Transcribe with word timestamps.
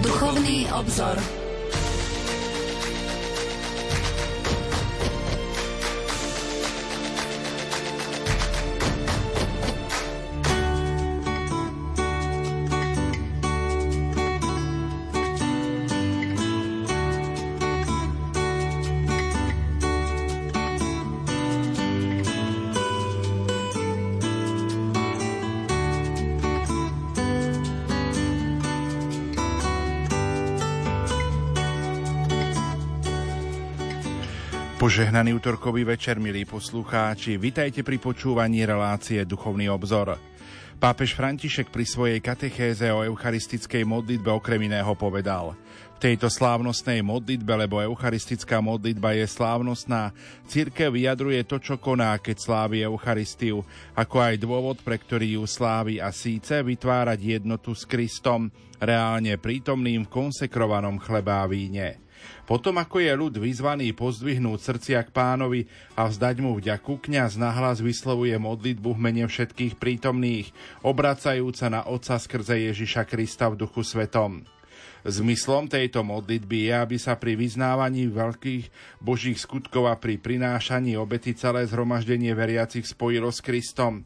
Duchovný 0.00 0.72
obzor. 0.72 1.41
Požehnaný 34.92 35.40
útorkový 35.40 35.88
večer, 35.88 36.20
milí 36.20 36.44
poslucháči, 36.44 37.40
vitajte 37.40 37.80
pri 37.80 37.96
počúvaní 37.96 38.68
relácie 38.68 39.24
Duchovný 39.24 39.72
obzor. 39.72 40.20
Pápež 40.76 41.16
František 41.16 41.72
pri 41.72 41.88
svojej 41.88 42.20
katechéze 42.20 42.92
o 42.92 43.00
eucharistickej 43.00 43.88
modlitbe 43.88 44.28
okrem 44.28 44.68
iného 44.68 44.92
povedal 44.92 45.56
V 45.96 45.98
tejto 46.12 46.28
slávnostnej 46.28 47.00
modlitbe, 47.00 47.64
lebo 47.64 47.80
eucharistická 47.80 48.60
modlitba 48.60 49.16
je 49.16 49.24
slávnostná, 49.32 50.12
církev 50.44 50.92
vyjadruje 50.92 51.40
to, 51.48 51.56
čo 51.56 51.80
koná, 51.80 52.20
keď 52.20 52.36
slávi 52.44 52.84
Eucharistiu, 52.84 53.64
ako 53.96 54.20
aj 54.20 54.44
dôvod, 54.44 54.84
pre 54.84 55.00
ktorý 55.00 55.40
ju 55.40 55.48
slávi 55.48 56.04
a 56.04 56.12
síce 56.12 56.60
vytvárať 56.60 57.40
jednotu 57.40 57.72
s 57.72 57.88
Kristom, 57.88 58.52
reálne 58.76 59.40
prítomným 59.40 60.04
v 60.04 60.12
konsekrovanom 60.12 61.00
chleba 61.00 61.40
a 61.40 61.48
víne. 61.48 62.11
Potom 62.52 62.76
ako 62.76 63.00
je 63.00 63.08
ľud 63.16 63.40
vyzvaný 63.40 63.96
pozdvihnúť 63.96 64.60
srdcia 64.60 65.00
k 65.08 65.14
pánovi 65.16 65.64
a 65.96 66.04
vzdať 66.04 66.36
mu 66.44 66.52
vďaku, 66.60 67.00
kňaz 67.00 67.40
nahlas 67.40 67.80
vyslovuje 67.80 68.36
modlitbu 68.36 68.92
v 68.92 69.00
mene 69.00 69.24
všetkých 69.24 69.80
prítomných, 69.80 70.52
obracajúca 70.84 71.72
na 71.72 71.80
Otca 71.88 72.20
skrze 72.20 72.60
Ježiša 72.68 73.08
Krista 73.08 73.48
v 73.48 73.56
duchu 73.56 73.80
svetom. 73.80 74.44
Zmyslom 75.00 75.72
tejto 75.72 76.04
modlitby 76.04 76.68
je, 76.68 76.74
aby 76.76 76.96
sa 77.00 77.16
pri 77.16 77.40
vyznávaní 77.40 78.12
veľkých 78.12 78.68
božích 79.00 79.40
skutkov 79.40 79.88
a 79.88 79.96
pri 79.96 80.20
prinášaní 80.20 80.92
obety 81.00 81.32
celé 81.32 81.64
zhromaždenie 81.64 82.36
veriacich 82.36 82.84
spojilo 82.84 83.32
s 83.32 83.40
Kristom 83.40 84.04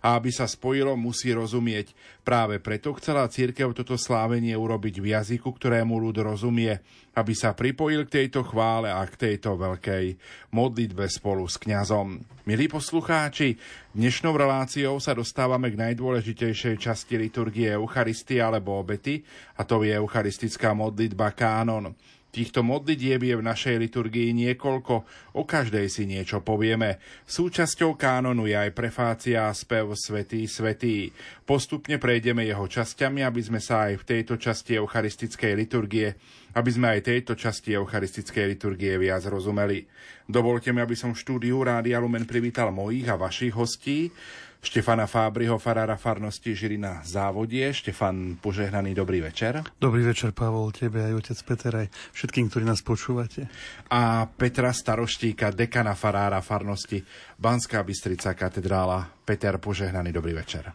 a 0.00 0.16
aby 0.18 0.30
sa 0.30 0.46
spojilo, 0.48 0.94
musí 0.98 1.30
rozumieť. 1.34 1.94
Práve 2.22 2.60
preto 2.60 2.92
chcela 2.96 3.28
církev 3.30 3.72
toto 3.72 3.96
slávenie 3.96 4.52
urobiť 4.54 5.00
v 5.00 5.16
jazyku, 5.16 5.54
ktorému 5.54 5.96
ľud 5.96 6.20
rozumie, 6.20 6.78
aby 7.16 7.32
sa 7.34 7.56
pripojil 7.56 8.06
k 8.06 8.22
tejto 8.22 8.46
chvále 8.46 8.92
a 8.92 9.02
k 9.08 9.16
tejto 9.16 9.58
veľkej 9.58 10.14
modlitbe 10.54 11.08
spolu 11.10 11.48
s 11.48 11.58
kňazom. 11.58 12.22
Milí 12.48 12.64
poslucháči, 12.64 13.60
dnešnou 13.92 14.32
reláciou 14.32 14.96
sa 15.02 15.12
dostávame 15.12 15.68
k 15.68 15.80
najdôležitejšej 15.84 16.80
časti 16.80 17.20
liturgie 17.20 17.68
Eucharistie 17.74 18.40
alebo 18.40 18.80
obety, 18.80 19.20
a 19.58 19.68
to 19.68 19.84
je 19.84 19.92
eucharistická 19.92 20.72
modlitba 20.72 21.36
kánon. 21.36 21.92
Týchto 22.28 22.60
modlitieb 22.60 23.24
je 23.24 23.34
v 23.40 23.46
našej 23.46 23.80
liturgii 23.80 24.36
niekoľko, 24.36 24.94
o 25.40 25.42
každej 25.48 25.88
si 25.88 26.04
niečo 26.04 26.44
povieme. 26.44 27.00
Súčasťou 27.24 27.96
kánonu 27.96 28.44
je 28.44 28.52
aj 28.52 28.76
prefácia 28.76 29.48
a 29.48 29.56
spev 29.56 29.96
Svetý, 29.96 30.44
Svetý. 30.44 31.08
Postupne 31.48 31.96
prejdeme 31.96 32.44
jeho 32.44 32.68
časťami, 32.68 33.24
aby 33.24 33.40
sme 33.40 33.64
sa 33.64 33.88
aj 33.88 34.04
v 34.04 34.06
tejto 34.12 34.36
časti 34.36 34.76
eucharistickej 34.76 35.52
liturgie 35.56 36.12
aby 36.58 36.70
sme 36.74 36.96
aj 36.96 37.06
tejto 37.06 37.38
časti 37.38 37.76
eucharistickej 37.76 38.44
liturgie 38.56 38.96
viac 38.98 39.22
rozumeli. 39.28 39.84
Dovolte 40.26 40.74
mi, 40.74 40.82
aby 40.82 40.96
som 40.96 41.14
v 41.14 41.20
štúdiu 41.20 41.60
Rádia 41.62 42.02
Lumen 42.02 42.26
privítal 42.26 42.74
mojich 42.74 43.06
a 43.06 43.20
vašich 43.20 43.54
hostí. 43.54 44.10
Štefana 44.58 45.06
Fábriho, 45.06 45.54
farára 45.62 45.94
farnosti 45.94 46.50
Žirina 46.50 46.98
Závodie. 47.06 47.70
Štefan, 47.70 48.42
požehnaný 48.42 48.90
dobrý 48.90 49.22
večer. 49.22 49.62
Dobrý 49.78 50.02
večer, 50.02 50.34
Pavol, 50.34 50.74
tebe 50.74 50.98
aj 50.98 51.14
otec 51.14 51.38
Peter, 51.46 51.72
aj 51.86 51.88
všetkým, 52.10 52.50
ktorí 52.50 52.66
nás 52.66 52.82
počúvate. 52.82 53.46
A 53.94 54.26
Petra 54.26 54.74
Staroštíka, 54.74 55.54
dekana 55.54 55.94
farára 55.94 56.42
farnosti 56.42 56.98
Banská 57.38 57.86
Bystrica 57.86 58.34
katedrála. 58.34 59.06
Peter, 59.22 59.54
požehnaný 59.62 60.10
dobrý 60.10 60.34
večer. 60.34 60.74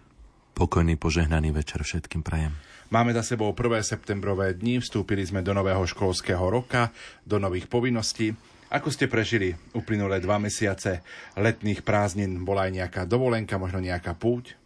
Pokojný, 0.55 0.95
požehnaný 0.95 1.51
večer 1.51 1.83
všetkým 1.83 2.23
prajem. 2.23 2.55
Máme 2.88 3.11
za 3.11 3.25
sebou 3.25 3.51
1. 3.51 3.83
septembrové 3.83 4.53
dni, 4.53 4.79
vstúpili 4.79 5.25
sme 5.25 5.41
do 5.41 5.51
nového 5.51 5.81
školského 5.81 6.45
roka, 6.45 6.93
do 7.25 7.41
nových 7.41 7.66
povinností. 7.66 8.53
Ako 8.73 8.89
ste 8.89 9.06
prežili 9.06 9.53
uplynulé 9.78 10.17
dva 10.17 10.41
mesiace 10.41 11.06
letných 11.38 11.85
prázdnin? 11.85 12.41
Bola 12.41 12.66
aj 12.66 12.73
nejaká 12.73 13.01
dovolenka, 13.06 13.61
možno 13.61 13.78
nejaká 13.78 14.17
púť? 14.17 14.57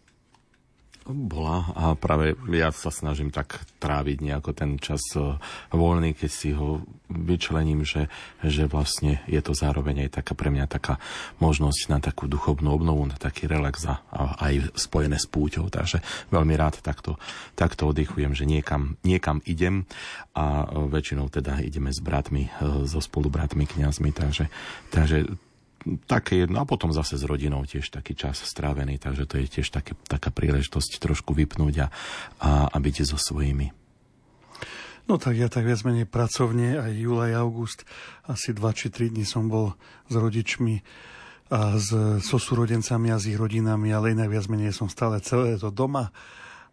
Bola 1.08 1.72
a 1.72 1.96
práve 1.96 2.36
ja 2.52 2.68
sa 2.68 2.92
snažím 2.92 3.32
tak 3.32 3.64
tráviť 3.80 4.20
nejako 4.20 4.52
ten 4.52 4.76
čas 4.76 5.00
e, 5.16 5.40
voľný, 5.72 6.12
keď 6.12 6.30
si 6.30 6.52
ho 6.52 6.84
vyčlením, 7.08 7.80
že, 7.80 8.12
že 8.44 8.68
vlastne 8.68 9.24
je 9.24 9.40
to 9.40 9.56
zároveň 9.56 10.04
aj 10.04 10.20
taká 10.20 10.36
pre 10.36 10.52
mňa 10.52 10.68
taká 10.68 11.00
možnosť 11.40 11.80
na 11.88 11.98
takú 12.04 12.28
duchovnú 12.28 12.68
obnovu, 12.68 13.08
na 13.08 13.16
taký 13.16 13.48
relax 13.48 13.88
a, 13.88 14.04
aj 14.36 14.76
spojené 14.76 15.16
s 15.16 15.24
púťou. 15.24 15.72
Takže 15.72 16.04
veľmi 16.28 16.52
rád 16.60 16.84
takto, 16.84 17.16
takto 17.56 17.88
oddychujem, 17.88 18.36
že 18.36 18.44
niekam, 18.44 19.00
niekam 19.00 19.40
idem 19.48 19.88
a 20.36 20.68
e, 20.68 20.92
väčšinou 20.92 21.32
teda 21.32 21.64
ideme 21.64 21.88
s 21.88 22.04
bratmi, 22.04 22.52
e, 22.52 22.84
so 22.84 23.00
spolubratmi, 23.00 23.64
kňazmi, 23.64 24.12
takže, 24.12 24.52
takže 24.92 25.47
také 26.10 26.44
jedno, 26.44 26.62
a 26.62 26.68
potom 26.68 26.90
zase 26.90 27.16
s 27.18 27.24
rodinou 27.24 27.62
tiež 27.62 27.90
taký 27.94 28.18
čas 28.18 28.42
strávený, 28.42 28.98
takže 28.98 29.24
to 29.24 29.38
je 29.38 29.46
tiež 29.60 29.68
také, 29.70 29.94
taká 30.10 30.34
príležitosť 30.34 30.98
trošku 30.98 31.32
vypnúť 31.34 31.74
a, 31.84 31.86
a, 32.42 32.50
a 32.68 32.76
byť 32.76 33.06
so 33.06 33.18
svojimi. 33.18 33.70
No 35.08 35.16
tak 35.16 35.40
ja 35.40 35.48
tak 35.48 35.64
viac 35.64 35.80
menej 35.88 36.04
pracovne, 36.04 36.76
aj 36.76 36.92
júl, 36.92 37.16
aj 37.16 37.32
august, 37.40 37.88
asi 38.28 38.52
2 38.52 38.60
či 38.76 38.92
3 38.92 39.16
dní 39.16 39.24
som 39.24 39.48
bol 39.48 39.72
s 40.10 40.14
rodičmi 40.14 40.84
a 41.48 41.80
s, 41.80 41.88
so 42.20 42.36
súrodencami 42.36 43.08
a 43.08 43.16
s 43.16 43.24
ich 43.24 43.40
rodinami, 43.40 43.88
ale 43.88 44.12
inak 44.12 44.28
viac 44.28 44.52
menej 44.52 44.76
som 44.76 44.92
stále 44.92 45.24
celé 45.24 45.56
to 45.56 45.72
doma 45.72 46.12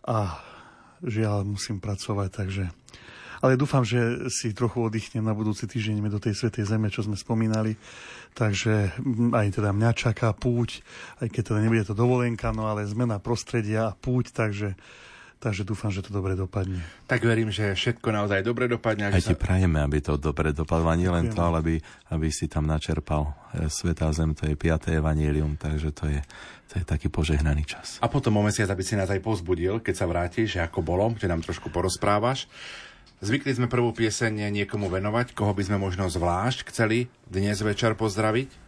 a 0.03 0.43
žiaľ 0.99 1.47
musím 1.47 1.79
pracovať, 1.79 2.29
takže 2.35 2.66
ale 3.45 3.61
dúfam, 3.61 3.85
že 3.85 4.25
si 4.33 4.57
trochu 4.57 4.81
oddychnem 4.81 5.22
na 5.22 5.35
budúci 5.35 5.69
týždeň 5.69 6.09
do 6.09 6.17
tej 6.17 6.33
Svetej 6.33 6.66
Zeme, 6.66 6.89
čo 6.89 7.05
sme 7.05 7.13
spomínali. 7.13 7.77
Takže 8.35 9.00
mm, 9.00 9.31
aj 9.31 9.47
teda 9.56 9.72
mňa 9.72 9.91
čaká 9.96 10.35
púť, 10.35 10.84
aj 11.23 11.31
keď 11.31 11.41
teda 11.56 11.59
nebude 11.63 11.88
to 11.88 11.96
dovolenka, 11.96 12.51
no 12.51 12.68
ale 12.68 12.84
zmena 12.84 13.23
prostredia 13.23 13.90
a 13.90 13.96
púť, 13.96 14.35
takže 14.35 14.75
Takže 15.35 15.62
dúfam, 15.62 15.94
že 15.94 16.01
to 16.01 16.09
dobre 16.09 16.34
dopadne. 16.34 16.81
Tak 17.06 17.22
verím, 17.22 17.53
že 17.53 17.78
všetko 17.78 18.09
naozaj 18.09 18.41
dobre 18.41 18.66
dopadne. 18.66 19.13
Aj 19.13 19.22
ti 19.22 19.35
sa... 19.35 19.38
prajeme, 19.38 19.78
aby 19.78 20.01
to 20.01 20.18
dobre 20.18 20.56
dopadlo. 20.56 20.90
nie 20.97 21.06
len 21.06 21.29
to, 21.29 21.38
ale 21.38 21.62
aby, 21.62 21.75
aby 22.09 22.28
si 22.34 22.50
tam 22.50 22.66
načerpal 22.66 23.29
e, 23.53 23.69
Svetá 23.69 24.09
Zem, 24.09 24.34
to 24.34 24.50
je 24.50 24.57
5. 24.57 24.97
evanílium, 24.97 25.53
takže 25.59 25.94
to 25.94 26.09
je, 26.09 26.17
to 26.72 26.81
je 26.81 26.84
taký 26.88 27.13
požehnaný 27.13 27.62
čas. 27.67 28.02
A 28.02 28.09
potom 28.09 28.34
o 28.40 28.41
mesiac, 28.41 28.73
aby 28.73 28.81
si 28.81 28.97
nás 28.97 29.06
aj 29.06 29.22
pozbudil, 29.22 29.85
keď 29.85 29.94
sa 29.94 30.09
vrátiš, 30.09 30.57
že 30.57 30.66
ako 30.66 30.81
bolo, 30.81 31.13
že 31.13 31.29
nám 31.29 31.46
trošku 31.46 31.69
porozprávaš. 31.69 32.50
Zvykli 33.23 33.55
sme 33.55 33.71
prvú 33.71 33.95
pieseň 33.95 34.53
niekomu 34.53 34.91
venovať, 34.91 35.33
koho 35.33 35.55
by 35.55 35.63
sme 35.66 35.77
možno 35.81 36.11
zvlášť 36.11 36.69
chceli 36.69 37.09
dnes 37.25 37.57
večer 37.63 37.95
pozdraviť? 37.95 38.66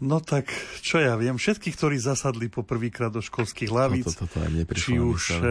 No 0.00 0.16
tak, 0.16 0.48
čo 0.80 0.96
ja 0.96 1.12
viem, 1.20 1.36
všetkých, 1.36 1.76
ktorí 1.76 2.00
zasadli 2.00 2.48
po 2.48 2.64
prvýkrát 2.64 3.12
do 3.12 3.20
školských 3.20 3.68
hlavíc, 3.68 4.08
to, 4.16 4.24
to, 4.24 4.32
to, 4.32 4.40
to 4.40 4.72
či 4.72 4.96
už, 4.96 5.20
e, 5.28 5.44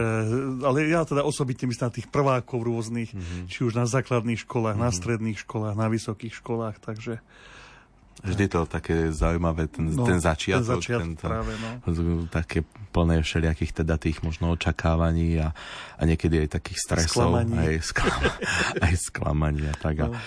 ale 0.66 0.90
ja 0.90 1.06
teda 1.06 1.22
osobitne 1.22 1.70
myslím 1.70 1.86
na 1.86 1.94
tých 1.94 2.10
prvákov 2.10 2.66
rôznych, 2.66 3.14
mm-hmm. 3.14 3.46
či 3.46 3.62
už 3.62 3.78
na 3.78 3.86
základných 3.86 4.42
školách, 4.42 4.74
mm-hmm. 4.74 4.90
na 4.90 4.98
stredných 4.98 5.38
školách, 5.46 5.78
na 5.78 5.86
vysokých 5.86 6.34
školách, 6.34 6.82
takže 6.82 7.22
Vždy 8.20 8.44
to 8.52 8.68
také 8.68 9.12
zaujímavé, 9.12 9.66
ten, 9.72 9.88
no, 9.88 10.04
ten 10.04 10.20
začiatok, 10.20 10.60
ten 10.60 10.70
začiatok 10.76 11.08
tento, 11.16 11.26
práve, 11.26 11.52
no. 11.56 12.28
také 12.28 12.60
plné 12.90 13.22
všelijakých 13.22 13.72
teda 13.82 13.96
tých 13.96 14.20
možno 14.26 14.50
očakávaní 14.52 15.38
a, 15.38 15.54
a 15.96 16.02
niekedy 16.02 16.42
aj 16.44 16.58
takých 16.58 16.78
stresov. 16.82 17.30
Sklamaní. 17.30 17.56
Aj, 17.56 17.74
sklam, 17.80 18.20
aj 18.86 18.94
sklamaní 18.98 19.62
a 19.70 19.74
tak. 19.78 19.96
No. 20.04 20.10
A, 20.10 20.18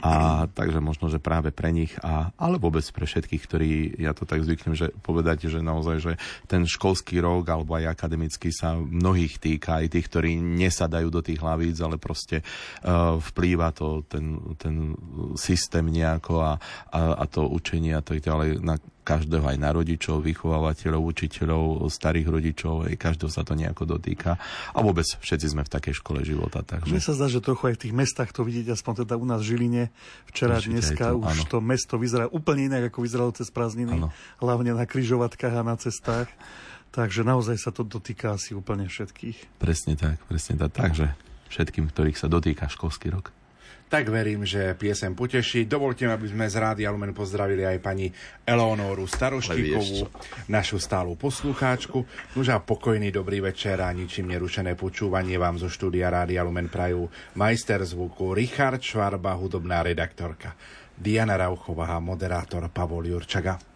a 0.00 0.12
takže 0.46 0.78
možno, 0.78 1.10
že 1.10 1.18
práve 1.18 1.50
pre 1.50 1.74
nich, 1.74 1.92
a, 2.00 2.30
ale 2.38 2.62
vôbec 2.62 2.86
pre 2.94 3.04
všetkých, 3.04 3.42
ktorí, 3.42 3.70
ja 3.98 4.14
to 4.14 4.22
tak 4.22 4.46
zvyknem, 4.46 4.78
že 4.78 4.94
povedať, 5.02 5.50
že 5.50 5.58
naozaj, 5.60 5.96
že 5.98 6.12
ten 6.46 6.62
školský 6.62 7.18
rok 7.18 7.50
alebo 7.50 7.74
aj 7.74 7.90
akademický 7.90 8.54
sa 8.54 8.78
mnohých 8.78 9.42
týka, 9.42 9.82
aj 9.82 9.98
tých, 9.98 10.06
ktorí 10.06 10.38
nesadajú 10.38 11.10
do 11.10 11.20
tých 11.20 11.42
hlavíc, 11.42 11.76
ale 11.82 11.98
proste 11.98 12.46
uh, 12.86 13.18
vplýva 13.18 13.74
to 13.74 14.06
ten, 14.06 14.38
ten 14.56 14.94
systém 15.34 15.90
nejako 15.90 16.38
a, 16.38 16.52
a, 16.94 17.00
a 17.18 17.24
to 17.26 17.41
to 17.42 17.50
učenie 17.50 17.98
a 17.98 18.02
tak 18.06 18.22
ďalej 18.22 18.62
na, 18.62 18.78
každého 19.02 19.42
aj 19.42 19.58
na 19.58 19.74
rodičov, 19.74 20.22
vychovávateľov, 20.22 21.02
učiteľov, 21.02 21.90
starých 21.90 22.28
rodičov, 22.30 22.86
aj 22.86 22.94
každého 22.94 23.30
sa 23.34 23.42
to 23.42 23.58
nejako 23.58 23.82
dotýka. 23.82 24.38
A 24.70 24.78
vôbec 24.78 25.02
všetci 25.02 25.46
sme 25.50 25.66
v 25.66 25.70
takej 25.74 25.98
škole 25.98 26.22
života. 26.22 26.62
Takže... 26.62 26.94
Mne 26.94 27.02
sa 27.02 27.18
zdá, 27.18 27.26
že 27.26 27.42
trochu 27.42 27.74
aj 27.74 27.74
v 27.74 27.80
tých 27.82 27.94
mestách 27.98 28.30
to 28.30 28.46
vidieť, 28.46 28.78
aspoň 28.78 29.02
teda 29.02 29.18
u 29.18 29.26
nás 29.26 29.42
v 29.42 29.58
Žiline, 29.58 29.84
včera, 30.30 30.62
Určite 30.62 30.70
dneska, 30.70 31.04
to, 31.10 31.18
už 31.18 31.34
áno. 31.34 31.50
to 31.50 31.58
mesto 31.58 31.94
vyzerá 31.98 32.30
úplne 32.30 32.70
inak, 32.70 32.94
ako 32.94 33.02
vyzeralo 33.02 33.34
cez 33.34 33.50
prázdniny, 33.50 33.98
áno. 33.98 34.14
hlavne 34.38 34.78
na 34.78 34.86
kryžovatkách 34.86 35.54
a 35.58 35.66
na 35.66 35.74
cestách. 35.74 36.30
Takže 36.92 37.24
naozaj 37.26 37.56
sa 37.56 37.72
to 37.72 37.82
dotýka 37.82 38.36
asi 38.36 38.52
úplne 38.52 38.86
všetkých. 38.86 39.58
Presne 39.58 39.96
tak, 39.96 40.20
presne 40.28 40.60
tak. 40.60 40.76
Takže 40.76 41.16
všetkým, 41.50 41.88
ktorých 41.90 42.20
sa 42.20 42.28
dotýka 42.28 42.68
školský 42.68 43.10
rok 43.10 43.41
tak 43.92 44.08
verím, 44.08 44.48
že 44.48 44.72
piesem 44.72 45.12
poteší. 45.12 45.68
Dovolte 45.68 46.08
mi, 46.08 46.16
aby 46.16 46.24
sme 46.24 46.48
z 46.48 46.56
Rádia 46.56 46.88
Lumen 46.88 47.12
pozdravili 47.12 47.68
aj 47.68 47.76
pani 47.84 48.08
Eleonoru 48.48 49.04
Staroštíkovú, 49.04 50.08
našu 50.48 50.80
stálu 50.80 51.12
poslucháčku. 51.12 52.00
Nuž 52.32 52.48
a 52.48 52.56
pokojný 52.56 53.12
dobrý 53.12 53.44
večer 53.44 53.84
a 53.84 53.92
ničím 53.92 54.32
nerušené 54.32 54.80
počúvanie 54.80 55.36
vám 55.36 55.60
zo 55.60 55.68
štúdia 55.68 56.08
Rádia 56.08 56.40
Lumen 56.40 56.72
prajú 56.72 57.12
majster 57.36 57.84
zvuku 57.84 58.32
Richard 58.32 58.80
Švarba, 58.80 59.36
hudobná 59.36 59.84
redaktorka 59.84 60.56
Diana 60.96 61.36
Rauchová 61.36 61.92
a 61.92 62.00
moderátor 62.00 62.72
Pavol 62.72 63.12
Jurčaga. 63.12 63.71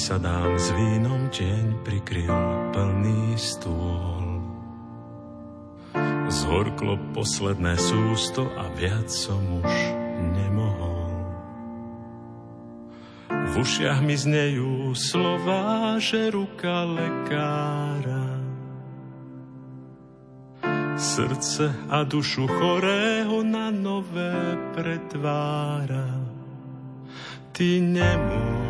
Si 0.00 0.08
sadám 0.08 0.56
s 0.56 0.72
vínom, 0.72 1.28
deň 1.28 1.84
prikryl 1.84 2.32
plný 2.72 3.36
stôl. 3.36 4.24
Zhorklo 6.32 6.96
posledné 7.12 7.76
sústo 7.76 8.48
a 8.48 8.72
viac 8.80 9.12
som 9.12 9.36
už 9.60 9.72
nemohol. 10.40 11.12
V 13.28 13.52
ušiach 13.60 14.00
mi 14.00 14.16
znejú 14.16 14.96
slova, 14.96 16.00
že 16.00 16.32
ruka 16.32 16.88
lekára 16.88 18.40
srdce 20.96 21.76
a 21.92 22.08
dušu 22.08 22.48
chorého 22.48 23.44
na 23.44 23.68
nové 23.68 24.56
pretvára. 24.72 26.24
Ty 27.52 27.68
nemôžeš 27.84 28.69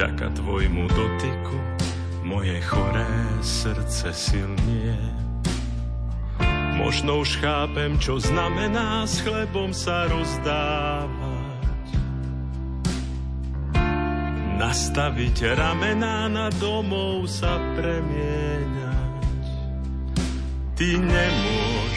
Vďaka 0.00 0.32
tvojmu 0.32 0.88
dotyku 0.88 1.60
moje 2.24 2.56
choré 2.64 3.04
srdce 3.44 4.08
silnie. 4.16 4.96
Možno 6.72 7.20
už 7.20 7.36
chápem, 7.36 8.00
čo 8.00 8.16
znamená 8.16 9.04
s 9.04 9.20
chlebom 9.20 9.76
sa 9.76 10.08
rozdávať. 10.08 11.84
Nastaviť 14.56 15.52
ramená 15.52 16.32
na 16.32 16.48
domov 16.56 17.28
sa 17.28 17.60
premieňať. 17.76 19.44
Ty 20.80 20.88
nemôžeš 20.96 21.59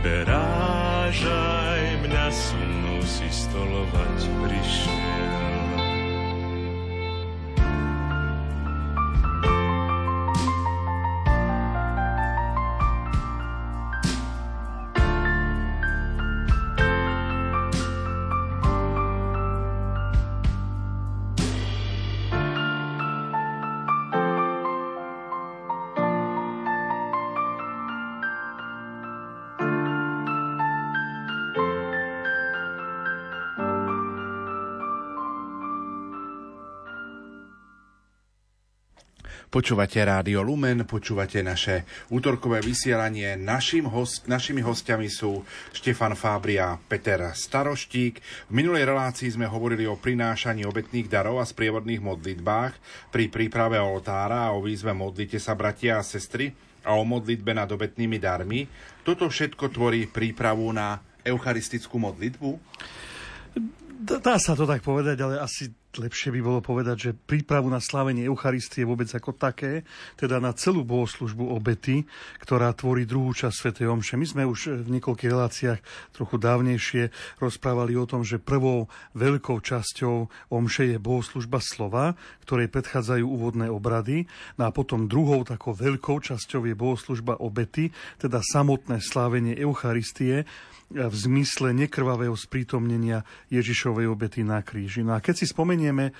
Vyberáš 0.00 1.28
aj 1.28 2.08
mňa 2.08 2.26
so 2.32 2.56
mnou 2.56 3.04
si 3.04 3.28
stolovať 3.28 4.32
prišiel. 4.40 5.39
Počúvate 39.50 39.98
Rádio 39.98 40.46
Lumen, 40.46 40.86
počúvate 40.86 41.42
naše 41.42 41.82
útorkové 42.06 42.62
vysielanie. 42.62 43.34
Našim 43.34 43.82
host, 43.90 44.30
našimi 44.30 44.62
hostiami 44.62 45.10
sú 45.10 45.42
Štefan 45.74 46.14
Fábria 46.14 46.70
a 46.70 46.78
Peter 46.78 47.34
Staroštík. 47.34 48.46
V 48.46 48.52
minulej 48.54 48.86
relácii 48.86 49.26
sme 49.26 49.50
hovorili 49.50 49.90
o 49.90 49.98
prinášaní 49.98 50.62
obetných 50.62 51.10
darov 51.10 51.42
a 51.42 51.50
sprievodných 51.50 51.98
modlitbách 51.98 52.78
pri 53.10 53.26
príprave 53.26 53.82
oltára 53.82 54.46
a 54.46 54.54
o 54.54 54.62
výzve 54.62 54.94
modlite 54.94 55.42
sa 55.42 55.58
bratia 55.58 55.98
a 55.98 56.06
sestry 56.06 56.54
a 56.86 56.94
o 56.94 57.02
modlitbe 57.02 57.50
nad 57.50 57.66
obetnými 57.66 58.22
darmi. 58.22 58.70
Toto 59.02 59.26
všetko 59.26 59.66
tvorí 59.74 60.06
prípravu 60.06 60.70
na 60.70 61.02
eucharistickú 61.26 61.98
modlitbu? 61.98 62.54
Dá 63.98 64.38
sa 64.38 64.54
to 64.54 64.62
tak 64.62 64.86
povedať, 64.86 65.18
ale 65.26 65.42
asi 65.42 65.74
lepšie 65.98 66.30
by 66.30 66.40
bolo 66.44 66.60
povedať, 66.62 66.96
že 67.10 67.16
prípravu 67.18 67.66
na 67.66 67.82
slávenie 67.82 68.22
Eucharistie 68.30 68.86
vôbec 68.86 69.10
ako 69.10 69.34
také, 69.34 69.82
teda 70.14 70.38
na 70.38 70.54
celú 70.54 70.86
bohoslužbu 70.86 71.50
obety, 71.50 72.06
ktorá 72.38 72.70
tvorí 72.76 73.08
druhú 73.08 73.34
časť 73.34 73.74
Sv. 73.74 73.90
Omše. 73.90 74.14
My 74.14 74.26
sme 74.28 74.42
už 74.46 74.86
v 74.86 74.88
niekoľkých 75.00 75.32
reláciách 75.32 75.80
trochu 76.14 76.36
dávnejšie 76.38 77.02
rozprávali 77.42 77.98
o 77.98 78.06
tom, 78.06 78.22
že 78.22 78.38
prvou 78.38 78.86
veľkou 79.18 79.58
časťou 79.58 80.30
Omše 80.54 80.94
je 80.94 80.98
bohoslužba 81.02 81.58
slova, 81.58 82.14
ktorej 82.46 82.70
predchádzajú 82.70 83.24
úvodné 83.26 83.66
obrady, 83.66 84.30
no 84.60 84.68
a 84.68 84.74
potom 84.74 85.10
druhou 85.10 85.42
takou 85.42 85.74
veľkou 85.74 86.22
časťou 86.22 86.70
je 86.70 86.74
bohoslužba 86.78 87.42
obety, 87.42 87.90
teda 88.22 88.38
samotné 88.38 89.02
slávenie 89.02 89.58
Eucharistie, 89.58 90.46
v 90.90 91.14
zmysle 91.14 91.70
nekrvavého 91.74 92.34
sprítomnenia 92.34 93.22
Ježišovej 93.50 94.10
obety 94.10 94.42
na 94.42 94.58
kríži. 94.62 95.06
No 95.06 95.14
a 95.14 95.22
keď 95.22 95.42
si 95.42 95.46
spomeniem 95.46 95.70
spomenieme 95.70 96.06
e, 96.10 96.12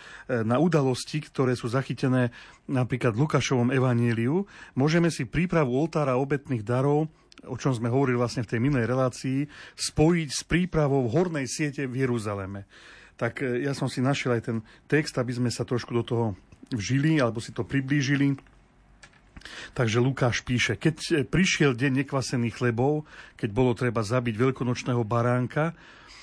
na 0.46 0.62
udalosti, 0.62 1.18
ktoré 1.26 1.58
sú 1.58 1.66
zachytené 1.66 2.30
napríklad 2.70 3.18
v 3.18 3.26
Lukášovom 3.26 3.74
evaníliu, 3.74 4.46
môžeme 4.78 5.10
si 5.10 5.26
prípravu 5.26 5.74
oltára 5.74 6.14
obetných 6.16 6.62
darov 6.62 7.10
o 7.48 7.56
čom 7.56 7.72
sme 7.72 7.88
hovorili 7.88 8.20
vlastne 8.20 8.44
v 8.44 8.52
tej 8.52 8.60
minulej 8.60 8.84
relácii, 8.84 9.48
spojiť 9.72 10.28
s 10.28 10.44
prípravou 10.44 11.08
hornej 11.08 11.48
siete 11.48 11.88
v 11.88 12.04
Jeruzaleme. 12.04 12.68
Tak 13.16 13.40
e, 13.40 13.64
ja 13.64 13.72
som 13.72 13.88
si 13.88 14.04
našiel 14.04 14.36
aj 14.36 14.42
ten 14.44 14.58
text, 14.84 15.16
aby 15.16 15.32
sme 15.32 15.48
sa 15.48 15.64
trošku 15.64 15.88
do 15.96 16.04
toho 16.04 16.26
vžili, 16.68 17.16
alebo 17.16 17.40
si 17.40 17.56
to 17.56 17.64
priblížili. 17.64 18.36
Takže 19.72 19.98
Lukáš 20.02 20.44
píše, 20.44 20.76
keď 20.76 20.96
e, 21.10 21.12
prišiel 21.24 21.72
deň 21.74 22.04
nekvasených 22.04 22.56
chlebov, 22.56 23.08
keď 23.40 23.50
bolo 23.50 23.72
treba 23.72 24.04
zabiť 24.04 24.34
veľkonočného 24.36 25.02
baránka, 25.04 25.72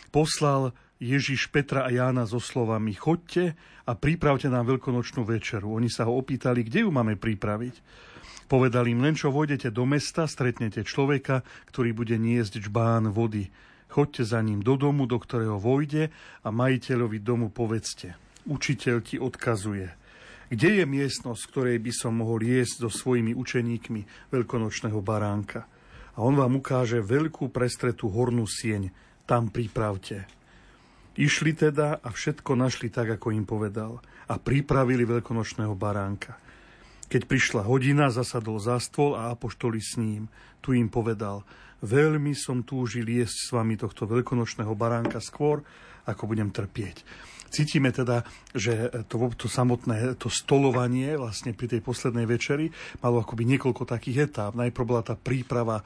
poslal 0.10 0.74
Ježiš 0.98 1.54
Petra 1.54 1.86
a 1.86 1.94
Jána 1.94 2.26
so 2.26 2.42
slovami 2.42 2.98
chodte 2.98 3.54
a 3.86 3.92
pripravte 3.94 4.50
nám 4.50 4.66
veľkonočnú 4.66 5.22
večeru. 5.22 5.78
Oni 5.78 5.94
sa 5.94 6.10
ho 6.10 6.18
opýtali, 6.18 6.66
kde 6.66 6.86
ju 6.86 6.90
máme 6.90 7.14
pripraviť. 7.16 7.76
Povedal 8.48 8.88
im, 8.88 9.04
len 9.04 9.14
čo 9.14 9.30
vojdete 9.30 9.70
do 9.76 9.84
mesta, 9.84 10.24
stretnete 10.26 10.82
človeka, 10.88 11.44
ktorý 11.70 11.92
bude 11.92 12.16
niesť 12.16 12.64
čbán 12.64 13.12
vody. 13.12 13.52
Chodte 13.92 14.24
za 14.24 14.40
ním 14.40 14.64
do 14.64 14.80
domu, 14.80 15.04
do 15.04 15.20
ktorého 15.20 15.60
vojde 15.60 16.10
a 16.44 16.50
majiteľovi 16.50 17.20
domu 17.20 17.52
povedzte. 17.52 18.16
Učiteľ 18.48 18.96
ti 19.04 19.20
odkazuje. 19.20 20.07
Kde 20.48 20.80
je 20.80 20.86
miestnosť, 20.88 21.44
ktorej 21.52 21.78
by 21.84 21.92
som 21.92 22.24
mohol 22.24 22.40
jesť 22.40 22.88
so 22.88 22.90
svojimi 22.92 23.36
učeníkmi 23.36 24.32
veľkonočného 24.32 25.00
baránka? 25.04 25.68
A 26.16 26.24
on 26.24 26.40
vám 26.40 26.58
ukáže 26.64 27.04
veľkú 27.04 27.52
prestretú 27.52 28.08
hornú 28.08 28.48
sieň. 28.48 28.90
Tam 29.28 29.52
pripravte. 29.52 30.24
Išli 31.20 31.52
teda 31.52 32.00
a 32.00 32.08
všetko 32.10 32.56
našli 32.56 32.88
tak, 32.88 33.20
ako 33.20 33.36
im 33.36 33.44
povedal. 33.44 34.00
A 34.32 34.40
pripravili 34.40 35.04
veľkonočného 35.04 35.76
baránka. 35.76 36.40
Keď 37.08 37.22
prišla 37.28 37.62
hodina, 37.68 38.08
zasadol 38.08 38.60
za 38.64 38.80
stôl 38.80 39.20
a 39.20 39.36
apoštoli 39.36 39.80
s 39.84 40.00
ním. 40.00 40.32
Tu 40.64 40.80
im 40.80 40.88
povedal, 40.88 41.44
veľmi 41.84 42.34
som 42.38 42.66
túžil 42.66 43.06
jesť 43.06 43.38
s 43.38 43.50
vami 43.54 43.78
tohto 43.78 44.10
veľkonočného 44.10 44.74
baránka 44.74 45.22
skôr, 45.22 45.62
ako 46.08 46.24
budem 46.30 46.50
trpieť. 46.50 47.04
Cítime 47.48 47.96
teda, 47.96 48.28
že 48.52 48.92
to, 49.08 49.32
to 49.40 49.48
samotné 49.48 50.20
to 50.20 50.28
stolovanie 50.28 51.16
vlastne 51.16 51.56
pri 51.56 51.72
tej 51.72 51.80
poslednej 51.80 52.28
večeri 52.28 52.68
malo 53.00 53.24
akoby 53.24 53.48
niekoľko 53.48 53.88
takých 53.88 54.28
etáp. 54.28 54.52
Najprv 54.52 54.84
bola 54.84 55.04
tá 55.04 55.16
príprava 55.16 55.80
e, 55.80 55.84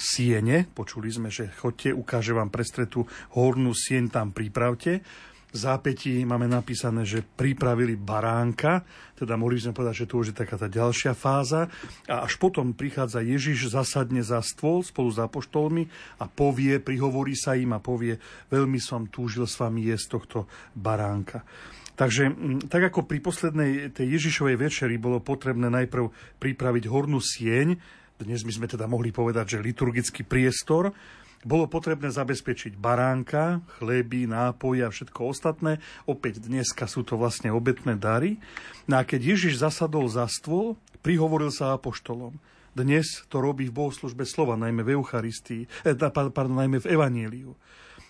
siene, 0.00 0.64
počuli 0.72 1.12
sme, 1.12 1.28
že 1.28 1.52
chodte, 1.52 1.92
ukáže 1.92 2.32
vám 2.32 2.48
prestretú 2.48 3.04
hornú 3.36 3.76
sieň, 3.76 4.08
tam 4.08 4.32
pripravte 4.32 5.04
zápätí 5.52 6.24
máme 6.24 6.48
napísané, 6.48 7.04
že 7.04 7.20
pripravili 7.22 7.94
baránka, 7.94 8.82
teda 9.14 9.36
mohli 9.36 9.60
sme 9.60 9.76
povedať, 9.76 10.04
že 10.04 10.08
to 10.08 10.18
už 10.18 10.26
je 10.32 10.40
taká 10.40 10.56
tá 10.56 10.66
ďalšia 10.66 11.12
fáza. 11.12 11.68
A 12.08 12.24
až 12.24 12.40
potom 12.40 12.72
prichádza 12.72 13.20
Ježiš, 13.20 13.70
zasadne 13.70 14.24
za 14.24 14.40
stôl 14.40 14.80
spolu 14.82 15.12
s 15.12 15.20
apoštolmi 15.20 15.86
a 16.18 16.26
povie, 16.26 16.80
prihovorí 16.80 17.36
sa 17.36 17.54
im 17.54 17.76
a 17.76 17.84
povie, 17.84 18.16
veľmi 18.48 18.80
som 18.80 19.06
túžil 19.06 19.44
s 19.44 19.60
vami 19.60 19.92
jesť 19.92 20.18
tohto 20.18 20.38
baránka. 20.74 21.44
Takže 21.92 22.32
tak 22.72 22.88
ako 22.88 23.04
pri 23.04 23.20
poslednej 23.20 23.92
tej 23.92 24.16
Ježišovej 24.16 24.56
večeri 24.56 24.96
bolo 24.96 25.20
potrebné 25.20 25.68
najprv 25.68 26.08
pripraviť 26.40 26.84
hornú 26.88 27.20
sieň, 27.20 28.00
dnes 28.22 28.46
by 28.46 28.52
sme 28.54 28.66
teda 28.70 28.86
mohli 28.86 29.10
povedať, 29.10 29.58
že 29.58 29.64
liturgický 29.64 30.22
priestor, 30.22 30.94
bolo 31.42 31.66
potrebné 31.66 32.14
zabezpečiť 32.14 32.78
baránka, 32.78 33.62
chleby, 33.78 34.30
nápoje 34.30 34.86
a 34.86 34.90
všetko 34.94 35.20
ostatné. 35.26 35.82
Opäť 36.06 36.42
dneska 36.46 36.86
sú 36.86 37.02
to 37.02 37.18
vlastne 37.18 37.50
obetné 37.50 37.98
dary. 37.98 38.38
No 38.86 39.02
a 39.02 39.06
keď 39.06 39.34
Ježiš 39.34 39.58
zasadol 39.58 40.06
za 40.06 40.30
stôl, 40.30 40.78
prihovoril 41.02 41.50
sa 41.50 41.74
apoštolom. 41.74 42.38
Dnes 42.72 43.26
to 43.28 43.42
robí 43.42 43.68
v 43.68 43.76
bohoslužbe 43.76 44.24
slova, 44.24 44.56
najmä 44.56 44.80
v 44.80 44.96
Eucharistii, 44.96 45.68
eh, 45.84 45.98
pardon, 46.08 46.56
najmä 46.56 46.80
v 46.80 46.90
Evaníliu. 46.94 47.52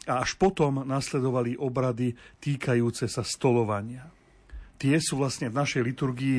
A 0.07 0.23
až 0.23 0.39
potom 0.39 0.85
nasledovali 0.87 1.59
obrady 1.59 2.15
týkajúce 2.39 3.07
sa 3.11 3.23
stolovania 3.27 4.07
tie 4.83 4.99
sú 4.99 5.23
vlastne 5.23 5.47
v 5.47 5.63
našej 5.63 5.83
liturgii 5.87 6.39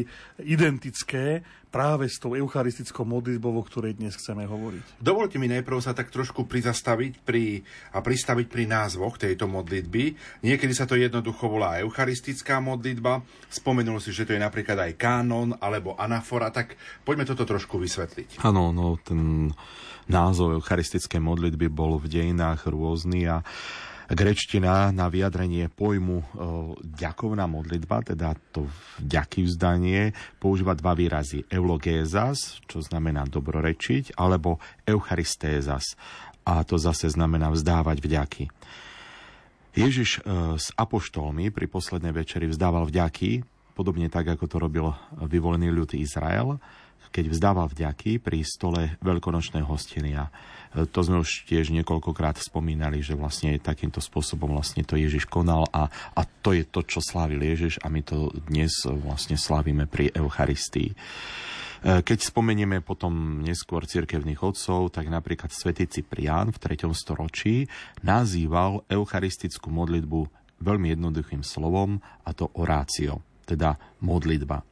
identické 0.51 1.39
práve 1.73 2.05
s 2.05 2.21
tou 2.21 2.37
eucharistickou 2.37 3.01
modlitbou, 3.01 3.57
o 3.57 3.65
ktorej 3.65 3.97
dnes 3.97 4.13
chceme 4.13 4.45
hovoriť. 4.45 5.01
Dovolte 5.01 5.41
mi 5.41 5.49
najprv 5.49 5.81
sa 5.81 5.97
tak 5.97 6.13
trošku 6.13 6.45
prizastaviť 6.45 7.25
pri, 7.25 7.65
a 7.89 7.97
pristaviť 7.97 8.45
pri 8.45 8.69
názvoch 8.69 9.17
tejto 9.17 9.49
modlitby. 9.49 10.13
Niekedy 10.45 10.73
sa 10.77 10.85
to 10.85 10.93
jednoducho 10.93 11.49
volá 11.49 11.81
eucharistická 11.81 12.61
modlitba. 12.61 13.25
Spomenul 13.49 13.97
si, 13.97 14.13
že 14.13 14.29
to 14.29 14.37
je 14.37 14.45
napríklad 14.45 14.77
aj 14.77 15.01
kánon 15.01 15.57
alebo 15.57 15.97
anafora, 15.97 16.53
tak 16.53 16.77
poďme 17.01 17.25
toto 17.25 17.41
trošku 17.41 17.81
vysvetliť. 17.81 18.45
Áno, 18.45 18.69
no 18.69 19.01
ten 19.01 19.49
názov 20.05 20.61
eucharistickej 20.61 21.25
modlitby 21.25 21.73
bol 21.73 21.97
v 21.97 22.05
dejinách 22.05 22.69
rôzny 22.69 23.25
a 23.25 23.41
grečtina 24.13 24.89
na 24.89 25.09
vyjadrenie 25.09 25.69
pojmu 25.69 26.17
e, 26.17 26.25
ďakovná 26.81 27.45
modlitba, 27.45 28.01
teda 28.01 28.33
to 28.53 28.65
ďaky 29.01 29.45
vzdanie, 29.45 30.15
používa 30.41 30.73
dva 30.73 30.97
výrazy. 30.97 31.45
Eulogézas, 31.49 32.63
čo 32.65 32.81
znamená 32.81 33.27
dobrorečiť, 33.29 34.17
alebo 34.17 34.57
eucharistézas, 34.87 35.97
a 36.43 36.65
to 36.65 36.79
zase 36.81 37.11
znamená 37.11 37.53
vzdávať 37.53 37.97
vďaky. 38.01 38.43
Ježiš 39.73 40.21
e, 40.21 40.57
s 40.57 40.69
apoštolmi 40.77 41.49
pri 41.49 41.65
poslednej 41.65 42.13
večeri 42.13 42.45
vzdával 42.45 42.85
vďaky, 42.89 43.52
podobne 43.73 44.07
tak, 44.07 44.29
ako 44.29 44.45
to 44.47 44.57
robil 44.61 44.93
vyvolený 45.17 45.73
ľud 45.73 45.97
Izrael, 45.97 46.61
keď 47.13 47.29
vzdával 47.29 47.69
vďaky 47.69 48.17
pri 48.17 48.41
stole 48.41 48.97
veľkonočného 49.05 49.69
hostenia. 49.69 50.33
To 50.73 50.99
sme 51.05 51.21
už 51.21 51.45
tiež 51.45 51.69
niekoľkokrát 51.69 52.41
spomínali, 52.41 53.05
že 53.05 53.13
vlastne 53.13 53.53
takýmto 53.61 54.01
spôsobom 54.01 54.57
vlastne 54.57 54.81
to 54.81 54.97
Ježiš 54.97 55.29
konal 55.29 55.69
a, 55.69 55.93
a 56.17 56.21
to 56.25 56.57
je 56.57 56.65
to, 56.65 56.81
čo 56.81 57.05
slávil 57.05 57.37
Ježiš 57.37 57.77
a 57.85 57.93
my 57.93 58.01
to 58.01 58.33
dnes 58.49 58.73
vlastne 58.89 59.37
slávime 59.37 59.85
pri 59.85 60.09
Eucharistii. 60.09 60.97
Keď 61.83 62.19
spomenieme 62.23 62.79
potom 62.79 63.43
neskôr 63.43 63.83
cirkevných 63.83 64.39
otcov, 64.39 64.89
tak 64.95 65.11
napríklad 65.11 65.51
svätý 65.51 65.83
Ciprián 65.85 66.55
v 66.55 66.57
3. 66.57 66.89
storočí 66.95 67.67
nazýval 68.01 68.87
eucharistickú 68.87 69.67
modlitbu 69.69 70.19
veľmi 70.63 70.95
jednoduchým 70.95 71.43
slovom 71.43 71.99
a 72.23 72.31
to 72.31 72.47
orácio, 72.55 73.19
teda 73.43 73.77
modlitba. 74.03 74.63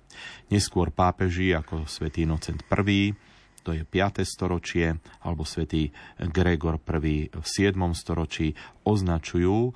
Neskôr 0.51 0.91
pápeži 0.91 1.55
ako 1.55 1.87
svätý 1.87 2.27
Inocent 2.27 2.67
I 2.67 3.15
to 3.61 3.77
je 3.77 3.85
5. 3.85 4.25
storočie, 4.25 4.97
alebo 5.21 5.45
svätý 5.45 5.93
Gregor 6.17 6.81
I 6.81 7.29
v 7.29 7.45
7. 7.45 7.77
storočí 7.93 8.57
označujú 8.81 9.69
e, 9.69 9.71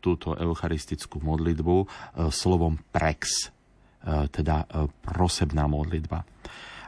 túto 0.00 0.32
eucharistickú 0.32 1.20
modlitbu 1.20 1.76
e, 1.76 1.86
slovom 2.32 2.80
prex, 2.88 3.52
e, 4.00 4.32
teda 4.32 4.64
prosebná 5.04 5.68
modlitba. 5.68 6.24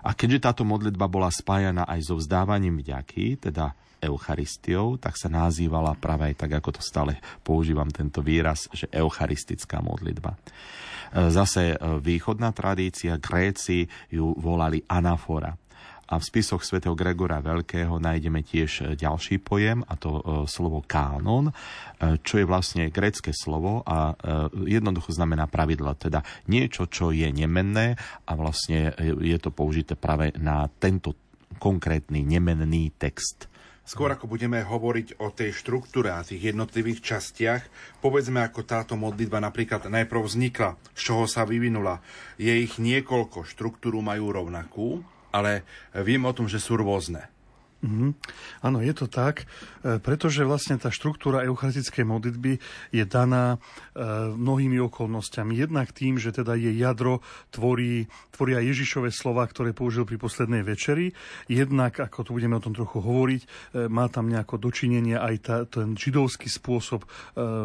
A 0.00 0.16
keďže 0.16 0.48
táto 0.48 0.62
modlitba 0.64 1.12
bola 1.12 1.28
spájana 1.28 1.84
aj 1.84 2.08
so 2.08 2.16
vzdávaním 2.16 2.80
vďaky, 2.80 3.36
teda 3.36 3.76
Eucharistiou, 4.00 4.96
tak 4.96 5.20
sa 5.20 5.28
nazývala 5.28 5.92
práve 5.92 6.32
aj 6.32 6.34
tak, 6.40 6.56
ako 6.56 6.80
to 6.80 6.82
stále 6.82 7.20
používam 7.44 7.92
tento 7.92 8.24
výraz, 8.24 8.64
že 8.72 8.88
eucharistická 8.88 9.84
modlitba. 9.84 10.40
Zase 11.10 11.74
východná 11.98 12.54
tradícia, 12.54 13.18
Gréci 13.18 13.86
ju 14.10 14.30
volali 14.38 14.78
anafora. 14.86 15.58
A 16.10 16.18
v 16.18 16.26
spisoch 16.26 16.66
svätého 16.66 16.98
Gregora 16.98 17.38
Veľkého 17.38 18.02
nájdeme 18.02 18.42
tiež 18.42 18.70
e, 18.82 18.84
ďalší 18.98 19.38
pojem, 19.38 19.86
a 19.86 19.94
to 19.94 20.18
e, 20.18 20.22
slovo 20.50 20.82
kánon, 20.82 21.48
e, 21.48 21.52
čo 22.26 22.42
je 22.42 22.50
vlastne 22.50 22.90
grécke 22.90 23.30
slovo 23.30 23.86
a 23.86 24.18
jednoducho 24.66 25.14
znamená 25.14 25.46
pravidlo, 25.46 25.94
teda 25.94 26.26
niečo, 26.50 26.90
čo 26.90 27.14
je 27.14 27.30
nemenné 27.30 27.94
a 28.26 28.32
vlastne 28.34 28.90
je 28.98 29.38
to 29.38 29.54
použité 29.54 29.94
práve 29.94 30.34
na 30.34 30.66
tento 30.66 31.14
konkrétny 31.62 32.26
nemenný 32.26 32.90
text. 32.98 33.46
Skôr 33.86 34.12
ako 34.12 34.28
budeme 34.28 34.60
hovoriť 34.60 35.22
o 35.22 35.32
tej 35.32 35.56
štruktúre 35.56 36.12
a 36.12 36.26
tých 36.26 36.52
jednotlivých 36.52 37.00
častiach, 37.00 37.62
povedzme 38.04 38.44
ako 38.44 38.66
táto 38.66 38.94
modlitba 38.98 39.40
napríklad 39.40 39.86
najprv 39.86 40.20
vznikla, 40.26 40.76
z 40.94 41.00
čoho 41.00 41.24
sa 41.30 41.46
vyvinula. 41.46 42.02
Je 42.36 42.50
ich 42.50 42.76
niekoľko, 42.82 43.48
štruktúru 43.48 44.04
majú 44.04 44.34
rovnakú, 44.34 44.88
ale 45.30 45.62
viem 45.94 46.22
o 46.26 46.34
tom, 46.34 46.50
že 46.50 46.58
sú 46.58 46.74
rôzne. 46.74 47.29
Mm-hmm. 47.80 48.10
Áno, 48.60 48.84
je 48.84 48.92
to 48.92 49.08
tak, 49.08 49.48
e, 49.80 49.96
pretože 50.04 50.44
vlastne 50.44 50.76
tá 50.76 50.92
štruktúra 50.92 51.48
eucharistickej 51.48 52.04
modlitby 52.04 52.52
je 52.92 53.04
daná 53.08 53.56
e, 53.56 53.58
mnohými 54.36 54.76
okolnostiami. 54.84 55.56
Jednak 55.56 55.96
tým, 55.96 56.20
že 56.20 56.28
teda 56.28 56.60
je 56.60 56.76
jadro, 56.76 57.24
tvorí, 57.48 58.04
tvoria 58.36 58.60
Ježišové 58.60 59.08
slova, 59.08 59.48
ktoré 59.48 59.72
použil 59.72 60.04
pri 60.04 60.20
poslednej 60.20 60.60
večeri. 60.60 61.16
Jednak, 61.48 62.04
ako 62.04 62.28
tu 62.28 62.30
budeme 62.36 62.60
o 62.60 62.64
tom 62.64 62.76
trochu 62.76 63.00
hovoriť, 63.00 63.42
e, 63.42 63.48
má 63.88 64.12
tam 64.12 64.28
nejako 64.28 64.60
dočinenie 64.60 65.16
aj 65.16 65.34
tá, 65.40 65.56
ten 65.64 65.96
židovský 65.96 66.52
spôsob 66.52 67.08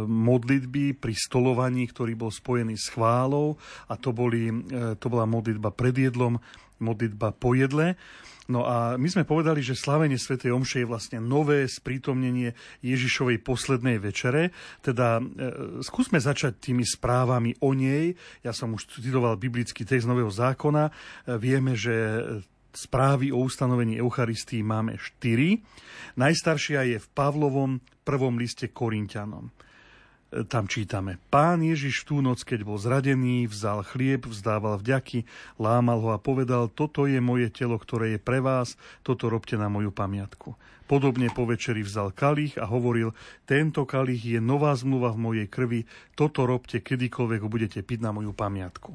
modlitby 0.07 0.95
pri 0.95 1.11
stolovaní, 1.11 1.91
ktorý 1.91 2.15
bol 2.15 2.31
spojený 2.31 2.79
s 2.79 2.93
chválou 2.95 3.59
a 3.91 3.99
to, 3.99 4.15
boli, 4.15 4.47
to 4.95 5.07
bola 5.11 5.27
modlitba 5.27 5.75
pred 5.75 5.95
jedlom, 5.97 6.39
modlitba 6.79 7.35
po 7.35 7.51
jedle. 7.57 7.99
No 8.45 8.61
a 8.61 8.93
my 8.93 9.09
sme 9.09 9.25
povedali, 9.25 9.65
že 9.65 9.73
slavenie 9.73 10.21
Sv. 10.21 10.37
Omše 10.37 10.85
je 10.85 10.89
vlastne 10.89 11.17
nové 11.17 11.65
sprítomnenie 11.65 12.53
Ježišovej 12.85 13.41
poslednej 13.41 13.97
večere. 13.97 14.53
Teda 14.85 15.17
e, 15.17 15.23
skúsme 15.81 16.21
začať 16.21 16.61
tými 16.61 16.85
správami 16.85 17.57
o 17.65 17.73
nej. 17.73 18.13
Ja 18.45 18.53
som 18.53 18.77
už 18.77 19.01
citoval 19.01 19.41
biblický 19.41 19.81
text 19.81 20.05
Nového 20.05 20.29
zákona. 20.29 20.89
E, 20.89 20.91
vieme, 21.41 21.73
že 21.73 22.21
správy 22.75 23.33
o 23.33 23.41
ustanovení 23.41 23.97
Eucharistii 23.97 24.61
máme 24.61 25.01
štyri. 25.01 25.65
Najstaršia 26.19 26.85
je 26.85 26.97
v 27.01 27.07
Pavlovom 27.17 27.81
prvom 28.05 28.37
liste 28.37 28.69
Korintianom 28.69 29.49
tam 30.29 30.67
čítame. 30.67 31.21
Pán 31.31 31.63
Ježiš 31.63 32.03
tú 32.03 32.19
noc, 32.19 32.43
keď 32.43 32.67
bol 32.67 32.75
zradený, 32.75 33.47
vzal 33.47 33.85
chlieb, 33.87 34.27
vzdával 34.27 34.81
vďaky, 34.81 35.23
lámal 35.55 36.03
ho 36.03 36.09
a 36.11 36.19
povedal, 36.19 36.67
toto 36.67 37.07
je 37.07 37.23
moje 37.23 37.47
telo, 37.53 37.79
ktoré 37.79 38.17
je 38.17 38.19
pre 38.19 38.43
vás, 38.43 38.75
toto 39.05 39.31
robte 39.31 39.55
na 39.55 39.71
moju 39.71 39.95
pamiatku. 39.95 40.57
Podobne 40.85 41.33
po 41.33 41.49
večeri 41.49 41.81
vzal 41.81 42.13
kalich 42.13 42.61
a 42.61 42.69
hovoril, 42.69 43.15
tento 43.49 43.87
kalich 43.89 44.21
je 44.21 44.39
nová 44.43 44.75
zmluva 44.77 45.15
v 45.15 45.21
mojej 45.21 45.47
krvi, 45.49 45.89
toto 46.13 46.45
robte 46.45 46.77
kedykoľvek 46.83 47.39
ho 47.41 47.49
budete 47.49 47.79
piť 47.81 48.05
na 48.05 48.13
moju 48.13 48.35
pamiatku. 48.35 48.93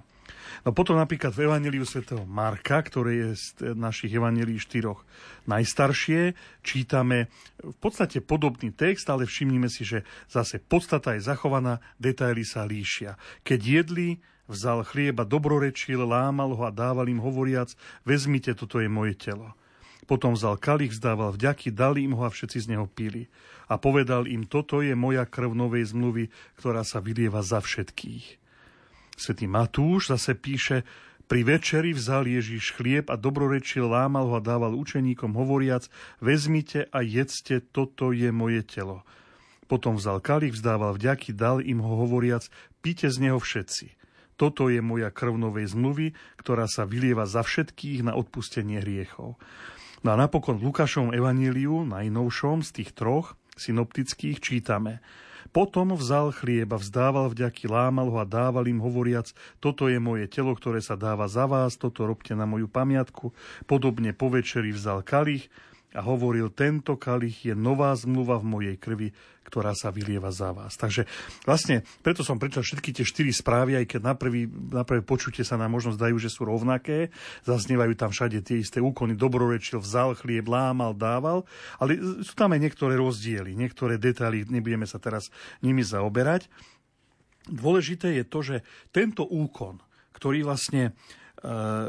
No 0.67 0.77
potom 0.77 1.01
napríklad 1.01 1.33
v 1.33 1.49
Evangeliu 1.49 1.89
svätého 1.89 2.27
Marka, 2.29 2.83
ktoré 2.85 3.13
je 3.17 3.29
z 3.39 3.47
našich 3.73 4.13
Evangelí 4.13 4.61
štyroch 4.61 5.03
najstaršie, 5.49 6.37
čítame 6.61 7.33
v 7.61 7.77
podstate 7.81 8.21
podobný 8.21 8.71
text, 8.75 9.09
ale 9.09 9.25
všimnime 9.25 9.73
si, 9.73 9.87
že 9.87 10.05
zase 10.29 10.61
podstata 10.61 11.17
je 11.17 11.25
zachovaná, 11.25 11.81
detaily 11.97 12.45
sa 12.45 12.69
líšia. 12.69 13.17
Keď 13.43 13.61
jedli, 13.61 14.09
vzal 14.51 14.83
chlieba, 14.83 15.23
dobrorečil, 15.23 16.03
lámal 16.03 16.59
ho 16.59 16.63
a 16.67 16.75
dával 16.75 17.07
im 17.07 17.23
hovoriac, 17.23 17.73
vezmite, 18.03 18.53
toto 18.59 18.83
je 18.83 18.91
moje 18.91 19.15
telo. 19.15 19.55
Potom 20.11 20.35
vzal 20.35 20.59
kalich, 20.59 20.91
zdával 20.91 21.39
vďaky, 21.39 21.71
dali 21.71 22.03
im 22.03 22.19
ho 22.19 22.27
a 22.27 22.35
všetci 22.35 22.67
z 22.67 22.71
neho 22.75 22.91
pili. 22.91 23.31
A 23.71 23.79
povedal 23.79 24.27
im, 24.27 24.43
toto 24.43 24.83
je 24.83 24.99
moja 24.99 25.23
krv 25.23 25.55
novej 25.55 25.95
zmluvy, 25.95 26.35
ktorá 26.59 26.83
sa 26.83 26.99
vylieva 26.99 27.47
za 27.47 27.63
všetkých. 27.63 28.40
Svetý 29.21 29.45
Matúš 29.45 30.17
zase 30.17 30.33
píše, 30.33 30.89
pri 31.29 31.45
večeri 31.45 31.93
vzal 31.93 32.25
Ježíš 32.25 32.73
chlieb 32.73 33.13
a 33.13 33.21
dobrorečil, 33.21 33.85
lámal 33.85 34.33
ho 34.33 34.35
a 34.35 34.43
dával 34.43 34.73
učeníkom 34.73 35.37
hovoriac, 35.37 35.93
vezmite 36.25 36.89
a 36.89 37.05
jedzte, 37.05 37.61
toto 37.61 38.17
je 38.17 38.33
moje 38.33 38.65
telo. 38.65 39.05
Potom 39.69 40.01
vzal 40.01 40.25
kalich, 40.25 40.57
vzdával 40.57 40.97
vďaky, 40.97 41.37
dal 41.37 41.61
im 41.61 41.85
ho 41.85 42.01
hovoriac, 42.01 42.49
píte 42.81 43.13
z 43.13 43.29
neho 43.29 43.37
všetci. 43.37 43.93
Toto 44.41 44.73
je 44.73 44.81
moja 44.81 45.13
krv 45.13 45.37
novej 45.37 45.69
zmluvy, 45.69 46.17
ktorá 46.41 46.65
sa 46.65 46.89
vylieva 46.89 47.29
za 47.29 47.45
všetkých 47.45 48.01
na 48.01 48.17
odpustenie 48.17 48.81
hriechov. 48.81 49.37
No 50.01 50.09
a 50.11 50.17
napokon 50.17 50.57
v 50.57 50.73
Lukášovom 50.73 51.13
evaníliu, 51.13 51.85
najnovšom 51.85 52.65
z 52.65 52.71
tých 52.73 52.97
troch 52.97 53.37
synoptických, 53.61 54.41
čítame– 54.41 54.99
potom 55.51 55.99
vzal 55.99 56.31
chlieba, 56.31 56.79
vzdával 56.79 57.31
vďaky, 57.35 57.67
lámal 57.67 58.11
ho 58.11 58.19
a 58.23 58.27
dával 58.27 58.71
im 58.71 58.79
hovoriac, 58.79 59.35
toto 59.59 59.91
je 59.91 59.99
moje 59.99 60.31
telo, 60.31 60.55
ktoré 60.55 60.79
sa 60.79 60.95
dáva 60.95 61.27
za 61.27 61.51
vás, 61.51 61.75
toto 61.75 62.07
robte 62.07 62.35
na 62.39 62.47
moju 62.47 62.71
pamiatku. 62.71 63.35
Podobne 63.67 64.15
po 64.15 64.31
večeri 64.31 64.71
vzal 64.71 65.03
kalich, 65.03 65.51
a 65.91 66.07
hovoril, 66.07 66.55
tento 66.55 66.95
kalich 66.95 67.51
je 67.51 67.55
nová 67.59 67.91
zmluva 67.99 68.39
v 68.39 68.47
mojej 68.47 68.77
krvi, 68.79 69.11
ktorá 69.43 69.75
sa 69.75 69.91
vylieva 69.91 70.31
za 70.31 70.55
vás. 70.55 70.79
Takže 70.79 71.03
vlastne 71.43 71.83
preto 72.07 72.23
som 72.23 72.39
prečítal 72.39 72.63
všetky 72.63 72.95
tie 72.95 73.03
štyri 73.03 73.35
správy, 73.35 73.75
aj 73.75 73.87
keď 73.91 74.01
na, 74.07 74.15
prvý, 74.15 74.47
na 74.47 74.87
prvé 74.87 75.03
počutie 75.03 75.43
sa 75.43 75.59
nám 75.59 75.75
možno 75.75 75.91
zdajú, 75.99 76.15
že 76.23 76.31
sú 76.31 76.47
rovnaké, 76.47 77.11
zaznievajú 77.43 77.99
tam 77.99 78.15
všade 78.15 78.39
tie 78.47 78.63
isté 78.63 78.79
úkony, 78.79 79.19
dobrorečil, 79.19 79.83
vzal 79.83 80.15
chlieb, 80.15 80.47
lámal, 80.47 80.95
dával, 80.95 81.43
ale 81.83 81.99
sú 82.23 82.39
tam 82.39 82.55
aj 82.55 82.63
niektoré 82.63 82.95
rozdiely, 82.95 83.59
niektoré 83.59 83.99
detaily, 83.99 84.47
nebudeme 84.47 84.87
sa 84.87 85.03
teraz 85.03 85.35
nimi 85.59 85.83
zaoberať. 85.83 86.47
Dôležité 87.51 88.15
je 88.15 88.25
to, 88.29 88.39
že 88.47 88.57
tento 88.95 89.27
úkon, 89.27 89.83
ktorý 90.15 90.47
vlastne 90.47 90.95
Eh, 91.41 91.89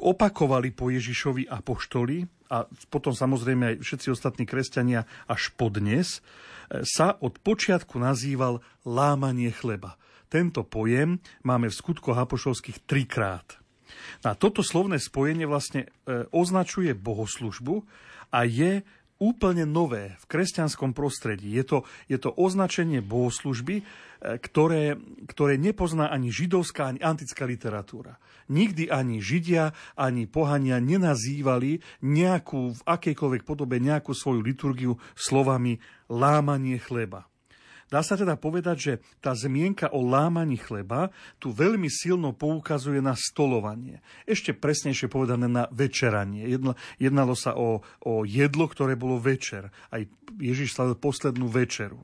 opakovali 0.00 0.72
po 0.72 0.88
Ježišovi 0.88 1.44
apoštoli 1.44 2.24
a 2.52 2.68
potom 2.92 3.16
samozrejme 3.16 3.64
aj 3.64 3.76
všetci 3.80 4.08
ostatní 4.12 4.44
kresťania 4.44 5.08
až 5.24 5.56
podnes, 5.56 6.20
eh, 6.20 6.84
sa 6.84 7.16
od 7.16 7.40
počiatku 7.40 7.96
nazýval 7.96 8.60
lámanie 8.84 9.48
chleba. 9.48 9.96
Tento 10.28 10.64
pojem 10.64 11.20
máme 11.44 11.72
v 11.72 11.78
skutkoch 11.80 12.16
apoštolských 12.16 12.84
trikrát. 12.84 13.60
A 14.24 14.32
toto 14.36 14.60
slovné 14.60 15.00
spojenie 15.00 15.48
vlastne 15.48 15.88
eh, 15.88 16.28
označuje 16.28 16.92
bohoslužbu 16.92 17.88
a 18.32 18.44
je 18.44 18.84
úplne 19.22 19.62
nové 19.62 20.18
v 20.18 20.24
kresťanskom 20.26 20.90
prostredí. 20.90 21.54
Je 21.54 21.62
to, 21.62 21.78
je 22.10 22.18
to 22.18 22.34
označenie 22.34 22.98
bohoslužby, 22.98 23.86
ktoré, 24.22 24.98
ktoré 25.30 25.54
nepozná 25.58 26.10
ani 26.10 26.34
židovská, 26.34 26.90
ani 26.90 26.98
antická 26.98 27.46
literatúra. 27.46 28.18
Nikdy 28.50 28.90
ani 28.90 29.22
Židia, 29.22 29.70
ani 29.94 30.26
pohania 30.26 30.82
nenazývali 30.82 31.78
nejakú, 32.02 32.74
v 32.74 32.82
akejkoľvek 32.82 33.42
podobe 33.46 33.78
nejakú 33.78 34.10
svoju 34.10 34.42
liturgiu 34.42 34.98
slovami 35.14 35.78
lámanie 36.10 36.82
chleba. 36.82 37.31
Dá 37.92 38.00
sa 38.00 38.16
teda 38.16 38.40
povedať, 38.40 38.76
že 38.80 38.92
tá 39.20 39.36
zmienka 39.36 39.92
o 39.92 40.00
lámaní 40.00 40.56
chleba 40.56 41.12
tu 41.36 41.52
veľmi 41.52 41.92
silno 41.92 42.32
poukazuje 42.32 43.04
na 43.04 43.12
stolovanie. 43.12 44.00
Ešte 44.24 44.56
presnejšie 44.56 45.12
povedané 45.12 45.44
na 45.44 45.68
večeranie. 45.68 46.48
Jedno, 46.48 46.72
jednalo 46.96 47.36
sa 47.36 47.52
o, 47.52 47.84
o 48.08 48.24
jedlo, 48.24 48.64
ktoré 48.64 48.96
bolo 48.96 49.20
večer. 49.20 49.68
Aj 49.92 50.00
Ježiš 50.40 50.72
slavil 50.72 50.96
poslednú 50.96 51.52
večeru. 51.52 52.00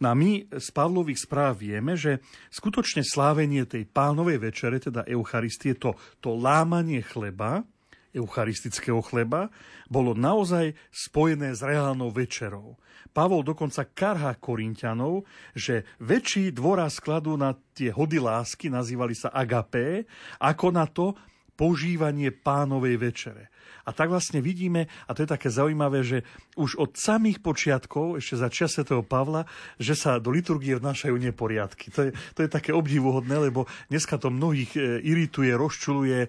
No 0.00 0.08
a 0.08 0.14
my 0.16 0.48
z 0.48 0.68
Pavlových 0.72 1.28
správ 1.28 1.60
vieme, 1.60 1.92
že 1.92 2.24
skutočne 2.48 3.04
slávenie 3.04 3.68
tej 3.68 3.84
pánovej 3.84 4.40
večere, 4.40 4.80
teda 4.80 5.04
Eucharistie, 5.04 5.76
to, 5.76 5.92
to 6.24 6.32
lámanie 6.32 7.04
chleba, 7.04 7.68
eucharistického 8.16 9.00
chleba, 9.04 9.52
bolo 9.88 10.12
naozaj 10.16 10.76
spojené 10.92 11.52
s 11.52 11.60
reálnou 11.64 12.12
večerou. 12.12 12.76
Pavol 13.12 13.42
dokonca 13.42 13.88
karhá 13.88 14.36
Korintianov, 14.36 15.24
že 15.56 15.88
väčší 15.98 16.52
dvora 16.52 16.86
skladú 16.92 17.34
na 17.34 17.56
tie 17.72 17.88
hody 17.90 18.20
lásky, 18.20 18.68
nazývali 18.68 19.16
sa 19.16 19.32
agapé, 19.32 20.04
ako 20.38 20.66
na 20.70 20.86
to 20.86 21.16
požívanie 21.58 22.30
pánovej 22.30 22.94
večere. 23.00 23.50
A 23.88 23.96
tak 23.96 24.12
vlastne 24.12 24.44
vidíme, 24.44 24.84
a 25.08 25.16
to 25.16 25.24
je 25.24 25.32
také 25.32 25.48
zaujímavé, 25.48 26.04
že 26.04 26.28
už 26.60 26.76
od 26.76 26.92
samých 27.00 27.40
počiatkov, 27.40 28.20
ešte 28.20 28.36
za 28.36 28.48
čas 28.52 28.76
Sv. 28.76 28.84
Pavla, 29.00 29.48
že 29.80 29.96
sa 29.96 30.20
do 30.20 30.28
liturgie 30.28 30.76
vnášajú 30.76 31.16
neporiadky. 31.16 31.88
To 31.96 32.00
je, 32.08 32.10
to 32.36 32.44
je 32.44 32.50
také 32.52 32.76
obdivuhodné, 32.76 33.48
lebo 33.48 33.64
dneska 33.88 34.20
to 34.20 34.28
mnohých 34.28 34.76
e, 34.76 35.00
irituje, 35.00 35.56
rozčuluje, 35.56 36.28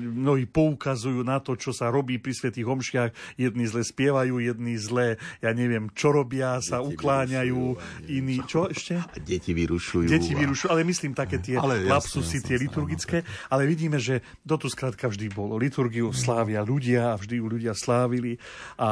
mnohí 0.00 0.48
poukazujú 0.48 1.20
na 1.20 1.44
to, 1.44 1.60
čo 1.60 1.76
sa 1.76 1.92
robí 1.92 2.16
pri 2.16 2.32
svetých 2.32 2.64
homšiach. 2.64 3.10
Jedni 3.36 3.68
zle 3.68 3.84
spievajú, 3.84 4.40
jedni 4.40 4.80
zle, 4.80 5.20
ja 5.44 5.50
neviem, 5.52 5.92
čo 5.92 6.14
robia, 6.14 6.64
sa 6.64 6.80
deti 6.80 6.96
ukláňajú, 6.96 7.62
iní, 8.08 8.40
čo 8.48 8.70
ešte? 8.72 9.02
Deti 9.20 9.52
vyrušujú. 9.52 10.08
Deti 10.08 10.32
vyrušujú, 10.32 10.72
ale 10.72 10.88
myslím 10.88 11.12
také 11.12 11.42
tie 11.42 11.60
ale 11.60 11.84
lapsusy, 11.84 12.40
tie 12.40 12.56
liturgické, 12.56 13.26
ale 13.52 13.68
vidíme, 13.68 14.00
že 14.00 14.24
do 14.40 14.56
tu 14.56 14.70
skrátka 14.72 15.10
vždy 15.10 15.28
bolo. 15.34 15.60
Liturgiu 15.60 16.14
slávia 16.14 16.64
ľudia, 16.64 16.93
ľudia 16.94 17.14
a 17.14 17.18
vždy 17.18 17.34
ju 17.42 17.46
ľudia 17.50 17.74
slávili 17.74 18.38
a 18.78 18.90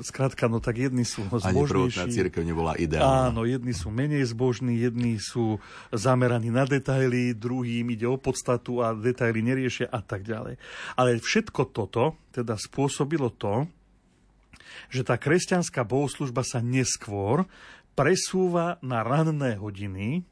skrátka, 0.00 0.48
no 0.48 0.64
tak 0.64 0.80
jedni 0.80 1.04
sú 1.04 1.28
zbožnejší. 1.28 2.00
Ani 2.00 2.16
církev 2.16 2.40
nebola 2.40 2.72
ideálna. 2.80 3.28
Áno, 3.28 3.44
jedni 3.44 3.76
sú 3.76 3.92
menej 3.92 4.24
zbožní, 4.32 4.80
jedni 4.80 5.20
sú 5.20 5.60
zameraní 5.92 6.48
na 6.48 6.64
detaily, 6.64 7.36
druhým 7.36 7.92
ide 7.92 8.08
o 8.08 8.16
podstatu 8.16 8.80
a 8.80 8.96
detaily 8.96 9.44
neriešia 9.44 9.92
a 9.92 10.00
tak 10.00 10.24
ďalej. 10.24 10.56
Ale 10.96 11.20
všetko 11.20 11.68
toto 11.68 12.16
teda 12.32 12.56
spôsobilo 12.56 13.28
to, 13.36 13.68
že 14.88 15.04
tá 15.04 15.20
kresťanská 15.20 15.84
bohoslužba 15.84 16.40
sa 16.40 16.64
neskôr 16.64 17.44
presúva 17.92 18.80
na 18.80 19.04
ranné 19.04 19.60
hodiny 19.60 20.26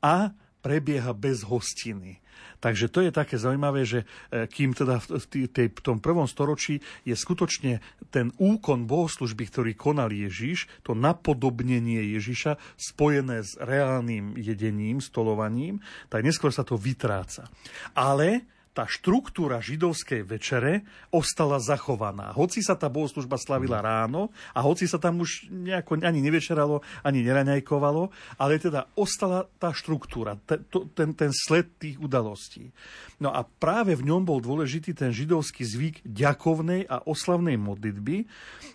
a 0.00 0.32
prebieha 0.64 1.12
bez 1.12 1.44
hostiny. 1.44 2.23
Takže 2.64 2.88
to 2.88 3.04
je 3.04 3.12
také 3.12 3.36
zaujímavé, 3.36 3.84
že 3.84 4.08
e, 4.32 4.48
kým 4.48 4.72
teda 4.72 4.96
v, 4.96 5.52
tej, 5.52 5.68
v 5.68 5.80
tom 5.84 6.00
prvom 6.00 6.24
storočí 6.24 6.80
je 7.04 7.12
skutočne 7.12 7.84
ten 8.08 8.32
úkon 8.40 8.88
bohoslužby, 8.88 9.44
ktorý 9.52 9.72
konal 9.76 10.08
Ježiš, 10.08 10.64
to 10.80 10.96
napodobnenie 10.96 12.16
Ježiša 12.16 12.56
spojené 12.80 13.44
s 13.44 13.60
reálnym 13.60 14.40
jedením, 14.40 15.04
stolovaním, 15.04 15.84
tak 16.08 16.24
neskôr 16.24 16.48
sa 16.56 16.64
to 16.64 16.80
vytráca. 16.80 17.52
Ale 17.92 18.48
tá 18.74 18.90
štruktúra 18.90 19.62
židovskej 19.62 20.26
večere 20.26 20.82
ostala 21.14 21.62
zachovaná. 21.62 22.34
Hoci 22.34 22.58
sa 22.58 22.74
tá 22.74 22.90
bohoslužba 22.90 23.38
slavila 23.38 23.78
mhm. 23.78 23.86
ráno 23.86 24.22
a 24.50 24.60
hoci 24.66 24.90
sa 24.90 24.98
tam 24.98 25.22
už 25.22 25.46
nejako 25.48 26.02
ani 26.02 26.18
nevečeralo, 26.18 26.82
ani 27.06 27.22
neraňajkovalo, 27.22 28.10
ale 28.36 28.58
teda 28.58 28.90
ostala 28.98 29.46
tá 29.62 29.70
štruktúra, 29.70 30.34
ten, 30.44 31.14
ten 31.14 31.30
sled 31.30 31.70
tých 31.78 32.02
udalostí. 32.02 32.74
No 33.22 33.30
a 33.30 33.46
práve 33.46 33.94
v 33.94 34.10
ňom 34.10 34.26
bol 34.26 34.42
dôležitý 34.42 34.90
ten 34.90 35.14
židovský 35.14 35.62
zvyk 35.62 35.96
ďakovnej 36.02 36.90
a 36.90 37.06
oslavnej 37.06 37.54
modlitby, 37.54 38.26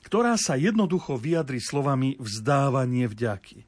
ktorá 0.07 0.39
sa 0.39 0.55
jednoducho 0.55 1.19
vyjadri 1.19 1.59
slovami 1.59 2.15
vzdávanie 2.15 3.11
vďaky. 3.11 3.67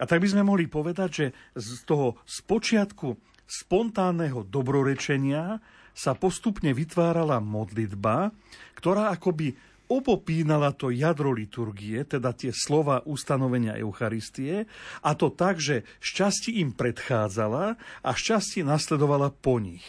A 0.00 0.08
tak 0.08 0.18
by 0.18 0.34
sme 0.34 0.42
mohli 0.42 0.66
povedať, 0.66 1.10
že 1.12 1.26
z 1.54 1.84
toho 1.86 2.18
spočiatku 2.26 3.31
spontánneho 3.46 4.46
dobrorečenia 4.46 5.60
sa 5.92 6.16
postupne 6.16 6.72
vytvárala 6.72 7.38
modlitba, 7.38 8.32
ktorá 8.78 9.12
akoby 9.12 9.52
opopínala 9.92 10.72
to 10.72 10.88
jadro 10.88 11.36
liturgie, 11.36 12.00
teda 12.08 12.32
tie 12.32 12.48
slova 12.48 13.04
ustanovenia 13.04 13.76
Eucharistie, 13.76 14.64
a 15.04 15.12
to 15.12 15.28
tak, 15.28 15.60
že 15.60 15.84
šťastí 16.00 16.64
im 16.64 16.72
predchádzala 16.72 17.76
a 18.00 18.10
šťastie 18.16 18.64
nasledovala 18.64 19.28
po 19.28 19.60
nich. 19.60 19.84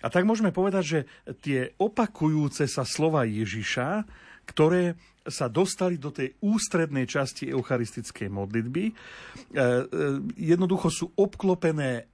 A 0.00 0.08
tak 0.08 0.24
môžeme 0.24 0.56
povedať, 0.56 0.84
že 0.84 1.00
tie 1.44 1.76
opakujúce 1.76 2.64
sa 2.64 2.88
slova 2.88 3.28
Ježiša, 3.28 4.08
ktoré 4.48 4.96
sa 5.26 5.50
dostali 5.50 5.98
do 5.98 6.14
tej 6.14 6.38
ústrednej 6.38 7.04
časti 7.04 7.50
eucharistickej 7.50 8.30
modlitby, 8.30 8.84
e, 8.86 8.92
e, 8.94 8.94
jednoducho 10.38 10.88
sú 10.88 11.06
obklopené 11.18 12.06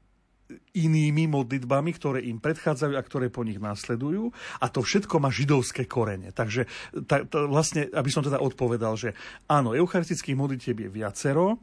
inými 0.72 1.28
modlitbami, 1.28 1.90
ktoré 1.96 2.24
im 2.26 2.40
predchádzajú 2.40 2.94
a 2.96 3.02
ktoré 3.02 3.28
po 3.28 3.44
nich 3.44 3.60
následujú. 3.60 4.32
A 4.60 4.66
to 4.68 4.84
všetko 4.84 5.20
má 5.22 5.28
židovské 5.28 5.84
korene. 5.88 6.32
Takže 6.32 6.68
ta, 7.04 7.24
ta, 7.24 7.44
vlastne, 7.46 7.88
aby 7.92 8.10
som 8.10 8.24
teda 8.24 8.40
odpovedal, 8.40 8.94
že 8.96 9.16
áno, 9.48 9.76
eucharistických 9.76 10.38
modlitieb 10.38 10.76
je 10.82 10.90
viacero, 10.90 11.60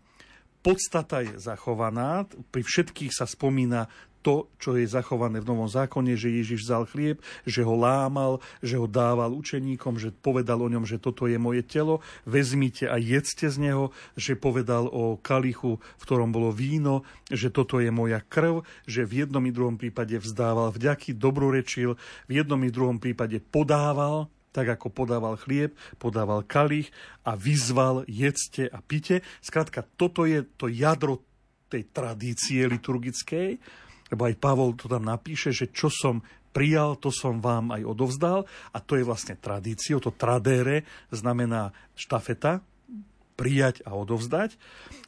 podstata 0.59 1.23
je 1.23 1.39
zachovaná, 1.39 2.27
pri 2.51 2.63
všetkých 2.67 3.15
sa 3.15 3.23
spomína 3.23 3.87
to, 4.19 4.51
čo 4.59 4.75
je 4.75 4.85
zachované 4.85 5.39
v 5.39 5.49
Novom 5.49 5.71
zákone, 5.71 6.15
že 6.19 6.31
Ježiš 6.31 6.67
vzal 6.67 6.83
chlieb, 6.87 7.17
že 7.47 7.63
ho 7.63 7.75
lámal, 7.75 8.43
že 8.59 8.75
ho 8.75 8.85
dával 8.85 9.31
učeníkom, 9.35 9.95
že 9.97 10.11
povedal 10.11 10.59
o 10.59 10.71
ňom, 10.71 10.83
že 10.83 10.99
toto 10.99 11.25
je 11.25 11.39
moje 11.39 11.63
telo, 11.63 12.03
vezmite 12.27 12.87
a 12.87 12.99
jedzte 12.99 13.47
z 13.47 13.57
neho, 13.71 13.95
že 14.19 14.35
povedal 14.35 14.91
o 14.91 15.15
kalichu, 15.19 15.79
v 15.79 16.03
ktorom 16.03 16.35
bolo 16.35 16.51
víno, 16.51 17.07
že 17.31 17.49
toto 17.49 17.79
je 17.79 17.89
moja 17.89 18.19
krv, 18.19 18.67
že 18.83 19.07
v 19.07 19.25
jednom 19.25 19.43
i 19.47 19.51
druhom 19.55 19.79
prípade 19.79 20.15
vzdával 20.19 20.75
vďaky, 20.75 21.15
dobrorečil, 21.15 21.95
v 22.27 22.31
jednom 22.31 22.59
i 22.63 22.69
druhom 22.71 22.99
prípade 22.99 23.39
podával, 23.39 24.27
tak 24.49 24.65
ako 24.75 24.89
podával 24.89 25.37
chlieb, 25.37 25.77
podával 26.01 26.41
kalich 26.41 26.89
a 27.21 27.37
vyzval 27.37 28.03
jedzte 28.09 28.65
a 28.65 28.81
pite. 28.81 29.21
Skrátka, 29.45 29.85
toto 29.85 30.25
je 30.25 30.41
to 30.57 30.65
jadro 30.67 31.21
tej 31.69 31.85
tradície 31.93 32.65
liturgickej, 32.65 33.61
lebo 34.09 34.25
aj 34.25 34.35
Pavol 34.41 34.73
to 34.73 34.89
tam 34.89 35.05
napíše, 35.05 35.53
že 35.53 35.69
čo 35.69 35.87
som 35.89 36.25
prijal, 36.49 36.97
to 36.97 37.13
som 37.13 37.39
vám 37.39 37.69
aj 37.73 37.85
odovzdal 37.85 38.49
a 38.73 38.77
to 38.81 38.97
je 38.97 39.05
vlastne 39.05 39.37
tradíciou, 39.37 40.01
to 40.01 40.09
tradere 40.13 40.83
znamená 41.13 41.71
štafeta, 41.93 42.65
prijať 43.39 43.85
a 43.87 43.95
odovzdať. 43.95 44.59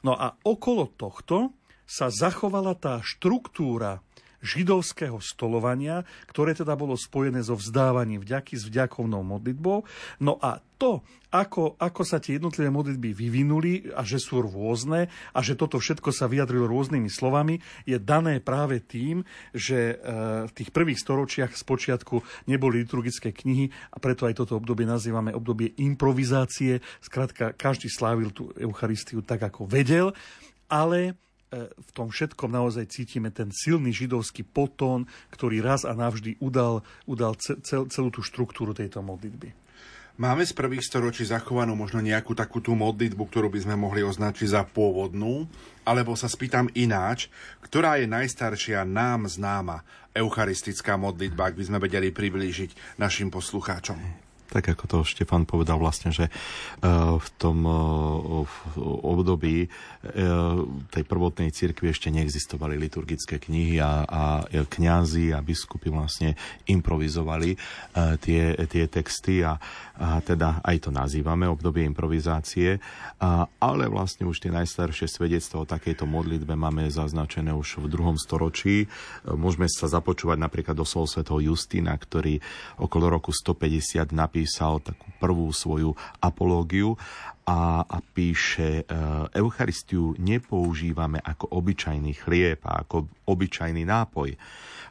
No 0.08 0.16
a 0.16 0.40
okolo 0.48 0.88
tohto 0.88 1.52
sa 1.84 2.08
zachovala 2.08 2.78
tá 2.80 3.04
štruktúra 3.04 4.00
židovského 4.42 5.22
stolovania, 5.22 6.04
ktoré 6.28 6.58
teda 6.58 6.74
bolo 6.74 6.98
spojené 6.98 7.46
so 7.46 7.54
vzdávaním 7.56 8.22
vďaky 8.22 8.58
s 8.58 8.68
vďakovnou 8.68 9.22
modlitbou. 9.22 9.86
No 10.20 10.42
a 10.42 10.60
to, 10.82 11.06
ako, 11.30 11.78
ako 11.78 12.02
sa 12.02 12.18
tie 12.18 12.42
jednotlivé 12.42 12.74
modlitby 12.74 13.14
vyvinuli 13.14 13.94
a 13.94 14.02
že 14.02 14.18
sú 14.18 14.42
rôzne 14.42 15.14
a 15.30 15.40
že 15.46 15.54
toto 15.54 15.78
všetko 15.78 16.10
sa 16.10 16.26
vyjadrilo 16.26 16.66
rôznymi 16.66 17.06
slovami, 17.06 17.62
je 17.86 18.02
dané 18.02 18.42
práve 18.42 18.82
tým, 18.82 19.22
že 19.54 19.94
e, 19.94 19.96
v 20.50 20.52
tých 20.58 20.74
prvých 20.74 20.98
storočiach 20.98 21.54
z 21.54 21.64
počiatku 21.64 22.26
neboli 22.50 22.82
liturgické 22.82 23.30
knihy 23.30 23.70
a 23.94 24.02
preto 24.02 24.26
aj 24.26 24.42
toto 24.42 24.58
obdobie 24.58 24.90
nazývame 24.90 25.30
obdobie 25.38 25.78
improvizácie. 25.78 26.82
Skrátka, 26.98 27.54
každý 27.54 27.86
slávil 27.86 28.34
tú 28.34 28.50
Eucharistiu 28.58 29.22
tak, 29.22 29.46
ako 29.46 29.70
vedel, 29.70 30.18
ale 30.66 31.14
v 31.60 31.92
tom 31.92 32.08
všetkom 32.08 32.48
naozaj 32.48 32.88
cítime 32.88 33.28
ten 33.28 33.52
silný 33.52 33.92
židovský 33.92 34.48
potón, 34.48 35.04
ktorý 35.36 35.60
raz 35.60 35.84
a 35.84 35.92
navždy 35.92 36.40
udal, 36.40 36.88
udal 37.04 37.36
cel, 37.36 37.92
celú 37.92 38.10
tú 38.10 38.24
štruktúru 38.24 38.72
tejto 38.72 39.04
modlitby. 39.04 39.52
Máme 40.20 40.44
z 40.44 40.54
prvých 40.54 40.86
storočí 40.86 41.24
zachovanú 41.24 41.74
možno 41.74 42.04
nejakú 42.04 42.36
takú 42.36 42.60
tú 42.60 42.76
modlitbu, 42.76 43.32
ktorú 43.32 43.48
by 43.48 43.60
sme 43.64 43.76
mohli 43.80 44.04
označiť 44.04 44.48
za 44.54 44.64
pôvodnú, 44.68 45.48
alebo 45.88 46.14
sa 46.20 46.28
spýtam 46.28 46.68
ináč, 46.78 47.32
ktorá 47.64 47.98
je 47.98 48.12
najstaršia 48.12 48.84
nám 48.86 49.28
známa 49.28 49.82
eucharistická 50.12 51.00
modlitba, 51.00 51.52
ak 51.52 51.58
by 51.58 51.64
sme 51.64 51.78
vedeli 51.80 52.12
priblížiť 52.12 53.00
našim 53.00 53.32
poslucháčom 53.32 54.31
tak 54.52 54.76
ako 54.76 54.84
to 54.86 54.98
Štefan 55.08 55.48
povedal 55.48 55.80
vlastne, 55.80 56.12
že 56.12 56.28
e, 56.28 56.32
v 57.16 57.28
tom 57.40 57.64
e, 57.64 57.72
období 58.84 59.66
e, 59.66 59.68
tej 60.92 61.04
prvotnej 61.08 61.56
cirkvi 61.56 61.96
ešte 61.96 62.12
neexistovali 62.12 62.76
liturgické 62.76 63.40
knihy 63.40 63.80
a, 63.80 64.04
a 64.04 64.24
kňazi 64.68 65.32
a 65.32 65.40
biskupy 65.40 65.88
vlastne 65.88 66.36
improvizovali 66.68 67.56
tie, 68.20 68.60
tie 68.68 68.84
texty 68.92 69.40
a, 69.40 69.56
a 69.96 70.20
teda 70.20 70.60
aj 70.68 70.78
to 70.84 70.90
nazývame 70.92 71.48
obdobie 71.48 71.88
improvizácie, 71.88 72.84
a, 73.24 73.48
ale 73.64 73.88
vlastne 73.88 74.28
už 74.28 74.44
tie 74.44 74.52
najstaršie 74.52 75.08
svedectva 75.08 75.64
o 75.64 75.70
takejto 75.70 76.04
modlitbe 76.04 76.58
máme 76.60 76.92
zaznačené 76.92 77.56
už 77.56 77.80
v 77.80 77.88
druhom 77.88 78.20
storočí. 78.20 78.92
Môžeme 79.24 79.72
sa 79.72 79.88
započúvať 79.88 80.38
napríklad 80.42 80.76
do 80.76 80.84
slov 80.84 81.08
svetov 81.08 81.40
Justína, 81.40 81.96
ktorý 81.96 82.42
okolo 82.82 83.14
roku 83.14 83.32
150 83.32 84.12
napísal 84.12 84.41
napísal 84.42 84.82
takú 84.82 85.06
prvú 85.22 85.54
svoju 85.54 85.94
apológiu 86.18 86.98
a, 87.46 87.86
a 87.86 87.98
píše, 88.02 88.82
e, 88.82 88.84
Eucharistiu 89.38 90.18
nepoužívame 90.18 91.22
ako 91.22 91.62
obyčajný 91.62 92.18
chlieb 92.18 92.58
a 92.66 92.82
ako 92.82 93.06
obyčajný 93.30 93.86
nápoj, 93.86 94.34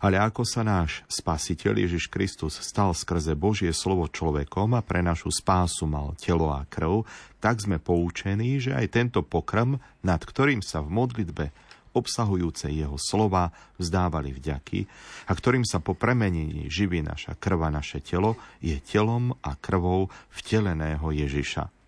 ale 0.07 0.23
ako 0.23 0.47
sa 0.47 0.63
náš 0.63 1.03
spasiteľ 1.11 1.83
Ježiš 1.83 2.07
Kristus 2.07 2.63
stal 2.63 2.95
skrze 2.95 3.35
Božie 3.35 3.75
slovo 3.75 4.07
človekom 4.07 4.71
a 4.79 4.87
pre 4.87 5.03
našu 5.03 5.35
spásu 5.35 5.91
mal 5.91 6.15
telo 6.15 6.55
a 6.55 6.63
krv, 6.71 7.03
tak 7.43 7.59
sme 7.59 7.83
poučení, 7.83 8.63
že 8.63 8.71
aj 8.71 8.87
tento 8.87 9.27
pokrm, 9.27 9.83
nad 10.07 10.23
ktorým 10.23 10.63
sa 10.63 10.79
v 10.79 10.95
modlitbe 10.95 11.51
obsahujúce 11.92 12.70
jeho 12.70 12.96
slova, 12.96 13.50
vzdávali 13.81 14.31
vďaky 14.35 14.87
a 15.26 15.33
ktorým 15.35 15.66
sa 15.66 15.83
po 15.83 15.98
premenení 15.98 16.70
živí 16.70 17.03
naša 17.03 17.35
krva, 17.37 17.70
naše 17.70 17.98
telo, 18.03 18.38
je 18.62 18.79
telom 18.79 19.35
a 19.42 19.59
krvou 19.59 20.11
vteleného 20.31 21.11
Ježiša. 21.11 21.81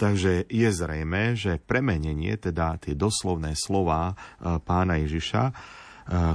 Takže 0.00 0.48
je 0.48 0.68
zrejme, 0.72 1.36
že 1.36 1.60
premenenie, 1.60 2.32
teda 2.40 2.80
tie 2.80 2.96
doslovné 2.96 3.52
slova 3.52 4.16
e, 4.16 4.56
pána 4.64 4.96
Ježiša, 4.96 5.42
e, 5.44 5.52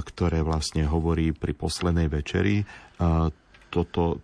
ktoré 0.06 0.46
vlastne 0.46 0.86
hovorí 0.86 1.34
pri 1.34 1.50
poslednej 1.50 2.06
večeri, 2.06 2.62
e, 2.62 2.64
toto, 3.66 4.22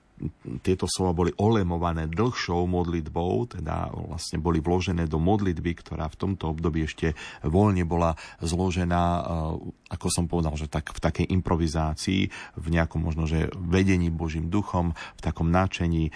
tieto 0.62 0.86
slova 0.86 1.14
boli 1.14 1.30
olemované 1.38 2.06
dlhšou 2.10 2.66
modlitbou, 2.66 3.58
teda 3.58 3.90
vlastne 3.90 4.38
boli 4.38 4.62
vložené 4.62 5.06
do 5.10 5.18
modlitby, 5.18 5.78
ktorá 5.82 6.06
v 6.10 6.18
tomto 6.18 6.54
období 6.54 6.86
ešte 6.86 7.14
voľne 7.42 7.82
bola 7.86 8.14
zložená, 8.38 9.02
eh, 9.02 9.24
ako 9.92 10.06
som 10.08 10.24
povedal, 10.30 10.54
že 10.54 10.70
tak 10.70 10.94
v 10.94 11.00
takej 11.02 11.26
improvizácii, 11.32 12.22
v 12.58 12.66
nejakom 12.68 13.02
možno, 13.02 13.26
že 13.26 13.50
vedení 13.56 14.12
Božím 14.12 14.52
duchom, 14.52 14.94
v 15.18 15.20
takom 15.20 15.48
náčení 15.50 16.10
eh, 16.10 16.12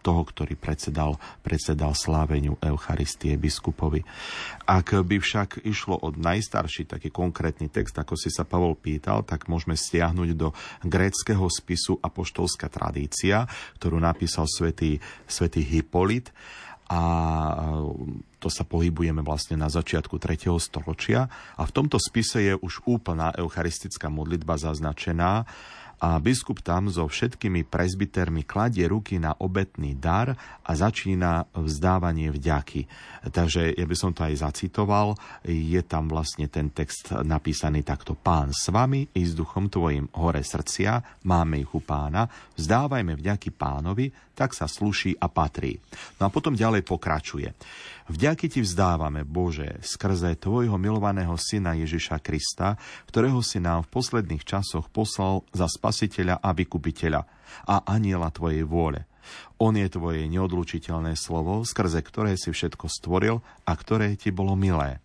toho, 0.00 0.22
ktorý 0.22 0.56
predsedal, 0.56 1.20
predsedal 1.44 1.92
sláveniu 1.92 2.56
Eucharistie 2.64 3.36
biskupovi. 3.36 4.04
Ak 4.70 4.94
by 4.94 5.16
však 5.18 5.66
išlo 5.66 5.98
od 5.98 6.14
najstarší 6.16 6.86
taký 6.86 7.10
konkrétny 7.10 7.66
text, 7.66 7.98
ako 7.98 8.14
si 8.14 8.30
sa 8.30 8.46
Pavol 8.46 8.78
pýtal, 8.78 9.26
tak 9.26 9.50
môžeme 9.50 9.74
stiahnuť 9.74 10.30
do 10.38 10.54
gréckého 10.86 11.42
spisu 11.50 11.98
Apoštolská 11.98 12.70
tradícia, 12.70 13.09
ktorú 13.78 13.98
napísal 13.98 14.46
svätý, 14.46 15.02
svätý 15.26 15.66
Hippolyt 15.66 16.30
a 16.90 17.02
to 18.42 18.50
sa 18.50 18.66
pohybujeme 18.66 19.22
vlastne 19.22 19.54
na 19.54 19.70
začiatku 19.70 20.18
3. 20.18 20.50
storočia 20.58 21.30
a 21.54 21.62
v 21.62 21.74
tomto 21.74 22.02
spise 22.02 22.42
je 22.42 22.54
už 22.58 22.82
úplná 22.82 23.30
eucharistická 23.38 24.10
modlitba 24.10 24.58
zaznačená 24.58 25.46
a 26.00 26.16
biskup 26.16 26.64
tam 26.64 26.88
so 26.88 27.04
všetkými 27.04 27.68
prezbitermi 27.68 28.48
kladie 28.48 28.88
ruky 28.88 29.20
na 29.20 29.36
obetný 29.36 30.00
dar 30.00 30.32
a 30.64 30.70
začína 30.72 31.52
vzdávanie 31.52 32.32
vďaky. 32.32 32.88
Takže 33.28 33.76
ja 33.76 33.84
by 33.84 33.96
som 33.96 34.16
to 34.16 34.24
aj 34.24 34.40
zacitoval. 34.40 35.12
Je 35.44 35.80
tam 35.84 36.08
vlastne 36.08 36.48
ten 36.48 36.72
text 36.72 37.12
napísaný 37.12 37.84
takto. 37.84 38.16
Pán 38.16 38.56
s 38.56 38.72
vami 38.72 39.12
i 39.12 39.22
s 39.28 39.36
duchom 39.36 39.68
tvojim 39.68 40.08
hore 40.16 40.40
srdcia, 40.40 41.20
máme 41.28 41.60
ich 41.60 41.70
u 41.76 41.84
pána, 41.84 42.24
vzdávajme 42.56 43.20
vďaky 43.20 43.52
pánovi, 43.52 44.08
tak 44.32 44.56
sa 44.56 44.64
sluší 44.64 45.20
a 45.20 45.28
patrí. 45.28 45.76
No 46.16 46.26
a 46.26 46.32
potom 46.32 46.56
ďalej 46.56 46.80
pokračuje. 46.80 47.52
Vďaky 48.10 48.50
ti 48.50 48.58
vzdávame, 48.58 49.22
Bože, 49.22 49.78
skrze 49.86 50.34
Tvojho 50.34 50.74
milovaného 50.82 51.30
Syna 51.38 51.78
Ježiša 51.78 52.18
Krista, 52.18 52.74
ktorého 53.06 53.38
si 53.38 53.62
nám 53.62 53.86
v 53.86 53.92
posledných 53.94 54.42
časoch 54.42 54.90
poslal 54.90 55.46
za 55.54 55.70
spasiteľa 55.70 56.42
a 56.42 56.50
vykupiteľa 56.50 57.22
a 57.70 57.86
aniela 57.86 58.34
Tvojej 58.34 58.66
vôle. 58.66 59.06
On 59.62 59.70
je 59.70 59.86
Tvoje 59.86 60.26
neodlučiteľné 60.26 61.14
slovo, 61.14 61.62
skrze 61.62 62.02
ktoré 62.02 62.34
si 62.34 62.50
všetko 62.50 62.90
stvoril 62.90 63.46
a 63.62 63.72
ktoré 63.78 64.18
Ti 64.18 64.34
bolo 64.34 64.58
milé. 64.58 64.98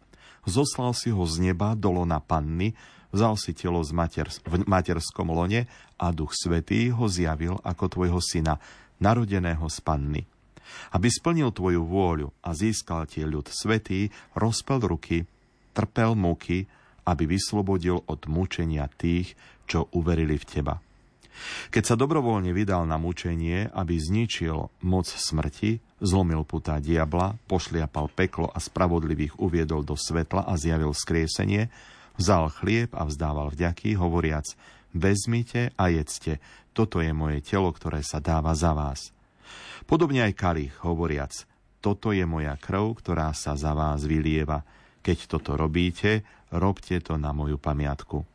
Zoslal 0.50 0.98
si 0.98 1.14
ho 1.14 1.30
z 1.30 1.46
neba 1.46 1.78
do 1.78 1.94
lona 1.94 2.18
panny, 2.18 2.74
vzal 3.14 3.38
si 3.38 3.54
telo 3.54 3.86
z 3.86 3.94
mater, 3.94 4.34
v 4.50 4.66
materskom 4.66 5.30
lone 5.30 5.70
a 6.02 6.10
Duch 6.10 6.34
Svetý 6.34 6.90
ho 6.90 7.06
zjavil 7.06 7.62
ako 7.62 7.86
Tvojho 7.86 8.18
syna, 8.18 8.58
narodeného 8.98 9.70
z 9.70 9.78
panny 9.86 10.26
aby 10.94 11.08
splnil 11.12 11.52
tvoju 11.52 11.86
vôľu 11.86 12.30
a 12.44 12.54
získal 12.56 13.06
ti 13.06 13.26
ľud 13.26 13.50
svetý, 13.50 14.10
rozpel 14.38 14.82
ruky, 14.84 15.26
trpel 15.76 16.16
múky, 16.16 16.66
aby 17.06 17.30
vyslobodil 17.30 18.02
od 18.06 18.26
mučenia 18.26 18.90
tých, 18.90 19.38
čo 19.70 19.90
uverili 19.94 20.38
v 20.38 20.46
teba. 20.46 20.76
Keď 21.70 21.84
sa 21.84 22.00
dobrovoľne 22.00 22.56
vydal 22.56 22.88
na 22.88 22.96
mučenie, 22.96 23.68
aby 23.76 24.00
zničil 24.00 24.72
moc 24.88 25.08
smrti, 25.08 25.84
zlomil 26.00 26.48
putá 26.48 26.80
diabla, 26.80 27.36
pošliapal 27.52 28.08
peklo 28.16 28.48
a 28.48 28.60
spravodlivých 28.64 29.36
uviedol 29.44 29.84
do 29.84 30.00
svetla 30.00 30.48
a 30.48 30.56
zjavil 30.56 30.96
skriesenie, 30.96 31.68
vzal 32.16 32.48
chlieb 32.56 32.96
a 32.96 33.04
vzdával 33.04 33.52
vďaky, 33.52 34.00
hovoriac, 34.00 34.48
vezmite 34.96 35.76
a 35.76 35.92
jedzte, 35.92 36.40
toto 36.76 37.00
je 37.00 37.12
moje 37.12 37.44
telo, 37.44 37.72
ktoré 37.72 38.04
sa 38.04 38.20
dáva 38.20 38.56
za 38.56 38.72
vás. 38.76 39.15
Podobne 39.86 40.26
aj 40.26 40.34
kalich, 40.34 40.74
hovoriac, 40.82 41.46
toto 41.78 42.10
je 42.10 42.26
moja 42.26 42.58
krv, 42.58 42.98
ktorá 42.98 43.30
sa 43.38 43.54
za 43.54 43.78
vás 43.78 44.02
vylieva. 44.02 44.66
Keď 45.06 45.30
toto 45.30 45.54
robíte, 45.54 46.26
robte 46.50 46.98
to 46.98 47.22
na 47.22 47.30
moju 47.30 47.62
pamiatku. 47.62 48.26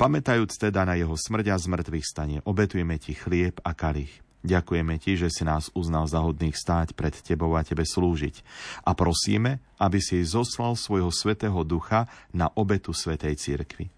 Pamätajúc 0.00 0.56
teda 0.56 0.88
na 0.88 0.96
jeho 0.96 1.12
smrť 1.12 1.52
a 1.52 1.56
zmrtvých 1.60 2.06
stane, 2.08 2.36
obetujeme 2.48 2.96
ti 2.96 3.12
chlieb 3.12 3.60
a 3.60 3.76
kalich. 3.76 4.24
Ďakujeme 4.40 4.96
ti, 5.02 5.18
že 5.18 5.28
si 5.28 5.42
nás 5.42 5.68
uznal 5.74 6.06
za 6.08 6.22
hodných 6.22 6.54
stáť 6.54 6.94
pred 6.94 7.12
tebou 7.12 7.52
a 7.58 7.66
tebe 7.66 7.82
slúžiť. 7.82 8.40
A 8.86 8.94
prosíme, 8.94 9.60
aby 9.76 10.00
si 10.00 10.22
zoslal 10.24 10.78
svojho 10.78 11.10
svetého 11.10 11.58
ducha 11.66 12.08
na 12.30 12.48
obetu 12.54 12.94
svetej 12.94 13.36
cirkvi. 13.36 13.90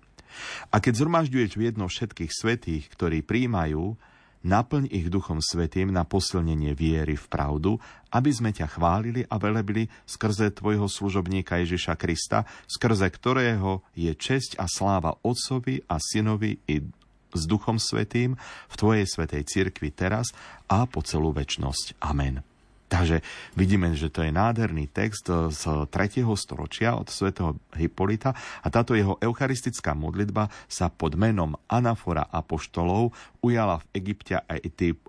A 0.72 0.80
keď 0.80 1.04
zhromažďuješ 1.04 1.50
v 1.54 1.64
jedno 1.70 1.86
všetkých 1.86 2.32
svetých, 2.32 2.88
ktorí 2.88 3.20
príjmajú, 3.20 3.94
naplň 4.42 4.88
ich 4.90 5.12
Duchom 5.12 5.38
Svetým 5.40 5.92
na 5.92 6.04
posilnenie 6.08 6.72
viery 6.72 7.16
v 7.16 7.26
pravdu, 7.28 7.76
aby 8.10 8.30
sme 8.32 8.50
ťa 8.50 8.66
chválili 8.76 9.22
a 9.28 9.36
velebili 9.36 9.86
skrze 10.08 10.52
Tvojho 10.52 10.88
služobníka 10.88 11.60
Ježiša 11.60 11.94
Krista, 11.96 12.48
skrze 12.66 13.06
ktorého 13.06 13.84
je 13.94 14.12
česť 14.12 14.58
a 14.58 14.66
sláva 14.66 15.16
Otcovi 15.22 15.84
a 15.86 16.00
Synovi 16.00 16.58
i 16.66 16.82
s 17.30 17.42
Duchom 17.46 17.78
Svetým 17.78 18.34
v 18.66 18.74
Tvojej 18.74 19.06
Svetej 19.06 19.46
Cirkvi 19.46 19.94
teraz 19.94 20.34
a 20.66 20.82
po 20.90 21.00
celú 21.06 21.30
väčnosť. 21.30 22.02
Amen. 22.02 22.49
Takže 22.90 23.22
vidíme, 23.54 23.94
že 23.94 24.10
to 24.10 24.26
je 24.26 24.34
nádherný 24.34 24.90
text 24.90 25.30
eh, 25.30 25.46
z 25.54 25.86
3. 25.86 26.26
storočia 26.34 26.98
od 26.98 27.06
svätého 27.06 27.54
Hippolyta 27.78 28.34
a 28.34 28.66
táto 28.66 28.98
jeho 28.98 29.14
eucharistická 29.22 29.94
modlitba 29.94 30.50
sa 30.66 30.90
pod 30.90 31.14
menom 31.14 31.54
Anafora 31.70 32.26
apoštolov 32.26 33.14
ujala 33.46 33.78
v 33.78 33.86
Egypte 33.94 34.42
a 34.42 34.58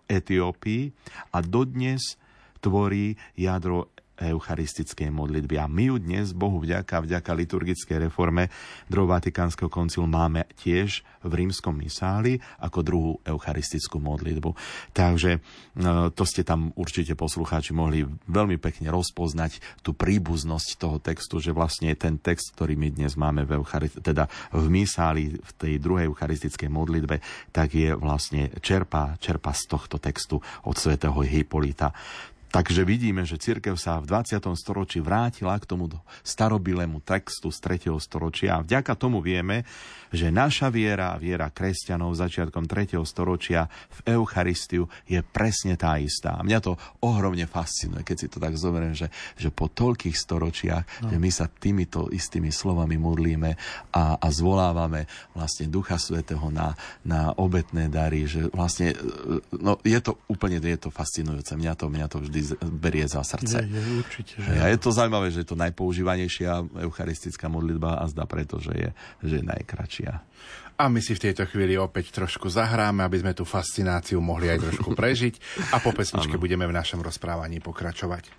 Etiópii 0.06 0.94
a 1.34 1.38
dodnes 1.42 2.22
tvorí 2.62 3.18
jadro 3.34 3.90
eucharistickej 4.22 5.10
modlitby. 5.10 5.58
A 5.58 5.66
my 5.66 5.90
ju 5.90 5.96
dnes, 5.98 6.38
Bohu 6.38 6.62
vďaka, 6.62 7.02
vďaka 7.02 7.32
liturgickej 7.34 8.06
reforme 8.06 8.54
druhého 8.86 9.18
Vatikánskeho 9.18 9.68
koncilu 9.68 10.06
máme 10.06 10.46
tiež 10.62 11.02
v 11.26 11.32
rímskom 11.34 11.78
misáli 11.78 12.42
ako 12.62 12.80
druhú 12.82 13.12
eucharistickú 13.26 13.98
modlitbu. 14.02 14.54
Takže 14.94 15.38
e, 15.38 15.40
to 16.14 16.24
ste 16.26 16.42
tam 16.46 16.74
určite 16.78 17.14
poslucháči 17.14 17.74
mohli 17.74 18.06
veľmi 18.30 18.58
pekne 18.58 18.90
rozpoznať 18.90 19.82
tú 19.86 19.94
príbuznosť 19.94 20.70
toho 20.78 20.98
textu, 20.98 21.38
že 21.38 21.54
vlastne 21.54 21.94
ten 21.98 22.18
text, 22.18 22.58
ktorý 22.58 22.78
my 22.78 22.90
dnes 22.94 23.14
máme 23.18 23.46
v, 23.46 23.62
Euchari- 23.62 23.94
teda 23.94 24.26
v 24.54 24.66
misáli, 24.70 25.38
v 25.38 25.52
tej 25.58 25.74
druhej 25.78 26.10
eucharistickej 26.10 26.70
modlitbe, 26.70 27.22
tak 27.54 27.78
je 27.78 27.94
vlastne 27.94 28.50
čerpa, 28.60 29.18
čerpa 29.22 29.54
z 29.54 29.64
tohto 29.70 29.98
textu 30.02 30.42
od 30.66 30.76
svätého 30.76 31.18
Hippolyta. 31.22 31.94
Takže 32.52 32.84
vidíme, 32.84 33.24
že 33.24 33.40
církev 33.40 33.80
sa 33.80 34.04
v 34.04 34.12
20. 34.12 34.44
storočí 34.60 35.00
vrátila 35.00 35.56
k 35.56 35.64
tomu 35.64 35.88
starobilému 36.20 37.00
textu 37.00 37.48
z 37.48 37.58
3. 37.64 37.96
storočia 38.04 38.60
a 38.60 38.64
vďaka 38.68 38.92
tomu 39.00 39.24
vieme, 39.24 39.64
že 40.12 40.28
naša 40.28 40.68
viera, 40.68 41.16
viera 41.16 41.48
kresťanov 41.48 42.12
začiatkom 42.20 42.68
3. 42.68 43.00
storočia 43.08 43.72
v 44.04 44.20
Eucharistiu 44.20 44.92
je 45.08 45.24
presne 45.24 45.80
tá 45.80 45.96
istá. 45.96 46.36
A 46.36 46.44
mňa 46.44 46.60
to 46.60 46.76
ohromne 47.00 47.48
fascinuje, 47.48 48.04
keď 48.04 48.18
si 48.20 48.28
to 48.28 48.44
tak 48.44 48.60
zoberiem, 48.60 48.92
že, 48.92 49.08
že 49.40 49.48
po 49.48 49.72
toľkých 49.72 50.20
storočiach, 50.20 51.08
no. 51.08 51.16
že 51.16 51.18
my 51.24 51.32
sa 51.32 51.48
týmito 51.48 52.12
istými 52.12 52.52
slovami 52.52 53.00
modlíme 53.00 53.56
a, 53.96 54.20
a 54.20 54.28
zvolávame 54.28 55.08
vlastne 55.32 55.72
Ducha 55.72 55.96
Svetého 55.96 56.52
na, 56.52 56.76
na 57.08 57.32
obetné 57.40 57.88
dary, 57.88 58.28
že 58.28 58.52
vlastne 58.52 58.92
no, 59.56 59.80
je 59.88 60.00
to 60.04 60.20
úplne 60.28 60.60
je 60.60 60.76
to 60.76 60.92
fascinujúce. 60.92 61.56
Mňa 61.56 61.74
to, 61.80 61.86
mňa 61.88 62.08
to 62.12 62.20
vždy 62.20 62.41
berie 62.62 63.06
za 63.08 63.24
srdce. 63.24 63.64
Je, 63.64 63.78
je, 63.78 63.82
určite. 64.00 64.34
Že... 64.38 64.52
A 64.62 64.66
je 64.70 64.80
to 64.80 64.90
zaujímavé, 64.92 65.28
že 65.32 65.42
je 65.44 65.50
to 65.50 65.58
najpoužívanejšia 65.58 66.52
eucharistická 66.86 67.48
modlitba 67.48 68.02
a 68.02 68.06
zdá 68.10 68.26
preto, 68.30 68.58
že 68.58 68.74
je, 68.74 68.90
že 69.26 69.34
je 69.42 69.46
najkračšia. 69.46 70.12
A 70.82 70.90
my 70.90 70.98
si 70.98 71.14
v 71.14 71.30
tejto 71.30 71.46
chvíli 71.46 71.78
opäť 71.78 72.10
trošku 72.10 72.50
zahráme, 72.50 73.06
aby 73.06 73.22
sme 73.22 73.38
tú 73.38 73.46
fascináciu 73.46 74.18
mohli 74.18 74.50
aj 74.50 74.66
trošku 74.66 74.96
prežiť 75.00 75.38
a 75.74 75.78
po 75.78 75.94
pesničke 75.94 76.42
budeme 76.42 76.66
v 76.66 76.74
našom 76.74 77.06
rozprávaní 77.06 77.62
pokračovať. 77.62 78.34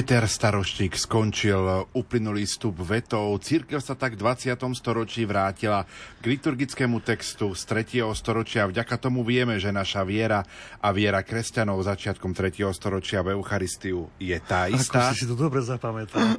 Peter 0.00 0.24
Staroštík 0.24 0.96
skončil 0.96 1.60
uplynulý 1.92 2.48
stup 2.48 2.80
vetov. 2.80 3.36
Církev 3.44 3.84
sa 3.84 3.92
tak 3.92 4.16
v 4.16 4.24
20. 4.24 4.56
storočí 4.72 5.28
vrátila 5.28 5.84
k 6.24 6.24
liturgickému 6.24 7.04
textu 7.04 7.52
z 7.52 7.68
3. 7.68 8.08
storočia. 8.16 8.64
Vďaka 8.64 8.96
tomu 8.96 9.20
vieme, 9.20 9.60
že 9.60 9.68
naša 9.68 10.00
viera 10.08 10.40
a 10.80 10.88
viera 10.96 11.20
kresťanov 11.20 11.84
začiatkom 11.84 12.32
3. 12.32 12.64
storočia 12.72 13.20
v 13.20 13.36
Eucharistiu 13.36 14.08
je 14.16 14.40
tá 14.40 14.72
istá. 14.72 15.12
Ako 15.12 15.20
si 15.20 15.28
to 15.28 15.36
dobre 15.36 15.60
zapamätal. 15.60 16.32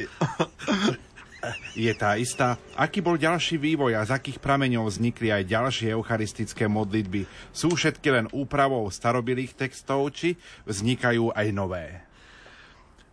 Je 1.77 1.93
tá 1.93 2.17
istá. 2.17 2.57
Aký 2.73 2.97
bol 2.97 3.21
ďalší 3.21 3.61
vývoj 3.61 3.93
a 3.93 4.01
z 4.09 4.17
akých 4.17 4.41
prameňov 4.41 4.89
vznikli 4.89 5.29
aj 5.29 5.45
ďalšie 5.45 5.93
eucharistické 5.93 6.65
modlitby? 6.65 7.29
Sú 7.53 7.77
všetky 7.77 8.09
len 8.09 8.25
úpravou 8.33 8.89
starobilých 8.89 9.53
textov, 9.53 10.09
či 10.17 10.33
vznikajú 10.65 11.29
aj 11.29 11.47
nové? 11.53 12.09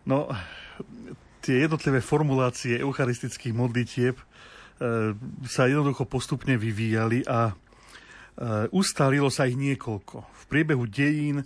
No, 0.09 0.25
tie 1.45 1.69
jednotlivé 1.69 2.01
formulácie 2.01 2.81
eucharistických 2.81 3.53
modlitieb 3.53 4.17
e, 4.17 4.23
sa 5.45 5.69
jednoducho 5.69 6.09
postupne 6.09 6.57
vyvíjali 6.57 7.21
a 7.29 7.53
e, 7.53 7.53
ustalilo 8.73 9.29
sa 9.29 9.45
ich 9.45 9.53
niekoľko. 9.53 10.17
V 10.25 10.43
priebehu 10.49 10.89
dejín 10.89 11.45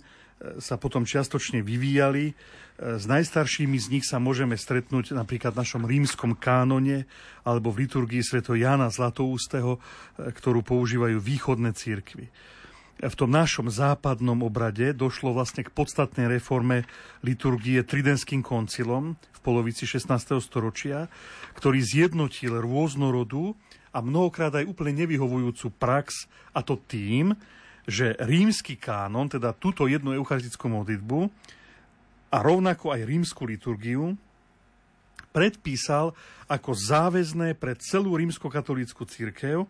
sa 0.64 0.80
potom 0.80 1.04
čiastočne 1.04 1.60
vyvíjali. 1.60 2.32
E, 2.32 2.34
s 2.96 3.04
najstaršími 3.04 3.76
z 3.76 3.86
nich 4.00 4.04
sa 4.08 4.16
môžeme 4.16 4.56
stretnúť 4.56 5.12
napríklad 5.12 5.52
v 5.52 5.60
našom 5.60 5.84
rímskom 5.84 6.32
kánone 6.32 7.04
alebo 7.44 7.68
v 7.68 7.84
liturgii 7.84 8.24
sv. 8.24 8.48
Jana 8.56 8.88
Zlatoústeho, 8.88 9.76
e, 9.76 10.32
ktorú 10.32 10.64
používajú 10.64 11.20
východné 11.20 11.76
církvy 11.76 12.32
v 13.02 13.14
tom 13.18 13.30
našom 13.30 13.66
západnom 13.66 14.38
obrade 14.46 14.94
došlo 14.94 15.34
vlastne 15.34 15.66
k 15.66 15.74
podstatnej 15.74 16.30
reforme 16.30 16.86
liturgie 17.26 17.82
Tridentským 17.82 18.40
koncilom 18.44 19.18
v 19.18 19.40
polovici 19.42 19.82
16. 19.82 20.38
storočia, 20.38 21.10
ktorý 21.58 21.82
zjednotil 21.82 22.62
rôznorodú 22.62 23.58
a 23.90 23.98
mnohokrát 23.98 24.54
aj 24.54 24.70
úplne 24.70 25.06
nevyhovujúcu 25.06 25.74
prax, 25.74 26.30
a 26.54 26.62
to 26.62 26.78
tým, 26.86 27.34
že 27.84 28.16
rímsky 28.22 28.78
kánon, 28.78 29.26
teda 29.26 29.52
túto 29.52 29.90
jednu 29.90 30.14
eucharistickú 30.14 30.70
modlitbu 30.70 31.28
a 32.32 32.36
rovnako 32.40 32.94
aj 32.94 33.06
rímsku 33.06 33.42
liturgiu, 33.44 34.16
predpísal 35.34 36.14
ako 36.46 36.70
záväzné 36.72 37.58
pre 37.58 37.74
celú 37.74 38.14
rímskokatolícku 38.14 39.02
církev 39.04 39.66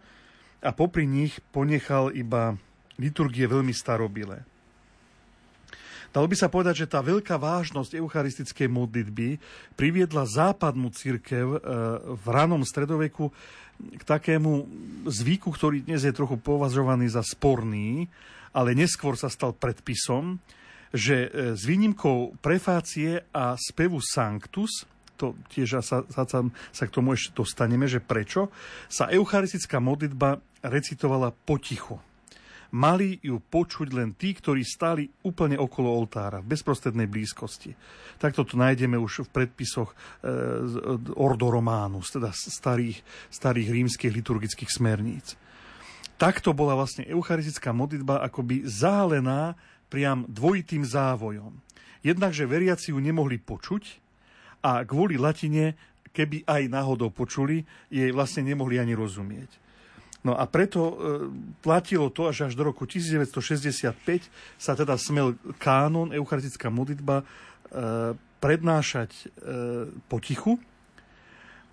a 0.60 0.70
popri 0.76 1.08
nich 1.08 1.40
ponechal 1.52 2.12
iba 2.12 2.60
liturgie 2.98 3.46
veľmi 3.46 3.74
starobilé. 3.74 4.46
Dalo 6.14 6.30
by 6.30 6.36
sa 6.38 6.46
povedať, 6.46 6.86
že 6.86 6.90
tá 6.94 7.02
veľká 7.02 7.34
vážnosť 7.34 7.98
eucharistickej 7.98 8.70
modlitby 8.70 9.42
priviedla 9.74 10.30
západnú 10.30 10.94
církev 10.94 11.58
e, 11.58 11.58
v 12.14 12.26
ranom 12.30 12.62
stredoveku 12.62 13.34
k 13.74 14.02
takému 14.06 14.62
zvyku, 15.10 15.50
ktorý 15.50 15.82
dnes 15.82 16.06
je 16.06 16.14
trochu 16.14 16.38
považovaný 16.38 17.10
za 17.10 17.26
sporný, 17.26 18.06
ale 18.54 18.78
neskôr 18.78 19.18
sa 19.18 19.26
stal 19.26 19.58
predpisom, 19.58 20.38
že 20.94 21.26
e, 21.26 21.58
s 21.58 21.66
výnimkou 21.66 22.38
prefácie 22.38 23.26
a 23.34 23.58
spevu 23.58 23.98
Sanctus, 23.98 24.86
to 25.18 25.34
tiež 25.50 25.82
sa, 25.82 26.06
sa, 26.06 26.22
sa 26.46 26.84
k 26.86 26.94
tomu 26.94 27.18
ešte 27.18 27.34
dostaneme, 27.34 27.90
že 27.90 27.98
prečo, 27.98 28.54
sa 28.86 29.10
eucharistická 29.10 29.82
modlitba 29.82 30.38
recitovala 30.62 31.34
potichu 31.34 31.98
mali 32.74 33.22
ju 33.22 33.38
počuť 33.38 33.94
len 33.94 34.18
tí, 34.18 34.34
ktorí 34.34 34.66
stáli 34.66 35.06
úplne 35.22 35.54
okolo 35.54 35.94
oltára, 35.94 36.42
v 36.42 36.50
bezprostrednej 36.58 37.06
blízkosti. 37.06 37.70
Takto 38.18 38.42
to 38.42 38.58
nájdeme 38.58 38.98
už 38.98 39.30
v 39.30 39.32
predpisoch 39.32 39.94
e, 39.94 39.96
Ordo 41.14 41.54
Románus, 41.54 42.10
teda 42.10 42.34
starých, 42.34 42.98
starých 43.30 43.68
rímskych 43.70 44.10
liturgických 44.10 44.70
smerníc. 44.74 45.38
Takto 46.18 46.50
bola 46.50 46.74
vlastne 46.74 47.06
eucharistická 47.06 47.70
modlitba 47.70 48.22
akoby 48.26 48.66
zálená 48.66 49.54
priam 49.86 50.26
dvojitým 50.26 50.82
závojom. 50.82 51.54
Jednakže 52.02 52.44
veriaci 52.50 52.90
ju 52.90 52.98
nemohli 52.98 53.38
počuť 53.38 54.02
a 54.66 54.82
kvôli 54.82 55.14
latine, 55.14 55.78
keby 56.10 56.42
aj 56.46 56.70
náhodou 56.70 57.14
počuli, 57.14 57.62
jej 57.86 58.10
vlastne 58.10 58.46
nemohli 58.46 58.82
ani 58.82 58.98
rozumieť. 58.98 59.63
No 60.24 60.32
a 60.40 60.48
preto 60.48 60.80
e, 60.80 60.94
platilo 61.60 62.08
to, 62.08 62.32
až 62.32 62.48
až 62.48 62.56
do 62.56 62.64
roku 62.64 62.88
1965 62.88 63.92
sa 64.56 64.72
teda 64.72 64.96
smel 64.96 65.36
kánon, 65.60 66.16
eucharistická 66.16 66.72
modlitba, 66.72 67.20
e, 67.20 67.24
prednášať 68.40 69.12
e, 69.12 69.24
potichu. 70.08 70.56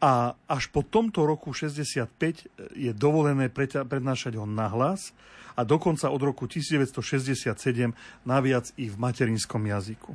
A 0.04 0.36
až 0.52 0.68
po 0.68 0.84
tomto 0.84 1.24
roku 1.24 1.56
65 1.56 2.76
je 2.76 2.92
dovolené 2.92 3.48
prednášať 3.88 4.34
ho 4.36 4.50
nahlas 4.50 5.14
a 5.56 5.62
dokonca 5.62 6.10
od 6.10 6.22
roku 6.26 6.50
1967 6.50 7.54
naviac 8.26 8.66
i 8.82 8.90
v 8.90 8.96
materinskom 8.98 9.62
jazyku. 9.62 10.12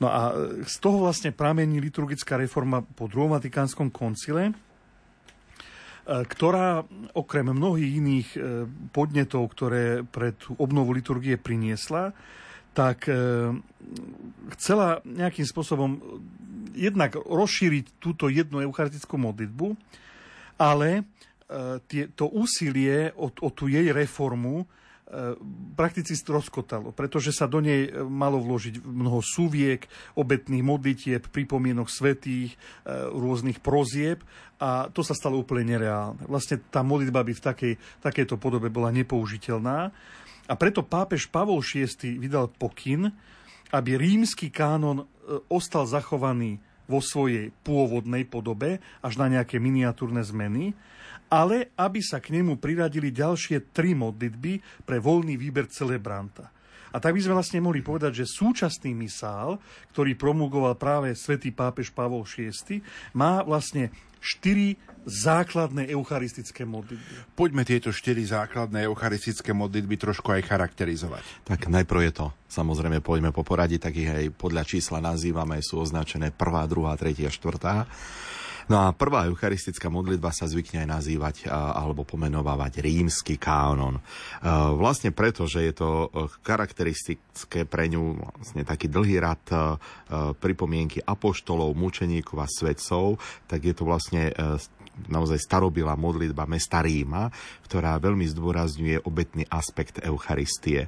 No 0.00 0.08
a 0.08 0.34
z 0.64 0.76
toho 0.80 1.04
vlastne 1.04 1.30
pramení 1.30 1.78
liturgická 1.78 2.40
reforma 2.40 2.80
po 2.82 3.06
druhom 3.06 3.36
Vatikánskom 3.36 3.92
koncile, 3.92 4.56
ktorá 6.02 6.82
okrem 7.14 7.54
mnohých 7.54 7.92
iných 8.02 8.28
e, 8.34 8.38
podnetov, 8.90 9.54
ktoré 9.54 10.02
pre 10.02 10.34
tú 10.34 10.58
obnovu 10.58 10.90
liturgie 10.94 11.38
priniesla, 11.38 12.10
tak 12.74 13.06
e, 13.06 13.14
chcela 14.58 14.98
nejakým 15.06 15.46
spôsobom 15.46 16.02
jednak 16.74 17.14
rozšíriť 17.14 18.02
túto 18.02 18.26
jednu 18.32 18.64
eucharistickú 18.64 19.20
modlitbu, 19.20 19.76
ale 20.56 21.04
to 22.16 22.32
úsilie 22.32 23.12
o, 23.12 23.28
o 23.28 23.48
tú 23.52 23.68
jej 23.68 23.92
reformu 23.92 24.64
E, 24.64 24.81
prakticky 25.76 26.16
stroskotalo, 26.16 26.96
pretože 26.96 27.36
sa 27.36 27.44
do 27.44 27.60
nej 27.60 27.92
malo 28.08 28.40
vložiť 28.40 28.80
mnoho 28.80 29.20
súviek, 29.20 29.84
obetných 30.16 30.64
modlitieb, 30.64 31.28
pripomienok 31.28 31.92
svetých, 31.92 32.56
e, 32.56 32.58
rôznych 33.12 33.60
prozieb 33.60 34.24
a 34.56 34.88
to 34.88 35.04
sa 35.04 35.12
stalo 35.12 35.36
úplne 35.44 35.76
nereálne. 35.76 36.24
Vlastne 36.24 36.64
tá 36.72 36.80
modlitba 36.80 37.28
by 37.28 37.32
v 37.36 37.44
takej, 37.44 37.74
takejto 38.00 38.40
podobe 38.40 38.72
bola 38.72 38.88
nepoužiteľná 38.88 39.78
a 40.48 40.54
preto 40.56 40.80
pápež 40.80 41.28
Pavol 41.28 41.60
VI 41.60 41.92
vydal 42.16 42.48
pokyn, 42.48 43.12
aby 43.68 44.00
rímsky 44.00 44.48
kánon 44.48 45.04
e, 45.04 45.06
ostal 45.52 45.84
zachovaný 45.84 46.56
vo 46.88 47.04
svojej 47.04 47.52
pôvodnej 47.62 48.24
podobe 48.24 48.80
až 49.04 49.20
na 49.20 49.28
nejaké 49.28 49.60
miniatúrne 49.60 50.24
zmeny 50.24 50.72
ale 51.32 51.72
aby 51.80 52.04
sa 52.04 52.20
k 52.20 52.36
nemu 52.36 52.60
priradili 52.60 53.08
ďalšie 53.08 53.72
tri 53.72 53.96
modlitby 53.96 54.84
pre 54.84 55.00
voľný 55.00 55.40
výber 55.40 55.64
celebranta. 55.72 56.52
A 56.92 57.00
tak 57.00 57.16
by 57.16 57.24
sme 57.24 57.40
vlastne 57.40 57.64
mohli 57.64 57.80
povedať, 57.80 58.20
že 58.20 58.28
súčasný 58.28 58.92
misál, 58.92 59.56
ktorý 59.96 60.12
promulgoval 60.12 60.76
práve 60.76 61.16
svätý 61.16 61.48
pápež 61.48 61.88
Pavol 61.88 62.28
VI, 62.28 62.84
má 63.16 63.40
vlastne 63.40 63.88
štyri 64.20 64.76
základné 65.08 65.90
eucharistické 65.90 66.62
modlitby. 66.62 67.34
Poďme 67.34 67.64
tieto 67.66 67.90
štyri 67.90 68.22
základné 68.22 68.86
eucharistické 68.86 69.50
modlitby 69.50 69.98
trošku 69.98 70.30
aj 70.30 70.46
charakterizovať. 70.46 71.24
Tak 71.48 71.66
najprv 71.66 72.00
je 72.06 72.12
to, 72.12 72.26
samozrejme, 72.46 73.02
poďme 73.02 73.34
po 73.34 73.42
poradí, 73.42 73.82
tak 73.82 73.98
ich 73.98 74.06
aj 74.06 74.30
podľa 74.36 74.62
čísla 74.62 75.02
nazývame, 75.02 75.58
sú 75.64 75.82
označené 75.82 76.30
prvá, 76.30 76.68
druhá, 76.70 76.94
tretia, 76.94 77.32
štvrtá. 77.32 77.88
No 78.70 78.82
a 78.82 78.94
prvá 78.94 79.26
eucharistická 79.26 79.90
modlitba 79.90 80.30
sa 80.30 80.46
zvykne 80.46 80.86
aj 80.86 80.88
nazývať 80.88 81.36
alebo 81.50 82.06
pomenovávať 82.06 82.82
rímsky 82.82 83.40
kánon. 83.40 83.98
Vlastne 84.78 85.10
preto, 85.10 85.46
že 85.46 85.70
je 85.70 85.74
to 85.74 85.88
e, 85.88 86.06
charakteristické 86.42 87.64
pre 87.64 87.86
ňu 87.90 88.18
vlastne 88.18 88.62
taký 88.66 88.90
dlhý 88.90 89.16
rad 89.22 89.42
e, 89.50 89.56
pripomienky 90.36 90.98
apoštolov, 91.02 91.78
mučeníkov 91.78 92.38
a 92.42 92.48
svedcov, 92.50 93.22
tak 93.46 93.62
je 93.62 93.74
to 93.74 93.86
vlastne 93.86 94.30
e, 94.30 94.32
naozaj 95.08 95.40
starobilá 95.40 95.96
modlitba 95.96 96.44
mesta 96.44 96.84
Ríma, 96.84 97.32
ktorá 97.64 97.96
veľmi 97.96 98.28
zdôrazňuje 98.28 99.04
obetný 99.08 99.44
aspekt 99.48 100.00
Eucharistie. 100.04 100.86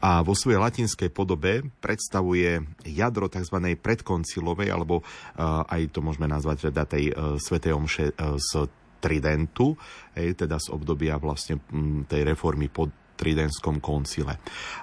A 0.00 0.22
vo 0.22 0.38
svojej 0.38 0.62
latinskej 0.62 1.10
podobe 1.10 1.66
predstavuje 1.82 2.62
jadro 2.86 3.26
tzv. 3.26 3.56
predkoncilovej, 3.78 4.70
alebo 4.70 5.02
uh, 5.02 5.66
aj 5.66 5.90
to 5.90 6.00
môžeme 6.00 6.30
nazvať 6.30 6.70
teda 6.70 6.82
tej 6.86 7.04
uh, 7.10 7.36
svetej 7.36 7.72
omše 7.74 8.14
uh, 8.14 8.38
z 8.38 8.70
Tridentu, 9.00 9.80
teda 10.12 10.60
z 10.60 10.76
obdobia 10.76 11.16
vlastne 11.16 11.56
tej 12.04 12.20
reformy 12.20 12.68
pod 12.68 12.92
Tridentskom 13.16 13.80
koncile. 13.84 14.36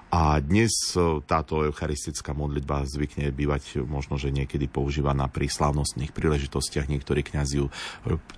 A 0.08 0.40
dnes 0.40 0.72
e, 0.96 1.20
táto 1.28 1.68
eucharistická 1.68 2.32
modlitba 2.32 2.88
zvykne 2.88 3.28
bývať 3.36 3.84
možno, 3.84 4.16
že 4.16 4.32
niekedy 4.32 4.72
používaná 4.72 5.28
pri 5.28 5.52
slávnostných 5.52 6.16
príležitostiach. 6.16 6.88
Niektorí 6.88 7.28
kňazi 7.28 7.60
ju 7.60 7.68
e, 7.68 7.74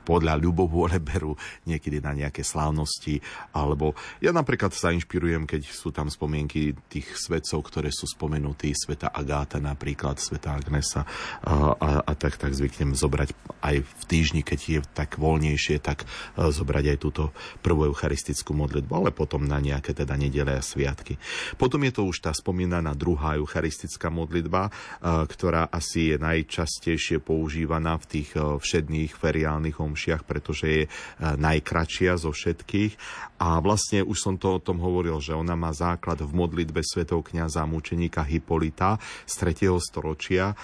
podľa 0.01 0.41
ľubovôle 0.41 0.97
berú 0.97 1.37
niekedy 1.69 2.01
na 2.01 2.17
nejaké 2.17 2.41
slávnosti. 2.41 3.21
Alebo 3.53 3.93
ja 4.17 4.33
napríklad 4.33 4.73
sa 4.73 4.89
inšpirujem, 4.89 5.45
keď 5.45 5.69
sú 5.69 5.93
tam 5.93 6.09
spomienky 6.09 6.73
tých 6.89 7.05
svetcov, 7.13 7.61
ktoré 7.69 7.93
sú 7.93 8.09
spomenutí, 8.09 8.73
sveta 8.73 9.13
Agáta 9.13 9.61
napríklad, 9.61 10.17
sveta 10.17 10.57
Agnesa 10.57 11.05
a, 11.45 11.77
a, 11.77 11.89
a 12.01 12.11
tak, 12.17 12.41
tak 12.41 12.57
zvyknem 12.57 12.97
zobrať 12.97 13.37
aj 13.61 13.85
v 13.85 14.03
týždni, 14.09 14.41
keď 14.41 14.59
je 14.65 14.79
tak 14.97 15.21
voľnejšie, 15.21 15.77
tak 15.77 16.09
zobrať 16.33 16.85
aj 16.95 16.97
túto 16.97 17.29
prvú 17.61 17.85
eucharistickú 17.93 18.57
modlitbu, 18.57 18.89
ale 18.89 19.11
potom 19.13 19.45
na 19.45 19.61
nejaké 19.61 19.93
teda 19.93 20.17
nedele 20.17 20.57
a 20.57 20.65
sviatky. 20.65 21.21
Potom 21.59 21.83
je 21.83 21.91
to 21.91 22.07
už 22.07 22.23
tá 22.23 22.31
spomínaná 22.31 22.95
druhá 22.95 23.35
eucharistická 23.35 24.07
modlitba, 24.07 24.71
ktorá 25.03 25.67
asi 25.67 26.15
je 26.15 26.17
najčastejšie 26.17 27.19
používaná 27.19 27.99
v 27.99 28.05
tých 28.07 28.39
všedných 28.39 29.11
feriálnych 29.11 29.75
omšiach, 29.83 30.23
pretože 30.23 30.65
je 30.71 30.83
najkračšia 31.19 32.15
zo 32.15 32.31
všetkých. 32.31 32.95
A 33.43 33.59
vlastne 33.59 34.07
už 34.07 34.15
som 34.15 34.35
to 34.39 34.55
o 34.55 34.63
tom 34.63 34.79
hovoril, 34.79 35.19
že 35.19 35.35
ona 35.35 35.59
má 35.59 35.75
základ 35.75 36.23
v 36.23 36.31
modlitbe 36.31 36.79
svetov 36.79 37.27
kniaza 37.27 37.67
mučeníka 37.67 38.23
Hipolita 38.23 38.95
z 39.27 39.33
3. 39.43 39.67
storočia 39.83 40.55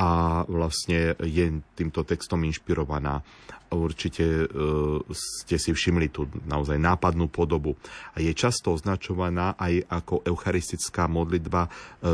a 0.00 0.08
vlastne 0.48 1.12
je 1.28 1.60
týmto 1.76 2.08
textom 2.08 2.40
inšpirovaná 2.48 3.20
určite 3.72 4.24
e, 4.24 4.46
ste 5.12 5.56
si 5.60 5.70
všimli 5.72 6.08
tú 6.08 6.28
naozaj 6.48 6.80
nápadnú 6.80 7.28
podobu. 7.28 7.76
A 8.16 8.24
je 8.24 8.32
často 8.32 8.72
označovaná 8.72 9.56
aj 9.60 9.84
ako 9.88 10.14
eucharistická 10.24 11.06
modlitba 11.06 11.68
e, 11.68 11.70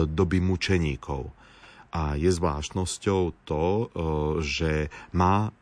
doby 0.07 0.43
mučeníkov. 0.43 1.31
A 1.95 2.19
je 2.19 2.31
zvláštnosťou 2.31 3.23
to, 3.47 3.65
e, 3.65 3.85
že 4.43 4.73
má 5.15 5.53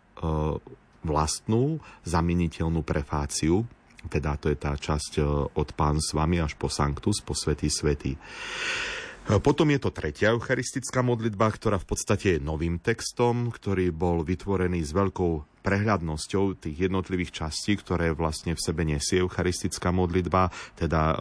vlastnú 1.02 1.82
zamieniteľnú 2.06 2.86
prefáciu, 2.86 3.66
teda 4.06 4.38
to 4.38 4.54
je 4.54 4.54
tá 4.54 4.78
časť 4.78 5.18
od 5.50 5.68
Pán 5.74 5.98
s 5.98 6.14
vami 6.14 6.38
až 6.38 6.54
po 6.54 6.70
Sanctus, 6.70 7.18
po 7.26 7.34
Svetý 7.34 7.66
Svetý. 7.66 8.14
Potom 9.22 9.70
je 9.70 9.78
to 9.78 9.94
tretia 9.94 10.34
eucharistická 10.34 10.98
modlitba, 11.06 11.46
ktorá 11.54 11.78
v 11.78 11.94
podstate 11.94 12.38
je 12.38 12.38
novým 12.42 12.82
textom, 12.82 13.54
ktorý 13.54 13.94
bol 13.94 14.26
vytvorený 14.26 14.82
s 14.82 14.90
veľkou 14.90 15.51
prehľadnosťou 15.62 16.58
tých 16.58 16.90
jednotlivých 16.90 17.46
častí, 17.46 17.78
ktoré 17.78 18.10
vlastne 18.10 18.58
v 18.58 18.60
sebe 18.60 18.82
nesie 18.82 19.22
eucharistická 19.22 19.94
modlitba, 19.94 20.50
teda 20.74 21.14
e, 21.14 21.16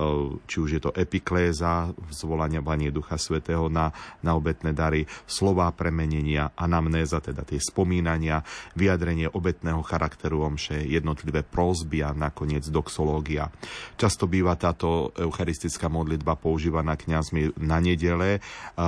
či 0.50 0.58
už 0.58 0.70
je 0.76 0.82
to 0.82 0.92
epikléza, 0.98 1.94
zvolanie 2.10 2.60
Ducha 2.90 3.22
Svetého 3.22 3.70
na, 3.70 3.94
na 4.26 4.34
obetné 4.34 4.74
dary, 4.74 5.06
slová 5.30 5.70
premenenia, 5.72 6.52
anamnéza, 6.58 7.22
teda 7.22 7.46
tie 7.46 7.62
spomínania, 7.62 8.42
vyjadrenie 8.74 9.30
obetného 9.30 9.86
charakteru 9.86 10.42
omše, 10.42 10.82
jednotlivé 10.90 11.46
prosby 11.46 12.02
a 12.02 12.12
nakoniec 12.12 12.66
doxológia. 12.68 13.54
Často 13.96 14.26
býva 14.26 14.58
táto 14.58 15.14
eucharistická 15.14 15.86
modlitba 15.88 16.34
používaná 16.34 16.98
kňazmi 16.98 17.62
na 17.62 17.78
nedele, 17.78 18.38
e, 18.38 18.40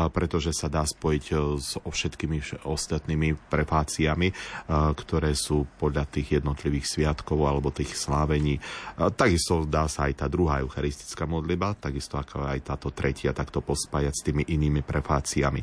pretože 0.10 0.50
sa 0.58 0.66
dá 0.66 0.82
spojiť 0.82 1.26
e, 1.30 1.34
s 1.62 1.78
všetkými 1.78 2.66
ostatnými 2.66 3.38
prefáciami, 3.54 4.34
ktoré 4.72 5.36
sú 5.44 5.68
podľa 5.76 6.08
tých 6.08 6.40
jednotlivých 6.40 6.88
sviatkov 6.88 7.44
alebo 7.44 7.68
tých 7.76 7.92
slávení. 7.92 8.64
Takisto 8.96 9.68
dá 9.68 9.92
sa 9.92 10.08
aj 10.08 10.24
tá 10.24 10.28
druhá 10.32 10.64
eucharistická 10.64 11.28
modliba, 11.28 11.76
takisto 11.76 12.16
ako 12.16 12.48
aj 12.48 12.60
táto 12.64 12.96
tretia, 12.96 13.36
takto 13.36 13.60
pospájať 13.60 14.14
s 14.16 14.24
tými 14.24 14.48
inými 14.48 14.80
prefáciami. 14.80 15.60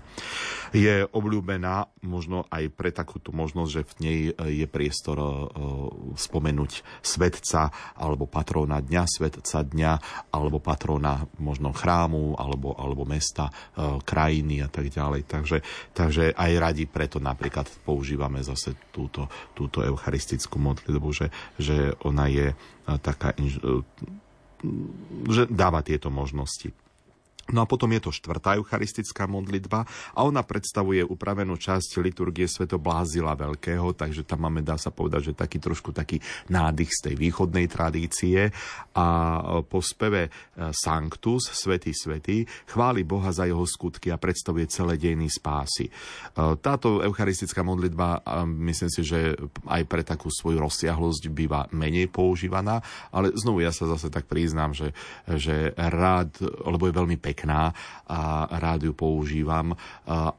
Je 0.76 1.08
obľúbená 1.08 1.88
možno 2.04 2.44
aj 2.50 2.66
pre 2.74 2.90
takúto 2.90 3.30
možnosť, 3.30 3.70
že 3.70 3.82
v 3.86 3.94
nej 4.02 4.18
e, 4.28 4.32
je 4.64 4.66
priestor 4.66 5.16
e, 5.20 5.28
spomenúť 6.18 7.02
svetca 7.04 7.70
alebo 7.94 8.26
patróna 8.26 8.82
dňa, 8.82 9.02
svetca 9.06 9.62
dňa 9.62 9.92
alebo 10.34 10.58
patróna 10.58 11.24
možno 11.38 11.70
chrámu 11.70 12.34
alebo, 12.34 12.74
alebo 12.74 13.06
mesta, 13.06 13.48
e, 13.48 14.00
krajiny 14.02 14.66
a 14.66 14.68
tak 14.72 14.90
ďalej. 14.90 15.22
Takže, 15.28 15.58
takže 15.94 16.24
aj 16.34 16.52
radi 16.58 16.84
preto 16.90 17.22
napríklad 17.22 17.70
používame 17.86 18.42
zase 18.42 18.74
túto, 18.90 19.30
túto 19.54 19.69
túto 19.70 19.86
eucharistickú 19.86 20.58
modlitbu, 20.58 21.08
že, 21.14 21.30
že 21.54 21.94
ona 22.02 22.26
je 22.26 22.58
taká, 22.98 23.38
že 25.30 25.46
dáva 25.46 25.86
tieto 25.86 26.10
možnosti. 26.10 26.74
No 27.50 27.66
a 27.66 27.66
potom 27.66 27.90
je 27.90 28.00
to 28.00 28.14
štvrtá 28.14 28.54
eucharistická 28.56 29.26
modlitba 29.26 29.82
a 30.14 30.20
ona 30.22 30.46
predstavuje 30.46 31.02
upravenú 31.02 31.58
časť 31.58 31.98
liturgie 31.98 32.46
Sveto 32.46 32.78
Blázila 32.78 33.34
Veľkého, 33.34 33.90
takže 33.92 34.22
tam 34.22 34.46
máme, 34.46 34.62
dá 34.62 34.78
sa 34.78 34.94
povedať, 34.94 35.30
že 35.30 35.38
taký 35.38 35.58
trošku 35.58 35.90
taký 35.90 36.22
nádych 36.46 36.90
z 36.94 37.00
tej 37.10 37.14
východnej 37.18 37.66
tradície 37.66 38.54
a 38.94 39.06
po 39.66 39.82
speve 39.82 40.30
e, 40.30 40.30
Sanctus, 40.70 41.50
Svetý 41.50 41.90
Svetý, 41.90 42.46
chváli 42.70 43.02
Boha 43.02 43.34
za 43.34 43.44
jeho 43.44 43.66
skutky 43.66 44.14
a 44.14 44.20
predstavuje 44.20 44.70
celé 44.70 44.94
dejiny 44.94 45.26
spásy. 45.26 45.90
E, 45.90 45.92
táto 46.62 47.02
eucharistická 47.02 47.66
modlitba, 47.66 48.22
myslím 48.46 48.90
si, 48.90 49.02
že 49.02 49.34
aj 49.66 49.82
pre 49.90 50.06
takú 50.06 50.30
svoju 50.30 50.62
rozsiahlosť 50.62 51.22
býva 51.34 51.66
menej 51.74 52.06
používaná, 52.08 52.80
ale 53.10 53.34
znovu 53.34 53.66
ja 53.66 53.74
sa 53.74 53.90
zase 53.90 54.08
tak 54.08 54.30
priznám, 54.30 54.72
že, 54.72 54.94
že 55.26 55.74
rád, 55.74 56.38
lebo 56.64 56.86
je 56.86 56.94
veľmi 56.94 57.16
pekný 57.18 57.39
pekná 57.40 57.72
a 58.04 58.44
rád 58.60 58.84
ju 58.84 58.92
používam 58.92 59.72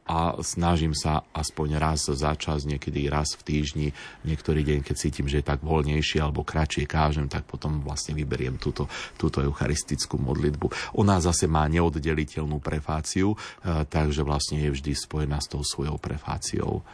a 0.05 0.37
snažím 0.45 0.93
sa 0.93 1.25
aspoň 1.33 1.81
raz 1.81 2.05
za 2.05 2.37
čas, 2.37 2.69
niekedy 2.69 3.09
raz 3.09 3.33
v 3.33 3.41
týždni, 3.41 3.87
niektorý 4.21 4.61
deň, 4.61 4.85
keď 4.85 4.95
cítim, 5.01 5.25
že 5.25 5.41
je 5.41 5.49
tak 5.49 5.65
voľnejšie 5.65 6.21
alebo 6.21 6.45
kratšie 6.45 6.85
kážem, 6.85 7.25
tak 7.25 7.49
potom 7.49 7.81
vlastne 7.81 8.13
vyberiem 8.13 8.61
túto, 8.61 8.85
túto 9.17 9.41
eucharistickú 9.41 10.21
modlitbu. 10.21 10.93
Ona 11.01 11.17
zase 11.17 11.49
má 11.49 11.65
neoddeliteľnú 11.65 12.61
prefáciu, 12.61 13.33
takže 13.65 14.21
vlastne 14.21 14.61
je 14.61 14.69
vždy 14.69 14.93
spojená 14.93 15.41
s 15.41 15.49
tou 15.49 15.65
svojou 15.65 15.97
prefáciou 15.97 16.85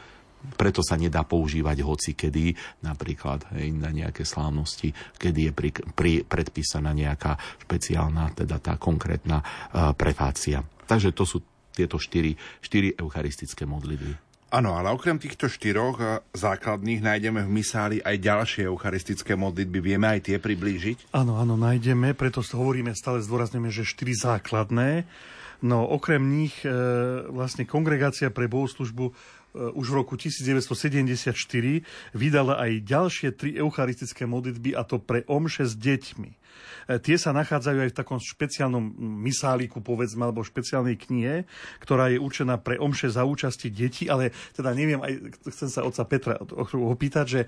preto 0.55 0.79
sa 0.85 0.95
nedá 0.95 1.25
používať 1.27 1.77
hoci 1.83 2.11
kedy, 2.15 2.55
napríklad 2.85 3.45
hej, 3.57 3.73
na 3.75 3.91
nejaké 3.91 4.23
slávnosti, 4.23 4.93
kedy 5.19 5.49
je 5.49 5.51
pri, 5.51 5.69
pri, 5.93 6.11
predpísaná 6.23 6.93
nejaká 6.95 7.35
špeciálna, 7.67 8.33
teda 8.37 8.57
tá 8.61 8.73
konkrétna 8.79 9.41
uh, 9.41 9.91
prefácia. 9.93 10.63
Takže 10.87 11.11
to 11.11 11.23
sú 11.27 11.37
tieto 11.75 12.01
štyri, 12.01 12.33
štyri 12.63 12.95
eucharistické 12.97 13.69
modlitby. 13.69 14.27
Áno, 14.47 14.79
ale 14.79 14.95
okrem 14.95 15.19
týchto 15.19 15.51
štyroch 15.51 15.99
e, 15.99 16.23
základných 16.31 17.03
nájdeme 17.03 17.43
v 17.43 17.51
misáli 17.51 17.97
aj 17.99 18.15
ďalšie 18.15 18.63
eucharistické 18.71 19.35
modlitby. 19.35 19.83
Vieme 19.83 20.07
aj 20.07 20.31
tie 20.31 20.37
priblížiť? 20.39 21.11
Áno, 21.11 21.35
áno, 21.35 21.59
nájdeme, 21.59 22.15
preto 22.15 22.39
hovoríme, 22.39 22.95
stále 22.95 23.19
zdôrazňujeme, 23.19 23.67
že 23.67 23.83
štyri 23.83 24.15
základné. 24.15 25.03
No 25.67 25.83
okrem 25.83 26.23
nich 26.23 26.63
e, 26.63 26.71
vlastne 27.27 27.67
kongregácia 27.67 28.31
pre 28.31 28.47
bohoslužbu 28.47 29.11
E, 29.11 29.13
už 29.73 29.85
v 29.89 29.95
roku 29.97 30.13
1974 30.13 31.33
vydala 32.13 32.61
aj 32.61 32.71
ďalšie 32.85 33.29
tri 33.33 33.57
eucharistické 33.57 34.29
modlitby 34.29 34.77
a 34.77 34.85
to 34.85 35.01
pre 35.01 35.25
omše 35.25 35.65
s 35.65 35.73
deťmi. 35.73 36.36
E, 36.87 36.97
tie 37.03 37.19
sa 37.19 37.35
nachádzajú 37.35 37.79
aj 37.83 37.89
v 37.91 37.97
takom 37.99 38.17
špeciálnom 38.17 38.95
misáliku, 38.97 39.83
povedzme, 39.83 40.23
alebo 40.23 40.41
špeciálnej 40.41 40.95
knihe, 40.95 41.43
ktorá 41.83 42.07
je 42.09 42.17
určená 42.17 42.55
pre 42.57 42.79
omše 42.79 43.11
za 43.11 43.27
účasti 43.27 43.67
detí, 43.67 44.07
ale 44.07 44.31
teda 44.55 44.71
neviem, 44.71 45.03
aj 45.03 45.13
chcem 45.51 45.69
sa 45.69 45.83
oca 45.83 46.03
Petra 46.07 46.39
opýtať, 46.73 47.25
že 47.27 47.41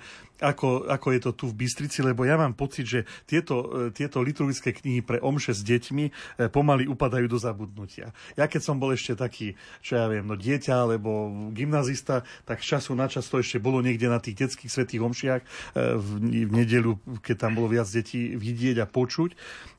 ako, 0.44 0.92
ako 0.92 1.08
je 1.16 1.20
to 1.24 1.32
tu 1.36 1.46
v 1.48 1.58
Bystrici, 1.64 2.04
lebo 2.04 2.28
ja 2.28 2.36
mám 2.36 2.56
pocit, 2.56 2.84
že 2.84 3.00
tieto, 3.24 3.88
e, 3.88 3.96
tieto 3.96 4.20
liturgické 4.20 4.76
knihy 4.76 5.00
pre 5.00 5.24
omše 5.24 5.56
s 5.56 5.64
deťmi 5.64 6.06
e, 6.08 6.12
pomaly 6.52 6.86
upadajú 6.92 7.32
do 7.32 7.40
zabudnutia. 7.40 8.12
Ja 8.36 8.52
keď 8.52 8.62
som 8.62 8.76
bol 8.76 8.92
ešte 8.92 9.16
taký, 9.16 9.56
čo 9.80 9.96
ja 9.96 10.06
viem, 10.12 10.28
no 10.28 10.36
dieťa 10.36 10.76
alebo 10.76 11.32
gymnazista, 11.56 12.28
tak 12.44 12.60
času 12.60 12.92
na 12.96 13.08
čas 13.08 13.32
to 13.32 13.40
ešte 13.40 13.64
bolo 13.64 13.80
niekde 13.80 14.12
na 14.12 14.20
tých 14.20 14.48
detských 14.48 14.72
svetých 14.72 15.02
omšiach 15.04 15.42
v, 15.76 16.10
v 16.48 16.52
nedelu, 16.52 17.00
keď 17.24 17.36
tam 17.48 17.56
bolo 17.56 17.72
viac 17.72 17.88
detí 17.88 18.36
vidieť 18.36 18.84
a 18.84 18.88
počuť. 18.90 19.29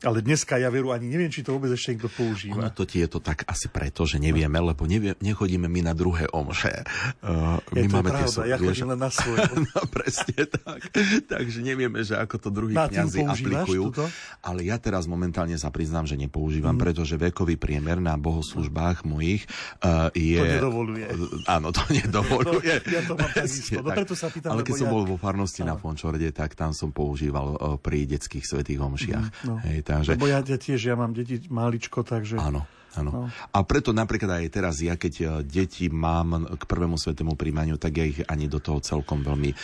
Ale 0.00 0.24
dneska 0.24 0.56
ja 0.56 0.72
veru 0.72 0.96
ani 0.96 1.12
neviem, 1.12 1.28
či 1.28 1.44
to 1.44 1.52
vôbec 1.52 1.68
ešte 1.76 1.92
niekto 1.92 2.08
používa. 2.08 2.56
Ono 2.56 2.72
to 2.72 2.88
je 2.88 3.04
to 3.04 3.20
tak 3.20 3.44
asi 3.44 3.68
preto, 3.68 4.08
že 4.08 4.16
nevieme, 4.16 4.56
lebo 4.56 4.88
nevie, 4.88 5.12
nechodíme 5.20 5.68
my 5.68 5.92
na 5.92 5.92
druhé 5.92 6.24
omše. 6.32 6.88
Uh, 7.20 7.60
my 7.76 7.84
je 7.84 7.88
to 7.92 7.94
máme 8.00 8.08
pravda, 8.08 8.32
tie, 8.32 8.48
ja 8.48 8.56
chodím 8.56 8.88
len 8.96 9.00
na 9.00 9.12
svoje. 9.12 9.44
no, 9.76 9.80
presne 9.92 10.48
tak. 10.48 10.80
Takže 11.28 11.60
nevieme, 11.60 12.00
že 12.00 12.16
ako 12.16 12.36
to 12.40 12.48
druhí 12.48 12.72
na, 12.72 12.88
kniazy 12.88 13.28
aplikujú. 13.28 13.92
Túto? 13.92 14.08
Ale 14.40 14.64
ja 14.64 14.80
teraz 14.80 15.04
momentálne 15.04 15.60
sa 15.60 15.68
priznám, 15.68 16.08
že 16.08 16.16
nepoužívam, 16.16 16.80
mm. 16.80 16.80
pretože 16.80 17.20
vekový 17.20 17.60
priemer 17.60 18.00
na 18.00 18.16
bohoslužbách 18.16 19.04
mojich 19.04 19.44
uh, 19.84 20.08
je... 20.16 20.40
To 20.40 20.48
nedovoluje. 20.48 21.06
Áno, 21.44 21.76
to 21.76 21.84
nedovoluje. 22.00 22.74
Ja 22.88 23.04
to 23.04 23.20
mám 23.20 23.36
takisto. 23.36 23.84
No, 23.84 23.92
preto 23.92 24.16
sa 24.16 24.32
pýtam, 24.32 24.56
Ale 24.56 24.64
keď 24.64 24.80
som 24.80 24.88
ja... 24.88 24.92
bol 24.96 25.04
vo 25.04 25.20
farnosti 25.20 25.60
Áno. 25.60 25.68
na 25.72 25.74
Fončorde, 25.76 26.32
tak 26.32 26.56
tam 26.56 26.72
som 26.72 26.88
používal 26.88 27.60
uh, 27.60 27.76
pri 27.76 28.08
detských 28.08 28.48
svetých 28.48 28.80
omšiach. 28.80 29.28
Mm, 29.28 29.39
no. 29.46 29.60
Hej, 29.64 29.86
takže... 29.86 30.16
Lebo 30.16 30.26
ja, 30.26 30.40
tiež, 30.42 30.80
ja 30.80 30.94
mám 30.96 31.14
deti 31.14 31.40
maličko, 31.48 32.02
takže... 32.02 32.40
Áno. 32.40 32.66
Áno. 32.98 33.10
No. 33.10 33.22
A 33.30 33.58
preto 33.62 33.94
napríklad 33.94 34.42
aj 34.42 34.50
teraz 34.50 34.82
ja, 34.82 34.98
keď 34.98 35.14
e, 35.20 35.24
deti 35.46 35.86
mám 35.86 36.58
k 36.58 36.62
prvému 36.66 36.98
svetému 36.98 37.38
príjmaniu, 37.38 37.78
tak 37.78 37.94
ja 37.94 38.04
ich 38.06 38.18
ani 38.26 38.50
do 38.50 38.58
toho 38.58 38.82
celkom 38.82 39.22
veľmi 39.22 39.50
e, 39.50 39.56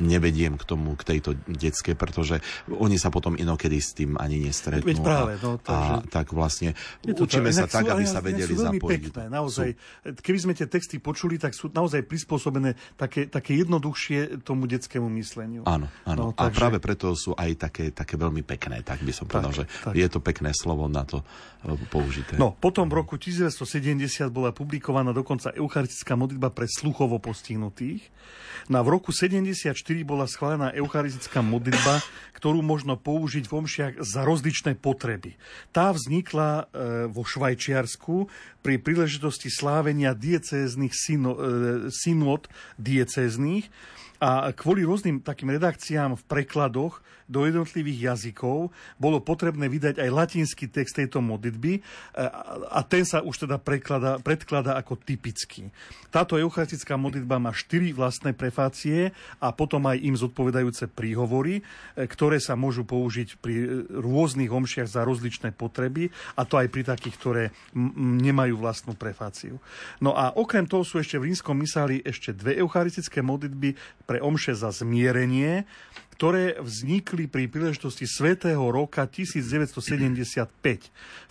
nevediem 0.00 0.56
k 0.56 0.64
tomu, 0.64 0.96
k 0.96 1.16
tejto 1.16 1.36
detskej, 1.44 1.92
pretože 1.92 2.40
oni 2.72 2.96
sa 2.96 3.12
potom 3.12 3.36
inokedy 3.36 3.76
s 3.76 3.92
tým 3.92 4.16
ani 4.16 4.40
nestretnú. 4.40 4.88
Veď 4.88 5.00
práve, 5.04 5.32
no, 5.44 5.60
takže... 5.60 5.92
a 5.92 6.04
tak 6.08 6.32
vlastne 6.32 6.72
učíme 7.04 7.52
sa 7.52 7.68
tak, 7.68 7.84
aby 7.92 8.04
sa 8.08 8.24
vedeli 8.24 8.56
zapojiť. 8.56 9.02
Pekné, 9.12 9.24
naozaj. 9.28 9.68
Sú... 9.76 10.16
Keby 10.24 10.38
sme 10.40 10.52
tie 10.56 10.64
texty 10.64 10.96
počuli, 10.96 11.36
tak 11.36 11.52
sú 11.52 11.68
naozaj 11.68 12.08
prispôsobené 12.08 12.80
také, 12.96 13.28
také 13.28 13.60
jednoduchšie 13.60 14.40
tomu 14.40 14.64
detskému 14.64 15.06
mysleniu. 15.20 15.68
Áno, 15.68 15.92
áno. 16.08 16.20
No, 16.20 16.26
takže... 16.32 16.56
A 16.56 16.56
práve 16.56 16.78
preto 16.80 17.12
sú 17.12 17.36
aj 17.36 17.68
také, 17.68 17.92
také 17.92 18.16
veľmi 18.16 18.40
pekné, 18.40 18.80
tak 18.80 19.04
by 19.04 19.12
som 19.12 19.28
povedal, 19.28 19.52
že 19.52 19.64
tak. 19.84 19.92
je 19.92 20.06
to 20.08 20.18
pekné 20.24 20.50
slovo 20.56 20.88
na 20.88 21.04
to 21.04 21.20
e, 21.64 21.76
použité. 21.92 22.40
No, 22.40 22.56
potom 22.70 22.86
v 22.86 23.02
roku 23.02 23.18
1970 23.18 24.30
bola 24.30 24.54
publikovaná 24.54 25.10
dokonca 25.10 25.50
eucharistická 25.50 26.14
modlitba 26.14 26.54
pre 26.54 26.70
sluchovo 26.70 27.18
postihnutých. 27.18 28.06
No 28.70 28.78
a 28.78 28.86
v 28.86 28.94
roku 28.94 29.10
74 29.10 29.74
bola 30.06 30.30
schválená 30.30 30.70
eucharistická 30.78 31.42
modlitba, 31.42 31.98
ktorú 32.38 32.62
možno 32.62 32.94
použiť 32.94 33.50
v 33.50 33.52
omšiach 33.58 33.94
za 34.06 34.22
rozličné 34.22 34.78
potreby. 34.78 35.34
Tá 35.74 35.90
vznikla 35.90 36.50
e, 36.54 36.64
vo 37.10 37.26
Švajčiarsku 37.26 38.30
pri 38.62 38.78
príležitosti 38.78 39.50
slávenia 39.50 40.14
diecéznych 40.14 40.94
syno, 40.94 41.34
e, 41.34 41.38
synod 41.90 42.46
diecéznych 42.78 43.66
a 44.22 44.54
kvôli 44.54 44.86
rôznym 44.86 45.26
takým 45.26 45.50
redakciám 45.58 46.14
v 46.14 46.22
prekladoch 46.30 47.02
do 47.30 47.46
jednotlivých 47.46 48.10
jazykov 48.10 48.74
bolo 48.98 49.22
potrebné 49.22 49.70
vydať 49.70 50.02
aj 50.02 50.10
latinský 50.10 50.66
text 50.66 50.98
tejto 50.98 51.22
modlitby 51.22 51.78
e, 51.78 51.80
a 52.66 52.82
ten 52.82 53.06
sa 53.06 53.22
už 53.22 53.46
teda 53.46 53.62
preklada, 53.62 54.18
predklada 54.18 54.74
ako 54.74 54.98
typický. 54.98 55.70
Táto 56.10 56.34
eucharistická 56.34 56.98
modlitba 56.98 57.38
má 57.38 57.54
štyri 57.54 57.94
vlastné 57.94 58.34
prefácie 58.34 59.14
a 59.38 59.54
potom 59.54 59.86
aj 59.86 60.02
im 60.02 60.18
zodpovedajúce 60.18 60.90
príhovory, 60.90 61.62
e, 61.62 62.10
ktoré 62.10 62.42
sa 62.42 62.58
môžu 62.58 62.82
použiť 62.82 63.38
pri 63.38 63.54
e, 63.54 63.66
rôznych 63.94 64.50
omšiach 64.50 64.90
za 64.90 65.06
rozličné 65.06 65.54
potreby 65.54 66.10
a 66.34 66.42
to 66.42 66.58
aj 66.58 66.66
pri 66.66 66.82
takých, 66.82 67.14
ktoré 67.14 67.44
nemajú 68.18 68.58
vlastnú 68.58 68.98
prefáciu. 68.98 69.62
No 70.02 70.18
a 70.18 70.34
okrem 70.34 70.66
toho 70.66 70.82
sú 70.82 70.98
ešte 70.98 71.14
v 71.14 71.30
rímskom 71.30 71.54
misáli 71.54 72.02
ešte 72.02 72.34
dve 72.34 72.58
eucharistické 72.58 73.22
modlitby 73.22 73.78
pre 74.08 74.18
omše 74.18 74.58
za 74.58 74.74
zmierenie, 74.74 75.62
ktoré 76.20 76.60
vznikli 76.60 77.32
pri 77.32 77.48
príležitosti 77.48 78.04
Svetého 78.04 78.60
roka 78.68 79.08
1975. 79.08 80.52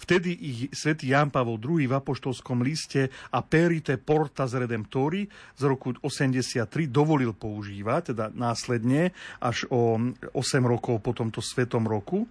Vtedy 0.01 0.33
ich 0.33 0.73
svätý 0.73 1.13
Jan 1.13 1.29
Pavol 1.29 1.61
II 1.61 1.85
v 1.85 1.93
apoštolskom 1.93 2.65
liste 2.65 3.13
a 3.29 3.45
Perite 3.45 4.01
Portas 4.01 4.57
Redemptori 4.57 5.29
z 5.29 5.61
roku 5.69 5.93
83 5.93 6.65
dovolil 6.89 7.37
používať, 7.37 8.17
teda 8.17 8.33
následne 8.33 9.13
až 9.37 9.69
o 9.69 10.01
8 10.33 10.33
rokov 10.65 11.05
po 11.05 11.13
tomto 11.13 11.37
svetom 11.37 11.85
roku. 11.85 12.25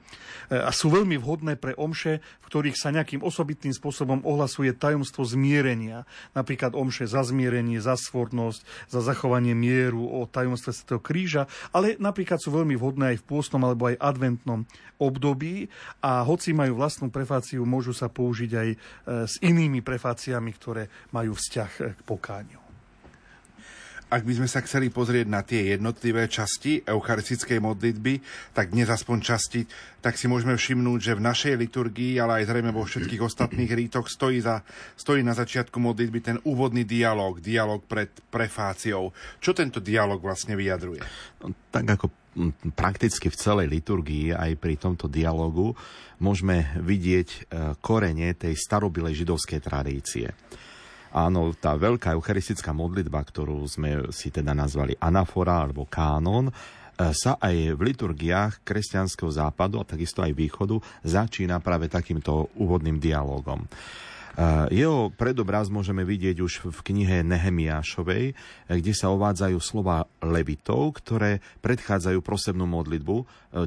E, 0.50 0.58
a 0.58 0.74
sú 0.74 0.90
veľmi 0.90 1.14
vhodné 1.14 1.54
pre 1.62 1.78
omše, 1.78 2.18
v 2.18 2.46
ktorých 2.50 2.74
sa 2.74 2.90
nejakým 2.90 3.22
osobitným 3.22 3.70
spôsobom 3.70 4.26
ohlasuje 4.26 4.74
tajomstvo 4.74 5.22
zmierenia. 5.22 6.10
Napríklad 6.34 6.74
omše 6.74 7.06
za 7.06 7.22
zmierenie, 7.22 7.78
za 7.78 7.94
svornosť, 7.94 8.90
za 8.90 8.98
zachovanie 8.98 9.54
mieru, 9.54 10.10
o 10.10 10.26
tajomstve 10.26 10.74
Svetého 10.74 10.98
kríža, 10.98 11.46
ale 11.70 11.94
napríklad 12.02 12.47
sú 12.48 12.56
veľmi 12.56 12.80
vhodné 12.80 13.04
aj 13.12 13.20
v 13.20 13.28
pôstnom 13.28 13.60
alebo 13.60 13.92
aj 13.92 14.00
adventnom 14.00 14.64
období 14.96 15.68
a 16.00 16.24
hoci 16.24 16.56
majú 16.56 16.80
vlastnú 16.80 17.12
prefáciu, 17.12 17.68
môžu 17.68 17.92
sa 17.92 18.08
použiť 18.08 18.50
aj 18.56 18.68
e, 18.72 18.76
s 19.28 19.36
inými 19.44 19.84
prefáciami, 19.84 20.48
ktoré 20.56 20.88
majú 21.12 21.36
vzťah 21.36 21.70
e, 21.76 21.80
k 21.92 22.00
pokániu. 22.08 22.64
Ak 24.08 24.24
by 24.24 24.40
sme 24.40 24.48
sa 24.48 24.64
chceli 24.64 24.88
pozrieť 24.88 25.28
na 25.28 25.44
tie 25.44 25.76
jednotlivé 25.76 26.32
časti 26.32 26.80
eucharistickej 26.80 27.60
modlitby, 27.60 28.24
tak 28.56 28.72
dnes 28.72 28.88
aspoň 28.88 29.20
časti, 29.20 29.68
tak 30.00 30.16
si 30.16 30.24
môžeme 30.24 30.56
všimnúť, 30.56 31.12
že 31.12 31.12
v 31.12 31.28
našej 31.28 31.54
liturgii, 31.60 32.16
ale 32.16 32.40
aj 32.40 32.48
zrejme 32.48 32.72
vo 32.72 32.88
všetkých 32.88 33.20
ostatných 33.20 33.68
rítoch 33.68 34.08
stojí, 34.08 34.40
za, 34.40 34.64
stojí 34.96 35.20
na 35.20 35.36
začiatku 35.36 35.76
modlitby 35.76 36.24
ten 36.24 36.40
úvodný 36.48 36.88
dialog, 36.88 37.36
dialog 37.44 37.84
pred 37.84 38.08
prefáciou. 38.32 39.12
Čo 39.44 39.52
tento 39.52 39.76
dialog 39.76 40.24
vlastne 40.24 40.56
vyjadruje? 40.56 41.04
No, 41.44 41.52
tak 41.68 41.84
ako 41.84 42.08
prakticky 42.74 43.28
v 43.28 43.36
celej 43.36 43.66
liturgii, 43.70 44.34
aj 44.34 44.52
pri 44.56 44.78
tomto 44.78 45.10
dialogu, 45.10 45.74
môžeme 46.22 46.74
vidieť 46.78 47.28
e, 47.28 47.40
korene 47.82 48.34
tej 48.34 48.54
starobilej 48.54 49.22
židovskej 49.24 49.60
tradície. 49.62 50.26
Áno, 51.08 51.56
tá 51.56 51.72
veľká 51.72 52.12
eucharistická 52.12 52.76
modlitba, 52.76 53.24
ktorú 53.24 53.64
sme 53.64 54.12
si 54.12 54.28
teda 54.28 54.52
nazvali 54.52 54.92
anafora 55.00 55.64
alebo 55.64 55.88
kánon, 55.88 56.50
e, 56.50 56.52
sa 57.16 57.40
aj 57.40 57.74
v 57.74 57.80
liturgiách 57.80 58.62
kresťanského 58.62 59.30
západu 59.30 59.80
a 59.80 59.88
takisto 59.88 60.22
aj 60.22 60.34
východu 60.34 60.76
začína 61.06 61.58
práve 61.64 61.88
takýmto 61.90 62.52
úvodným 62.58 63.00
dialogom. 63.00 63.64
Jeho 64.70 65.10
predobraz 65.18 65.66
môžeme 65.66 66.06
vidieť 66.06 66.38
už 66.38 66.70
v 66.70 66.78
knihe 66.86 67.26
Nehemiášovej, 67.26 68.38
kde 68.70 68.92
sa 68.94 69.10
ovádzajú 69.10 69.58
slova 69.58 70.06
levitov, 70.22 70.94
ktoré 71.02 71.42
predchádzajú 71.58 72.22
prosebnú 72.22 72.62
modlitbu. 72.70 73.16
E, 73.18 73.24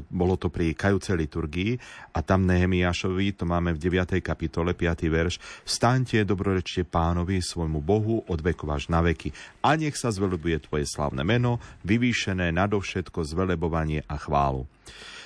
bolo 0.08 0.40
to 0.40 0.48
pri 0.48 0.72
kajúcej 0.72 1.20
liturgii 1.20 1.76
a 2.16 2.24
tam 2.24 2.48
Nehemiášovi, 2.48 3.36
to 3.36 3.44
máme 3.44 3.76
v 3.76 3.84
9. 3.84 4.16
kapitole, 4.24 4.72
5. 4.72 5.12
verš, 5.12 5.34
Vstaňte, 5.68 6.24
dobrorečte 6.24 6.88
pánovi, 6.88 7.44
svojmu 7.44 7.84
Bohu, 7.84 8.24
od 8.24 8.40
vekov 8.40 8.72
až 8.72 8.88
na 8.88 9.04
veky. 9.04 9.28
A 9.60 9.76
nech 9.76 10.00
sa 10.00 10.08
zvelebuje 10.08 10.56
tvoje 10.64 10.88
slavné 10.88 11.20
meno, 11.20 11.60
vyvýšené 11.84 12.48
nadovšetko 12.48 13.20
zvelebovanie 13.28 14.08
a 14.08 14.16
chválu. 14.16 14.64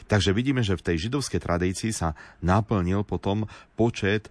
Takže 0.07 0.31
vidíme, 0.31 0.63
že 0.63 0.79
v 0.79 0.87
tej 0.87 1.11
židovskej 1.11 1.43
tradícii 1.43 1.91
sa 1.91 2.15
naplnil 2.39 3.03
potom 3.03 3.51
počet 3.75 4.31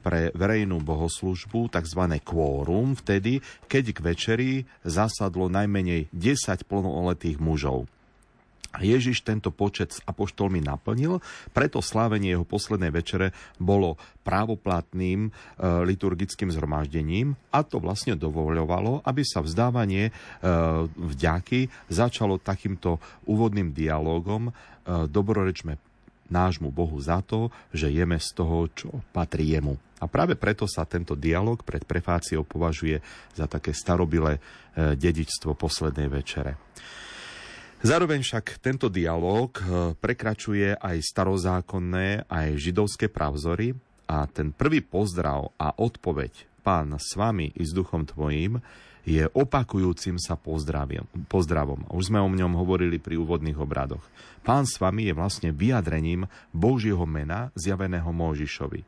pre 0.00 0.32
verejnú 0.32 0.80
bohoslužbu, 0.80 1.68
tzv. 1.68 2.02
kvórum, 2.24 2.96
vtedy, 2.96 3.44
keď 3.68 3.84
k 3.92 3.98
večeri 4.00 4.50
zasadlo 4.88 5.52
najmenej 5.52 6.08
10 6.16 6.64
plnoletých 6.64 7.36
mužov. 7.36 7.84
Ježiš 8.80 9.20
tento 9.20 9.52
počet 9.52 9.92
s 9.92 10.00
apoštolmi 10.08 10.64
naplnil, 10.64 11.20
preto 11.52 11.84
slávenie 11.84 12.32
jeho 12.32 12.48
poslednej 12.48 12.88
večere 12.88 13.36
bolo 13.60 14.00
právoplatným 14.24 15.28
e, 15.28 15.30
liturgickým 15.84 16.48
zhromaždením 16.48 17.36
a 17.52 17.60
to 17.60 17.82
vlastne 17.82 18.16
dovoľovalo, 18.16 19.04
aby 19.04 19.22
sa 19.26 19.44
vzdávanie 19.44 20.08
e, 20.08 20.12
vďaky 20.88 21.68
začalo 21.92 22.40
takýmto 22.40 22.96
úvodným 23.28 23.76
dialogom 23.76 24.48
e, 24.48 24.52
dobrorečme 25.10 25.76
nášmu 26.32 26.72
Bohu 26.72 26.96
za 26.96 27.20
to, 27.20 27.52
že 27.76 27.92
jeme 27.92 28.16
z 28.16 28.28
toho, 28.32 28.64
čo 28.72 28.88
patrí 29.12 29.52
jemu. 29.52 29.76
A 30.00 30.08
práve 30.10 30.34
preto 30.34 30.64
sa 30.66 30.88
tento 30.88 31.12
dialog 31.12 31.60
pred 31.62 31.84
prefáciou 31.84 32.42
považuje 32.42 32.98
za 33.36 33.44
také 33.44 33.76
starobilé 33.76 34.40
e, 34.40 34.96
dedičstvo 34.96 35.52
poslednej 35.54 36.08
večere. 36.08 36.56
Zároveň 37.82 38.22
však 38.22 38.62
tento 38.62 38.86
dialog 38.86 39.50
eh, 39.58 39.64
prekračuje 39.98 40.78
aj 40.78 41.02
starozákonné, 41.02 42.30
aj 42.30 42.48
židovské 42.54 43.10
pravzory 43.10 43.74
a 44.06 44.22
ten 44.30 44.54
prvý 44.54 44.86
pozdrav 44.86 45.50
a 45.58 45.74
odpoveď 45.74 46.52
Pán 46.62 46.94
s 46.94 47.18
vami 47.18 47.50
i 47.58 47.62
s 47.66 47.74
duchom 47.74 48.06
tvojím 48.06 48.62
je 49.02 49.26
opakujúcim 49.34 50.14
sa 50.14 50.38
pozdravom. 50.38 51.90
Už 51.90 52.06
sme 52.06 52.22
o 52.22 52.30
ňom 52.30 52.54
hovorili 52.54 53.02
pri 53.02 53.18
úvodných 53.18 53.58
obradoch. 53.58 54.06
Pán 54.46 54.62
s 54.62 54.78
vami 54.78 55.10
je 55.10 55.14
vlastne 55.18 55.50
vyjadrením 55.50 56.30
Božieho 56.54 57.02
mena 57.02 57.50
zjaveného 57.58 58.06
Môžišovi. 58.14 58.86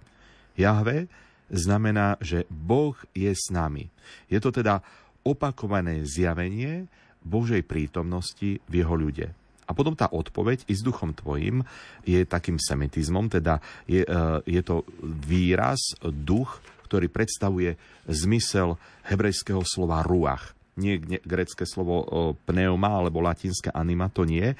Jahve 0.54 1.10
znamená, 1.50 2.14
že 2.22 2.46
Boh 2.46 2.94
je 3.10 3.34
s 3.34 3.50
nami. 3.50 3.90
Je 4.30 4.38
to 4.38 4.54
teda 4.54 4.86
opakované 5.26 6.06
zjavenie, 6.06 6.86
Božej 7.24 7.64
prítomnosti 7.64 8.60
v 8.68 8.72
jeho 8.72 8.94
ľude. 8.94 9.32
A 9.64 9.72
potom 9.72 9.96
tá 9.96 10.12
odpoveď 10.12 10.68
i 10.68 10.74
s 10.76 10.84
duchom 10.84 11.16
tvojim 11.16 11.64
je 12.04 12.20
takým 12.28 12.60
semitizmom, 12.60 13.32
teda 13.32 13.64
je, 13.88 14.04
e, 14.04 14.20
je 14.44 14.60
to 14.60 14.84
výraz, 15.02 15.96
duch, 16.04 16.60
ktorý 16.84 17.08
predstavuje 17.08 17.80
zmysel 18.04 18.76
hebrejského 19.08 19.64
slova 19.64 20.04
ruach. 20.04 20.52
Nie 20.76 21.00
grecké 21.00 21.64
slovo 21.64 22.04
e, 22.04 22.06
pneuma 22.44 23.00
alebo 23.00 23.24
latinské 23.24 23.72
anima, 23.72 24.12
to 24.12 24.28
nie, 24.28 24.52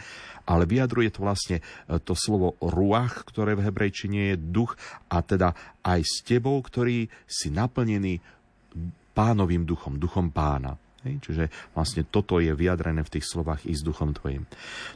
ale 0.49 0.65
vyjadruje 0.65 1.13
to 1.13 1.21
vlastne 1.21 1.61
e, 1.61 1.63
to 2.01 2.17
slovo 2.17 2.57
ruach, 2.65 3.29
ktoré 3.29 3.53
v 3.61 3.69
hebrejčine 3.69 4.33
je 4.33 4.37
duch 4.41 4.73
a 5.13 5.21
teda 5.21 5.53
aj 5.85 6.01
s 6.01 6.25
tebou, 6.25 6.57
ktorý 6.65 7.13
si 7.29 7.53
naplnený 7.53 8.25
pánovým 9.13 9.69
duchom, 9.69 10.01
duchom 10.01 10.33
pána. 10.33 10.81
Hej? 11.05 11.15
Čiže 11.21 11.45
vlastne 11.77 12.03
toto 12.09 12.41
je 12.41 12.51
vyjadrené 12.57 13.05
v 13.05 13.13
tých 13.19 13.29
slovách 13.29 13.65
i 13.69 13.77
s 13.77 13.85
duchom 13.85 14.17
tvojim. 14.17 14.49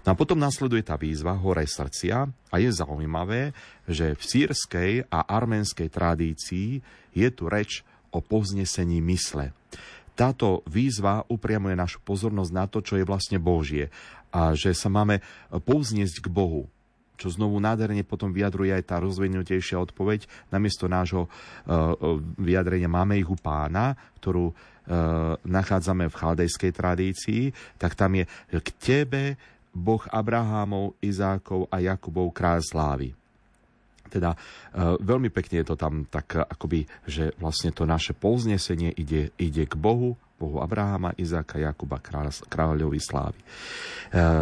No 0.03 0.09
a 0.13 0.19
potom 0.19 0.41
nasleduje 0.41 0.83
tá 0.83 0.97
výzva 0.97 1.37
hore 1.37 1.65
srdcia 1.69 2.17
a 2.27 2.57
je 2.57 2.71
zaujímavé, 2.73 3.53
že 3.85 4.17
v 4.17 4.23
sírskej 4.23 4.93
a 5.13 5.29
arménskej 5.29 5.89
tradícii 5.93 6.81
je 7.13 7.29
tu 7.31 7.45
reč 7.47 7.85
o 8.11 8.25
povznesení 8.25 9.05
mysle. 9.05 9.53
Táto 10.19 10.67
výzva 10.67 11.23
upriamuje 11.31 11.79
našu 11.79 12.03
pozornosť 12.03 12.51
na 12.51 12.67
to, 12.67 12.83
čo 12.83 12.99
je 12.99 13.07
vlastne 13.07 13.39
Božie 13.39 13.93
a 14.35 14.53
že 14.53 14.75
sa 14.75 14.91
máme 14.91 15.23
povzniesť 15.53 16.27
k 16.27 16.29
Bohu 16.29 16.67
čo 17.19 17.35
znovu 17.35 17.59
nádherne 17.59 18.07
potom 18.07 18.31
vyjadruje 18.31 18.71
aj 18.71 18.95
tá 18.95 18.97
rozvinutejšia 19.03 19.83
odpoveď. 19.83 20.31
Namiesto 20.55 20.87
nášho 20.87 21.27
uh, 21.27 21.99
vyjadrenia 22.39 22.87
máme 22.87 23.19
ich 23.19 23.27
u 23.27 23.35
pána, 23.35 23.99
ktorú 24.23 24.55
nachádzame 25.45 26.09
v 26.09 26.19
chaldejskej 26.19 26.73
tradícii, 26.73 27.43
tak 27.77 27.93
tam 27.93 28.17
je 28.17 28.25
k 28.51 28.69
tebe 28.81 29.23
Boh 29.79 30.01
Abrahámov, 30.09 30.97
Izákov 30.99 31.69
a 31.69 31.79
Jakubov 31.79 32.33
kráľ 32.33 32.65
slávy. 32.65 33.09
Teda 34.09 34.33
e, 34.33 34.39
veľmi 34.99 35.29
pekne 35.29 35.61
je 35.63 35.67
to 35.69 35.77
tam 35.77 36.09
tak 36.09 36.41
akoby, 36.41 36.89
že 37.05 37.37
vlastne 37.37 37.71
to 37.71 37.85
naše 37.85 38.17
povznesenie 38.17 38.97
ide, 38.97 39.31
ide 39.37 39.69
k 39.69 39.77
Bohu, 39.77 40.17
Bohu 40.41 40.65
Abraháma, 40.65 41.13
Izáka, 41.21 41.61
Jakuba, 41.61 42.01
kráľovi 42.49 43.01
slávy. 43.03 43.39
E, 43.39 43.47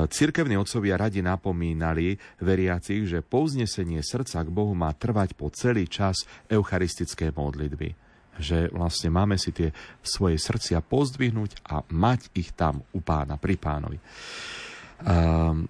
cirkevní 0.07 0.55
otcovia 0.55 0.95
radi 0.95 1.21
napomínali 1.21 2.15
veriacich, 2.39 3.11
že 3.11 3.27
povznesenie 3.27 4.01
srdca 4.07 4.47
k 4.47 4.51
Bohu 4.55 4.73
má 4.79 4.95
trvať 4.95 5.35
po 5.35 5.51
celý 5.51 5.91
čas 5.91 6.23
eucharistické 6.47 7.35
modlitby. 7.35 8.06
Že 8.37 8.73
vlastne 8.73 9.09
máme 9.13 9.41
si 9.41 9.53
tie 9.53 9.73
svoje 10.05 10.37
srdcia 10.41 10.85
pozdvihnúť 10.85 11.65
a 11.69 11.81
mať 11.93 12.33
ich 12.37 12.53
tam 12.53 12.85
u 12.93 13.01
pána, 13.01 13.41
pri 13.41 13.57
pánovi. 13.57 13.99
Um, 15.05 15.69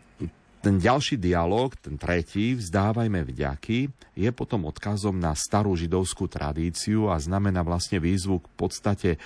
ten 0.66 0.82
ďalší 0.82 1.22
dialog, 1.22 1.78
ten 1.78 1.94
tretí, 1.94 2.58
vzdávajme 2.58 3.22
vďaky, 3.22 3.86
je 4.18 4.30
potom 4.34 4.66
odkazom 4.66 5.14
na 5.14 5.30
starú 5.38 5.78
židovskú 5.78 6.26
tradíciu 6.26 7.06
a 7.06 7.22
znamená 7.22 7.62
vlastne 7.62 8.02
výzvu 8.02 8.42
k 8.42 8.48
podstate 8.58 9.10
e, 9.14 9.18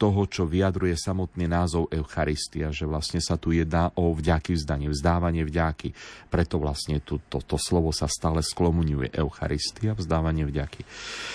toho, 0.00 0.24
čo 0.24 0.48
vyjadruje 0.48 0.96
samotný 0.96 1.44
názov 1.44 1.92
Eucharistia, 1.92 2.72
že 2.72 2.88
vlastne 2.88 3.20
sa 3.20 3.36
tu 3.36 3.52
jedná 3.52 3.92
o 4.00 4.16
vďaky 4.16 4.56
vzdanie, 4.56 4.88
vzdávanie 4.88 5.44
vďaky. 5.44 5.92
Preto 6.32 6.56
vlastne 6.56 7.04
tu, 7.04 7.20
to, 7.28 7.44
to 7.44 7.60
slovo 7.60 7.92
sa 7.92 8.08
stále 8.08 8.40
sklomuňuje 8.40 9.12
Eucharistia, 9.12 9.92
vzdávanie 9.92 10.48
vďaky. 10.48 10.88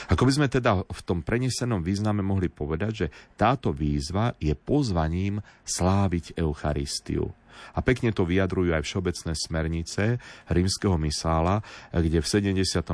Ako 0.09 0.25
by 0.25 0.31
sme 0.33 0.47
teda 0.49 0.81
v 0.81 1.01
tom 1.05 1.21
prenesenom 1.21 1.85
význame 1.85 2.25
mohli 2.25 2.49
povedať, 2.49 3.05
že 3.05 3.07
táto 3.37 3.69
výzva 3.69 4.33
je 4.41 4.57
pozvaním 4.57 5.45
sláviť 5.61 6.41
Eucharistiu. 6.41 7.42
A 7.73 7.79
pekne 7.81 8.13
to 8.13 8.27
vyjadrujú 8.27 8.73
aj 8.73 8.83
všeobecné 8.85 9.33
smernice 9.35 10.03
rímskeho 10.49 10.95
misála, 10.99 11.61
kde 11.89 12.19
v 12.19 12.27
78. 12.27 12.93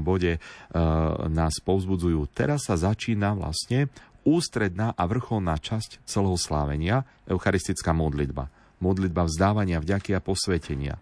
bode 0.00 0.32
e, 0.36 0.40
nás 1.28 1.54
povzbudzujú. 1.62 2.26
Teraz 2.30 2.68
sa 2.68 2.76
začína 2.78 3.34
vlastne 3.34 3.90
ústredná 4.22 4.92
a 4.96 5.02
vrcholná 5.08 5.56
časť 5.56 6.04
celého 6.04 6.36
slávenia, 6.36 7.08
eucharistická 7.24 7.96
modlitba. 7.96 8.52
Modlitba 8.80 9.28
vzdávania 9.28 9.80
vďaky 9.80 10.16
a 10.16 10.24
posvetenia. 10.24 10.96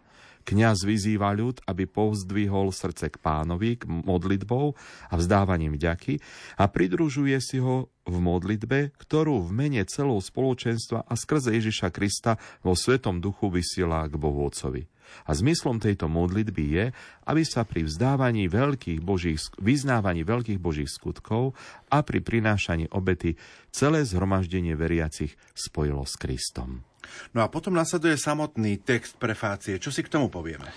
Kňaz 0.49 0.89
vyzýva 0.89 1.37
ľud, 1.37 1.61
aby 1.69 1.85
povzdvihol 1.85 2.73
srdce 2.73 3.13
k 3.13 3.21
pánovi, 3.21 3.77
k 3.77 3.85
modlitbou 3.85 4.73
a 5.13 5.15
vzdávaním 5.21 5.77
vďaky 5.77 6.25
a 6.57 6.65
pridružuje 6.73 7.37
si 7.45 7.61
ho 7.61 7.93
v 8.09 8.17
modlitbe, 8.17 8.97
ktorú 8.97 9.45
v 9.45 9.51
mene 9.53 9.85
celou 9.85 10.17
spoločenstva 10.25 11.05
a 11.05 11.13
skrze 11.21 11.53
Ježiša 11.53 11.93
Krista 11.93 12.41
vo 12.65 12.73
Svetom 12.73 13.21
duchu 13.21 13.53
vysiela 13.53 14.09
k 14.09 14.17
Bohu 14.17 14.49
Otcovi. 14.49 14.89
A 15.29 15.37
zmyslom 15.37 15.85
tejto 15.85 16.09
modlitby 16.09 16.65
je, 16.65 16.85
aby 17.29 17.43
sa 17.45 17.69
pri 17.69 17.85
vzdávaní 17.85 18.49
veľkých 18.49 19.05
božích, 19.05 19.53
vyznávaní 19.61 20.25
veľkých 20.25 20.61
božích 20.65 20.89
skutkov 20.89 21.53
a 21.93 22.01
pri 22.01 22.25
prinášaní 22.25 22.89
obety 22.89 23.37
celé 23.69 24.01
zhromaždenie 24.09 24.73
veriacich 24.73 25.37
spojilo 25.53 26.09
s 26.09 26.17
Kristom. 26.17 26.88
No 27.37 27.45
a 27.45 27.51
potom 27.53 27.77
nasleduje 27.77 28.17
samotný 28.17 28.81
text 28.83 29.21
prefácie. 29.21 29.77
Čo 29.77 29.93
si 29.93 30.01
k 30.05 30.13
tomu 30.13 30.33
povieme? 30.33 30.71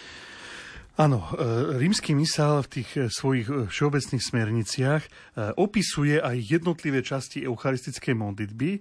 Áno, 0.99 1.23
e, 1.23 1.79
rímsky 1.79 2.11
mysál 2.13 2.61
v 2.67 2.71
tých 2.77 2.89
e, 2.99 3.07
svojich 3.07 3.47
e, 3.47 3.53
všeobecných 3.71 4.21
smerniciach 4.21 5.03
opisuje 5.55 6.19
aj 6.19 6.35
jednotlivé 6.37 6.99
časti 6.99 7.47
eucharistickej 7.47 8.13
modlitby. 8.13 8.71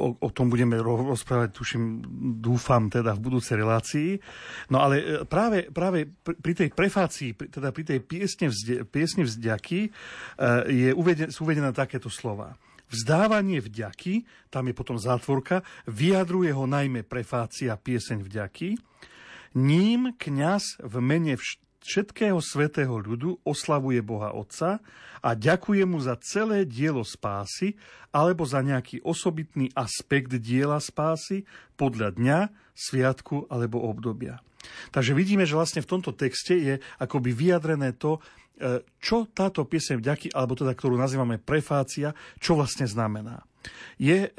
O, 0.00 0.16
o 0.16 0.28
tom 0.32 0.48
budeme 0.48 0.80
rozprávať, 0.80 1.52
tuším, 1.52 2.00
dúfam, 2.40 2.88
teda 2.88 3.12
v 3.12 3.20
budúcej 3.20 3.60
relácii. 3.60 4.16
No 4.72 4.80
ale 4.80 5.28
práve, 5.28 5.68
práve 5.68 6.08
pri 6.24 6.56
tej 6.56 6.68
prefácii, 6.72 7.36
teda 7.52 7.68
pri 7.68 7.84
tej 7.84 8.00
piesne, 8.00 8.48
vzde, 8.48 8.88
piesne 8.88 9.28
vzďaky 9.28 9.92
je 10.72 10.90
uveden, 10.96 11.28
sú 11.28 11.44
uvedené 11.44 11.68
takéto 11.76 12.08
slova. 12.08 12.56
Vzdávanie 12.92 13.64
vďaky, 13.64 14.28
tam 14.52 14.68
je 14.68 14.74
potom 14.76 15.00
zátvorka, 15.00 15.64
vyjadruje 15.88 16.52
ho 16.52 16.68
najmä 16.68 17.08
prefácia 17.08 17.72
pieseň 17.72 18.20
vďaky. 18.20 18.76
Ním 19.56 20.12
kňaz 20.20 20.84
v 20.84 20.94
mene 21.00 21.40
všetkého 21.82 22.36
svetého 22.44 22.92
ľudu 22.92 23.40
oslavuje 23.48 24.04
Boha 24.04 24.36
Otca 24.36 24.84
a 25.24 25.30
ďakuje 25.32 25.82
mu 25.88 26.04
za 26.04 26.20
celé 26.20 26.68
dielo 26.68 27.00
spásy 27.02 27.80
alebo 28.12 28.44
za 28.44 28.60
nejaký 28.60 29.00
osobitný 29.00 29.72
aspekt 29.72 30.36
diela 30.38 30.76
spásy 30.76 31.48
podľa 31.80 32.12
dňa, 32.12 32.38
sviatku 32.76 33.48
alebo 33.48 33.82
obdobia. 33.88 34.44
Takže 34.94 35.12
vidíme, 35.12 35.44
že 35.44 35.58
vlastne 35.58 35.84
v 35.84 35.90
tomto 35.90 36.14
texte 36.14 36.54
je 36.54 36.74
akoby 37.02 37.30
vyjadrené 37.34 37.94
to, 37.98 38.22
E, 38.62 38.84
čo 39.02 39.26
táto 39.32 39.66
pieseň 39.66 39.98
vďaky, 39.98 40.26
alebo 40.36 40.54
teda 40.54 40.76
ktorú 40.76 40.94
nazývame 40.94 41.42
prefácia, 41.42 42.14
čo 42.38 42.54
vlastne 42.54 42.86
znamená 42.86 43.42
je, 44.00 44.28
e, 44.28 44.30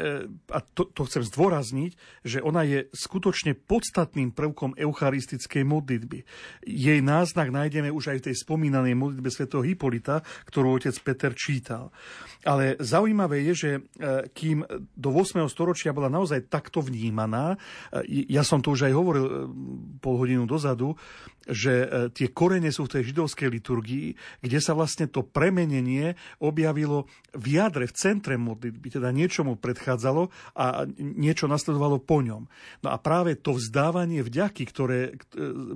a 0.51 0.59
to, 0.61 0.89
to 0.91 1.07
chcem 1.07 1.23
zdôrazniť, 1.23 1.91
že 2.25 2.39
ona 2.43 2.67
je 2.67 2.91
skutočne 2.91 3.55
podstatným 3.55 4.35
prvkom 4.35 4.75
eucharistickej 4.75 5.63
modlitby. 5.63 6.19
Jej 6.67 6.99
náznak 6.99 7.53
nájdeme 7.53 7.89
už 7.93 8.15
aj 8.15 8.17
v 8.19 8.25
tej 8.31 8.35
spomínanej 8.43 8.95
modlitbe 8.97 9.29
svätého 9.31 9.63
Hipolita, 9.63 10.25
ktorú 10.49 10.75
otec 10.75 10.95
Peter 10.99 11.31
čítal. 11.31 11.95
Ale 12.43 12.75
zaujímavé 12.81 13.47
je, 13.51 13.53
že 13.55 13.71
e, 13.77 13.81
kým 14.35 14.67
do 14.95 15.09
8. 15.15 15.39
storočia 15.47 15.95
bola 15.95 16.11
naozaj 16.11 16.51
takto 16.51 16.83
vnímaná, 16.83 17.55
e, 17.93 18.27
ja 18.27 18.43
som 18.43 18.59
to 18.59 18.75
už 18.75 18.91
aj 18.91 18.93
hovoril 18.93 19.25
pol 20.03 20.15
hodinu 20.19 20.43
dozadu, 20.43 20.95
že 21.43 22.07
tie 22.15 22.31
korene 22.31 22.71
sú 22.71 22.87
v 22.87 22.99
tej 22.99 23.11
židovskej 23.11 23.51
liturgii, 23.51 24.07
kde 24.39 24.59
sa 24.63 24.71
vlastne 24.71 25.11
to 25.11 25.27
premenenie 25.27 26.15
objavilo 26.39 27.07
v 27.35 27.59
jadre, 27.59 27.83
v 27.87 27.93
centre 27.95 28.35
modlitby, 28.39 28.87
teda 28.99 29.12
niečo 29.13 29.45
mu 29.45 29.53
predchádzalo 29.53 30.33
a 30.57 30.89
niečo 30.97 31.45
nasledovalo 31.45 32.01
po 32.01 32.25
ňom. 32.25 32.49
No 32.81 32.89
a 32.89 32.97
práve 32.97 33.37
to 33.37 33.53
vzdávanie 33.53 34.25
vďaky, 34.25 34.63
ktoré 34.65 34.99
e, 35.07 35.11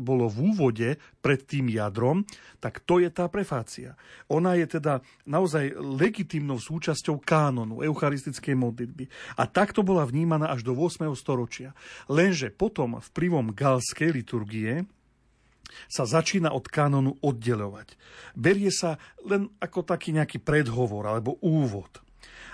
bolo 0.01 0.25
v 0.25 0.51
úvode 0.53 0.89
pred 1.21 1.39
tým 1.45 1.69
jadrom, 1.69 2.25
tak 2.57 2.81
to 2.81 2.97
je 2.97 3.13
tá 3.13 3.29
prefácia. 3.29 3.93
Ona 4.33 4.57
je 4.57 4.81
teda 4.81 5.05
naozaj 5.29 5.77
legitimnou 5.77 6.57
súčasťou 6.57 7.21
kánonu 7.21 7.85
eucharistickej 7.85 8.57
modlitby. 8.57 9.05
A 9.37 9.45
takto 9.45 9.85
bola 9.85 10.03
vnímaná 10.09 10.49
až 10.49 10.65
do 10.65 10.73
8. 10.73 11.05
storočia. 11.13 11.77
Lenže 12.09 12.49
potom 12.49 12.97
vplyvom 12.97 13.53
galskej 13.53 14.09
liturgie, 14.09 14.89
sa 15.85 16.07
začína 16.07 16.55
od 16.55 16.65
kanonu 16.67 17.19
oddelovať. 17.21 17.93
Berie 18.33 18.71
sa 18.71 18.95
len 19.27 19.51
ako 19.59 19.83
taký 19.83 20.15
nejaký 20.15 20.41
predhovor 20.41 21.05
alebo 21.05 21.37
úvod. 21.43 22.06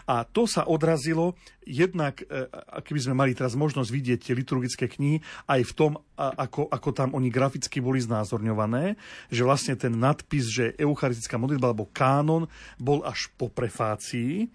A 0.10 0.28
to 0.28 0.44
sa 0.50 0.68
odrazilo 0.68 1.40
jednak, 1.64 2.24
e, 2.24 2.48
keby 2.84 3.00
sme 3.00 3.16
mali 3.16 3.32
teraz 3.32 3.56
možnosť 3.56 3.90
vidieť 3.90 4.20
tie 4.20 4.34
liturgické 4.36 4.86
knihy, 4.92 5.24
aj 5.48 5.62
v 5.64 5.74
tom, 5.74 5.92
ako, 6.18 6.68
ako 6.68 6.90
tam 6.92 7.10
oni 7.16 7.32
graficky 7.32 7.80
boli 7.80 8.04
znázorňované, 8.04 9.00
že 9.32 9.48
vlastne 9.48 9.80
ten 9.80 9.96
nadpis, 9.96 10.52
že 10.52 10.76
eucharistická 10.76 11.40
modlitba 11.40 11.72
alebo 11.72 11.90
kánon 11.90 12.52
bol 12.76 13.02
až 13.08 13.32
po 13.40 13.48
prefácii. 13.48 14.52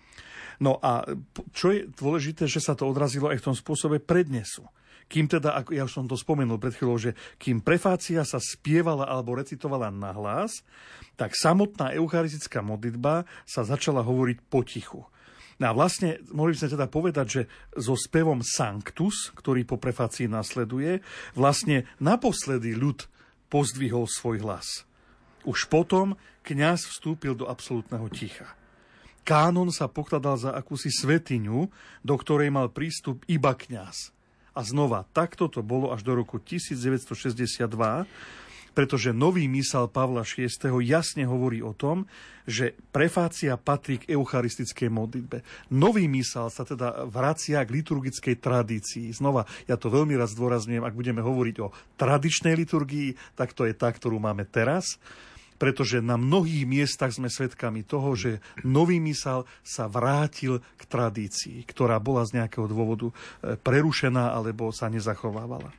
No 0.59 0.77
a 0.83 1.07
čo 1.55 1.71
je 1.71 1.87
dôležité, 1.87 2.51
že 2.51 2.59
sa 2.59 2.75
to 2.75 2.85
odrazilo 2.85 3.31
aj 3.31 3.39
v 3.41 3.47
tom 3.51 3.57
spôsobe 3.57 4.03
prednesu 4.03 4.67
kým 5.09 5.25
teda, 5.25 5.57
ako 5.57 5.73
ja 5.73 5.89
už 5.89 5.93
som 5.97 6.05
to 6.05 6.21
spomenul 6.21 6.61
pred 6.61 6.77
chvíľou, 6.77 7.01
že 7.01 7.17
kým 7.41 7.65
prefácia 7.65 8.21
sa 8.29 8.37
spievala 8.37 9.09
alebo 9.09 9.41
recitovala 9.41 9.89
na 9.89 10.13
hlas, 10.13 10.61
tak 11.17 11.33
samotná 11.33 11.97
eucharistická 11.97 12.61
modlitba 12.61 13.25
sa 13.49 13.65
začala 13.65 14.05
hovoriť 14.05 14.39
potichu. 14.53 15.09
No 15.59 15.65
a 15.71 15.73
vlastne 15.75 16.23
mohli 16.31 16.55
by 16.55 16.59
sme 16.63 16.75
teda 16.79 16.87
povedať, 16.87 17.27
že 17.27 17.43
so 17.75 17.99
spevom 17.99 18.47
Sanctus, 18.47 19.35
ktorý 19.35 19.67
po 19.67 19.75
prefácii 19.75 20.31
nasleduje, 20.31 21.03
vlastne 21.35 21.91
naposledy 21.99 22.79
ľud 22.79 23.11
pozdvihol 23.51 24.07
svoj 24.07 24.47
hlas. 24.47 24.87
Už 25.43 25.67
potom 25.67 26.15
kňaz 26.47 26.87
vstúpil 26.87 27.35
do 27.35 27.51
absolútneho 27.51 28.07
ticha. 28.09 28.55
Kánon 29.27 29.69
sa 29.75 29.91
pokladal 29.91 30.41
za 30.41 30.57
akúsi 30.57 30.89
svetiňu, 30.89 31.69
do 32.01 32.15
ktorej 32.17 32.49
mal 32.49 32.73
prístup 32.73 33.27
iba 33.29 33.53
kňaz. 33.53 34.15
A 34.57 34.65
znova, 34.65 35.05
takto 35.13 35.51
to 35.53 35.61
bolo 35.61 35.93
až 35.93 36.01
do 36.07 36.17
roku 36.17 36.41
1962, 36.41 38.09
pretože 38.79 39.11
nový 39.11 39.51
mysal 39.51 39.91
Pavla 39.91 40.23
VI. 40.23 40.47
jasne 40.87 41.27
hovorí 41.27 41.59
o 41.67 41.75
tom, 41.75 42.07
že 42.47 42.79
prefácia 42.95 43.59
patrí 43.59 43.99
k 43.99 44.15
eucharistickej 44.15 44.87
modlitbe. 44.87 45.43
Nový 45.75 46.07
mysal 46.07 46.47
sa 46.47 46.63
teda 46.63 47.03
vracia 47.11 47.59
k 47.67 47.75
liturgickej 47.75 48.39
tradícii. 48.39 49.11
Znova, 49.11 49.51
ja 49.67 49.75
to 49.75 49.91
veľmi 49.91 50.15
raz 50.15 50.31
zdôrazňujem, 50.39 50.87
ak 50.87 50.95
budeme 50.95 51.19
hovoriť 51.27 51.57
o 51.59 51.75
tradičnej 51.99 52.55
liturgii, 52.55 53.35
tak 53.35 53.51
to 53.51 53.67
je 53.67 53.75
tá, 53.75 53.91
ktorú 53.91 54.23
máme 54.23 54.47
teraz 54.47 55.03
pretože 55.59 55.99
na 55.99 56.15
mnohých 56.15 56.65
miestach 56.65 57.13
sme 57.13 57.27
svedkami 57.29 57.83
toho, 57.83 58.15
že 58.15 58.39
nový 58.63 59.03
mysal 59.03 59.45
sa 59.67 59.91
vrátil 59.91 60.63
k 60.79 60.83
tradícii, 60.87 61.67
ktorá 61.67 61.99
bola 61.99 62.25
z 62.25 62.41
nejakého 62.41 62.71
dôvodu 62.71 63.11
e, 63.11 63.15
prerušená 63.59 64.33
alebo 64.33 64.71
sa 64.71 64.87
nezachovávala. 64.87 65.75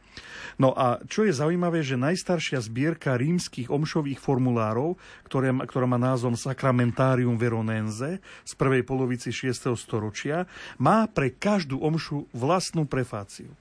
No 0.59 0.75
a 0.75 0.99
čo 1.07 1.23
je 1.23 1.32
zaujímavé, 1.32 1.80
že 1.80 1.95
najstaršia 1.95 2.59
zbierka 2.59 3.15
rímskych 3.15 3.71
omšových 3.71 4.19
formulárov, 4.19 4.99
ktoré, 5.23 5.55
ktorá 5.55 5.88
má 5.88 5.95
názvom 5.95 6.36
Sacramentarium 6.36 7.39
Veronense 7.39 8.19
z 8.43 8.53
prvej 8.59 8.84
polovici 8.84 9.32
6. 9.32 9.71
storočia, 9.80 10.43
má 10.75 11.07
pre 11.07 11.32
každú 11.32 11.80
omšu 11.80 12.27
vlastnú 12.36 12.84
prefáciu. 12.84 13.55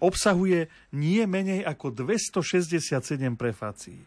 Obsahuje 0.00 0.72
nie 0.96 1.20
menej 1.28 1.68
ako 1.68 1.92
267 1.92 3.36
prefácií 3.36 4.00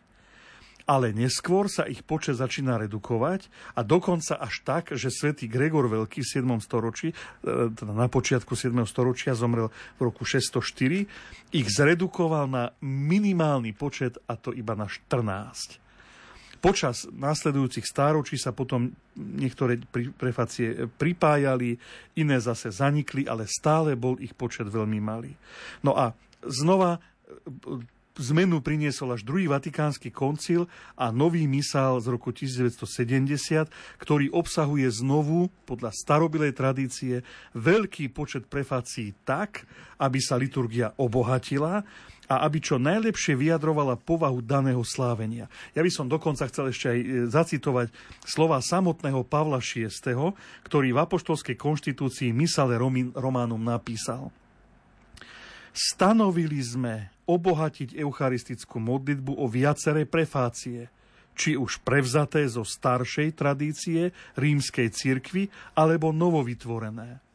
ale 0.91 1.15
neskôr 1.15 1.71
sa 1.71 1.87
ich 1.87 2.03
počet 2.03 2.35
začína 2.35 2.75
redukovať 2.75 3.47
a 3.79 3.87
dokonca 3.87 4.35
až 4.35 4.59
tak, 4.67 4.91
že 4.91 5.07
svätý 5.07 5.47
Gregor 5.47 5.87
Veľký 5.87 6.19
v 6.19 6.43
7. 6.43 6.59
storočí, 6.59 7.15
e, 7.15 7.71
teda 7.71 7.95
na 7.95 8.11
počiatku 8.11 8.59
7. 8.59 8.75
storočia 8.83 9.31
zomrel 9.31 9.71
v 9.71 10.01
roku 10.03 10.27
604, 10.27 11.07
ich 11.55 11.67
zredukoval 11.71 12.51
na 12.51 12.75
minimálny 12.83 13.71
počet 13.71 14.19
a 14.27 14.35
to 14.35 14.51
iba 14.51 14.75
na 14.75 14.91
14. 14.91 15.79
Počas 16.59 17.07
následujúcich 17.09 17.87
stáročí 17.87 18.35
sa 18.35 18.51
potom 18.51 18.91
niektoré 19.17 19.81
prefácie 20.19 20.91
pripájali, 20.99 21.79
iné 22.19 22.37
zase 22.37 22.69
zanikli, 22.69 23.25
ale 23.25 23.49
stále 23.49 23.95
bol 23.95 24.19
ich 24.21 24.35
počet 24.35 24.67
veľmi 24.69 24.99
malý. 25.01 25.31
No 25.81 25.95
a 25.97 26.13
znova 26.45 27.01
zmenu 28.19 28.59
priniesol 28.59 29.15
až 29.15 29.23
druhý 29.23 29.47
vatikánsky 29.47 30.11
koncil 30.11 30.67
a 30.99 31.13
nový 31.13 31.47
misál 31.47 32.01
z 32.03 32.11
roku 32.11 32.35
1970, 32.35 33.71
ktorý 34.01 34.27
obsahuje 34.33 34.87
znovu, 34.91 35.47
podľa 35.63 35.95
starobilej 35.95 36.51
tradície, 36.51 37.23
veľký 37.55 38.11
počet 38.11 38.51
prefácií 38.51 39.15
tak, 39.23 39.63
aby 40.01 40.19
sa 40.19 40.35
liturgia 40.35 40.91
obohatila 40.99 41.85
a 42.31 42.47
aby 42.47 42.63
čo 42.63 42.79
najlepšie 42.79 43.35
vyjadrovala 43.35 43.99
povahu 43.99 44.39
daného 44.39 44.79
slávenia. 44.87 45.51
Ja 45.75 45.83
by 45.83 45.91
som 45.91 46.07
dokonca 46.07 46.47
chcel 46.47 46.71
ešte 46.71 46.87
aj 46.87 46.99
e, 47.03 47.07
zacitovať 47.27 47.87
slova 48.23 48.63
samotného 48.63 49.27
Pavla 49.27 49.59
VI., 49.59 49.91
ktorý 50.63 50.95
v 50.95 51.01
apoštolskej 51.03 51.59
konštitúcii 51.59 52.31
Misale 52.31 52.79
Románum 53.11 53.59
napísal. 53.59 54.31
Stanovili 55.75 56.63
sme 56.63 57.10
obohatiť 57.27 57.97
eucharistickú 57.97 58.81
modlitbu 58.81 59.37
o 59.37 59.45
viaceré 59.49 60.05
prefácie, 60.09 60.89
či 61.37 61.55
už 61.55 61.81
prevzaté 61.81 62.45
zo 62.47 62.67
staršej 62.67 63.33
tradície 63.37 64.11
rímskej 64.35 64.91
cirkvy 64.91 65.47
alebo 65.77 66.11
novovytvorené 66.11 67.31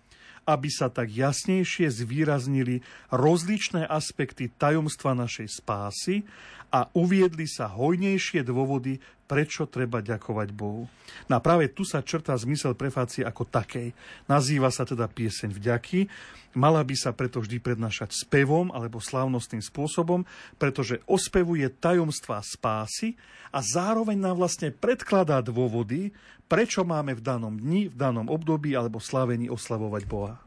aby 0.47 0.71
sa 0.71 0.87
tak 0.87 1.11
jasnejšie 1.11 1.91
zvýraznili 1.91 2.79
rozličné 3.11 3.83
aspekty 3.83 4.47
tajomstva 4.55 5.19
našej 5.19 5.51
spásy 5.51 6.23
a 6.71 6.91
uviedli 6.95 7.47
sa 7.47 7.71
hojnejšie 7.71 8.43
dôvody, 8.43 8.99
prečo 9.27 9.67
treba 9.67 9.99
ďakovať 9.99 10.49
Bohu. 10.55 10.87
No 11.27 11.33
a 11.39 11.41
práve 11.43 11.67
tu 11.71 11.83
sa 11.83 12.03
črtá 12.03 12.39
zmysel 12.39 12.79
prefácie 12.79 13.27
ako 13.27 13.43
takej. 13.47 13.91
Nazýva 14.31 14.71
sa 14.71 14.87
teda 14.87 15.11
pieseň 15.11 15.51
vďaky, 15.51 16.07
mala 16.55 16.81
by 16.87 16.95
sa 16.95 17.11
preto 17.11 17.43
vždy 17.43 17.59
prednášať 17.59 18.15
spevom 18.15 18.71
alebo 18.71 19.03
slávnostným 19.03 19.61
spôsobom, 19.61 20.23
pretože 20.57 21.03
ospevuje 21.11 21.67
tajomstva 21.83 22.41
spásy 22.41 23.19
a 23.51 23.59
zároveň 23.61 24.17
nám 24.17 24.39
vlastne 24.39 24.71
predkladá 24.71 25.43
dôvody, 25.43 26.15
prečo 26.47 26.87
máme 26.87 27.19
v 27.19 27.23
danom 27.23 27.55
dni, 27.59 27.91
v 27.91 27.97
danom 27.99 28.31
období 28.31 28.73
alebo 28.79 29.03
slavení 29.03 29.51
oslavovať 29.51 30.03
Boha. 30.07 30.39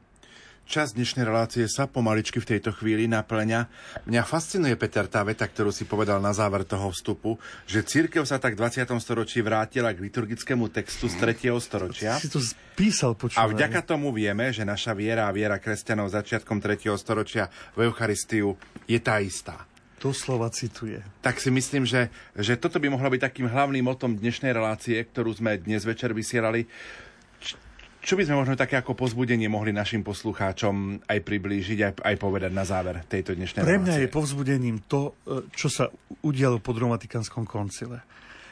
Čas 0.70 0.94
dnešnej 0.94 1.26
relácie 1.26 1.66
sa 1.66 1.90
pomaličky 1.90 2.38
v 2.38 2.46
tejto 2.46 2.70
chvíli 2.70 3.10
naplňa. 3.10 3.66
Mňa 4.06 4.22
fascinuje, 4.22 4.78
Peter, 4.78 5.10
tá 5.10 5.26
veta, 5.26 5.50
ktorú 5.50 5.74
si 5.74 5.90
povedal 5.90 6.22
na 6.22 6.30
záver 6.30 6.62
toho 6.62 6.94
vstupu, 6.94 7.42
že 7.66 7.82
církev 7.82 8.22
sa 8.22 8.38
tak 8.38 8.54
v 8.54 8.70
20. 8.70 8.86
storočí 9.02 9.42
vrátila 9.42 9.90
k 9.98 10.06
liturgickému 10.06 10.70
textu 10.70 11.10
z 11.10 11.18
3. 11.18 11.50
storočia. 11.58 12.22
Si 12.22 12.30
to 12.30 12.38
písal, 12.78 13.18
počúvaj. 13.18 13.42
A 13.42 13.50
vďaka 13.50 13.82
tomu 13.82 14.14
vieme, 14.14 14.54
že 14.54 14.62
naša 14.62 14.94
viera 14.94 15.26
a 15.26 15.34
viera 15.34 15.58
kresťanov 15.58 16.14
začiatkom 16.14 16.62
3. 16.62 16.86
storočia 17.02 17.50
v 17.74 17.90
Eucharistiu 17.90 18.54
je 18.86 19.02
tá 19.02 19.18
istá. 19.26 19.66
slova 20.14 20.54
cituje. 20.54 21.02
Tak 21.26 21.42
si 21.42 21.50
myslím, 21.50 21.90
že, 21.90 22.14
že 22.38 22.54
toto 22.62 22.78
by 22.78 22.94
mohlo 22.94 23.10
byť 23.10 23.26
takým 23.26 23.50
hlavným 23.50 23.90
motom 23.90 24.14
dnešnej 24.14 24.54
relácie, 24.54 25.02
ktorú 25.02 25.34
sme 25.34 25.58
dnes 25.58 25.82
večer 25.82 26.14
vysielali 26.14 26.70
čo 28.10 28.18
by 28.18 28.26
sme 28.26 28.42
možno 28.42 28.58
také 28.58 28.74
ako 28.74 28.98
pozbudenie 28.98 29.46
mohli 29.46 29.70
našim 29.70 30.02
poslucháčom 30.02 31.06
aj 31.06 31.20
priblížiť, 31.22 31.80
aj, 31.86 31.94
aj 32.02 32.16
povedať 32.18 32.50
na 32.50 32.66
záver 32.66 33.06
tejto 33.06 33.38
dnešnej 33.38 33.62
Pre 33.62 33.78
mňa 33.78 34.02
relácie? 34.02 34.10
je 34.10 34.16
povzbudením 34.18 34.82
to, 34.90 35.14
e, 35.30 35.46
čo 35.54 35.70
sa 35.70 35.94
udialo 36.26 36.58
po 36.58 36.74
Romatikánskom 36.74 37.46
koncile 37.46 38.02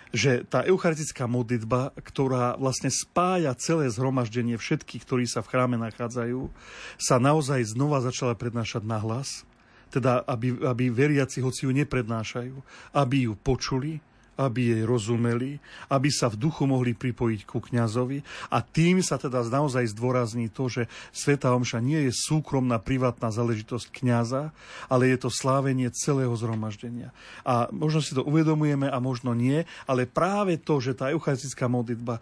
že 0.08 0.48
tá 0.48 0.64
eucharistická 0.64 1.28
modlitba, 1.28 1.92
ktorá 2.00 2.56
vlastne 2.56 2.88
spája 2.88 3.52
celé 3.60 3.92
zhromaždenie 3.92 4.56
všetkých, 4.56 5.04
ktorí 5.04 5.28
sa 5.28 5.44
v 5.44 5.52
chráme 5.52 5.76
nachádzajú, 5.76 6.48
sa 6.96 7.20
naozaj 7.20 7.76
znova 7.76 8.00
začala 8.00 8.32
prednášať 8.32 8.88
na 8.88 9.04
hlas, 9.04 9.44
teda 9.92 10.24
aby, 10.24 10.56
aby 10.64 10.88
veriaci, 10.88 11.44
hoci 11.44 11.68
ju 11.68 11.76
neprednášajú, 11.76 12.56
aby 12.96 13.28
ju 13.28 13.36
počuli, 13.36 14.00
aby 14.38 14.78
jej 14.78 14.84
rozumeli, 14.86 15.58
aby 15.90 16.10
sa 16.14 16.30
v 16.30 16.38
duchu 16.38 16.70
mohli 16.70 16.94
pripojiť 16.94 17.42
ku 17.50 17.58
kňazovi 17.58 18.22
a 18.54 18.62
tým 18.62 19.02
sa 19.02 19.18
teda 19.18 19.42
naozaj 19.50 19.90
zdôrazní 19.92 20.54
to, 20.54 20.70
že 20.70 20.86
Sveta 21.10 21.52
Omša 21.58 21.82
nie 21.82 22.08
je 22.08 22.14
súkromná, 22.14 22.78
privátna 22.78 23.34
záležitosť 23.34 23.90
kňaza, 23.90 24.54
ale 24.88 25.10
je 25.10 25.18
to 25.18 25.34
slávenie 25.34 25.90
celého 25.90 26.32
zhromaždenia. 26.38 27.10
A 27.42 27.68
možno 27.74 28.00
si 28.06 28.14
to 28.14 28.22
uvedomujeme 28.22 28.86
a 28.86 28.98
možno 29.02 29.34
nie, 29.34 29.66
ale 29.90 30.06
práve 30.06 30.62
to, 30.62 30.78
že 30.78 30.94
tá 30.94 31.10
eucharistická 31.10 31.66
modlitba 31.66 32.22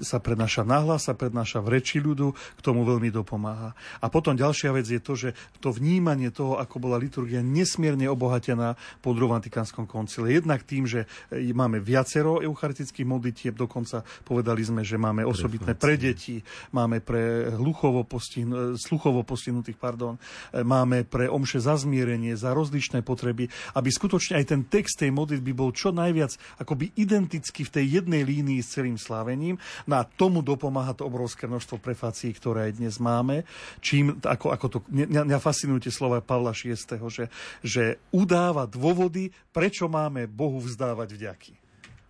sa 0.00 0.22
prednáša 0.22 0.62
nahlas, 0.62 1.10
sa 1.10 1.14
prednáša 1.18 1.58
v 1.58 1.80
reči 1.80 1.98
ľudu, 1.98 2.32
k 2.32 2.60
tomu 2.62 2.86
veľmi 2.86 3.10
dopomáha. 3.10 3.74
A 3.98 4.06
potom 4.06 4.38
ďalšia 4.38 4.70
vec 4.70 4.86
je 4.86 5.02
to, 5.02 5.18
že 5.18 5.34
to 5.58 5.74
vnímanie 5.74 6.30
toho, 6.30 6.56
ako 6.62 6.78
bola 6.78 7.00
liturgia 7.00 7.42
nesmierne 7.42 8.06
obohatená 8.06 8.78
po 9.02 9.10
druhom 9.10 9.34
Vatikánskom 9.34 9.88
koncile. 9.88 10.36
Jednak 10.36 10.62
tým, 10.62 10.84
že 10.84 11.08
máme 11.50 11.80
viacero 11.80 12.44
eucharistických 12.44 13.08
modlitieb, 13.08 13.54
dokonca 13.56 14.04
povedali 14.22 14.62
sme, 14.62 14.84
že 14.84 15.00
máme 15.00 15.24
osobitné 15.24 15.74
pre 15.74 15.96
deti, 15.96 16.40
máme 16.76 17.00
pre 17.00 17.50
hluchovo 17.56 18.04
postihn- 18.04 18.76
sluchovo 18.76 19.24
postihnutých, 19.24 19.80
pardon, 19.80 20.20
máme 20.52 21.08
pre 21.08 21.26
omše 21.26 21.58
za 21.60 21.80
zmierenie, 21.80 22.36
za 22.36 22.52
rozličné 22.52 23.00
potreby, 23.00 23.48
aby 23.74 23.88
skutočne 23.88 24.38
aj 24.40 24.46
ten 24.46 24.62
text 24.68 25.00
tej 25.00 25.10
modlitby 25.10 25.52
bol 25.56 25.72
čo 25.72 25.90
najviac 25.90 26.36
akoby 26.60 26.92
identický 26.98 27.64
v 27.66 27.74
tej 27.80 27.86
jednej 28.00 28.22
línii 28.22 28.60
s 28.60 28.76
celým 28.76 29.00
slávením. 29.00 29.56
No 29.88 30.00
a 30.00 30.06
tomu 30.06 30.44
dopomáha 30.44 30.92
to 30.92 31.06
obrovské 31.08 31.48
množstvo 31.48 31.80
prefácií, 31.80 32.30
ktoré 32.36 32.70
aj 32.70 32.72
dnes 32.76 32.94
máme. 33.00 33.48
Čím, 33.80 34.20
ako, 34.20 34.46
ako 34.52 34.66
to, 34.68 34.78
mňa, 34.90 35.26
mňa 35.26 35.38
fascinujú 35.40 35.88
tie 35.88 35.92
slova 35.92 36.20
Pavla 36.20 36.52
VI, 36.52 36.76
že, 37.08 37.24
že 37.64 37.84
udáva 38.12 38.68
dôvody, 38.68 39.32
prečo 39.50 39.88
máme 39.88 40.28
Bohu 40.28 40.60
vzdávať 40.60 41.08
vďak. 41.30 41.60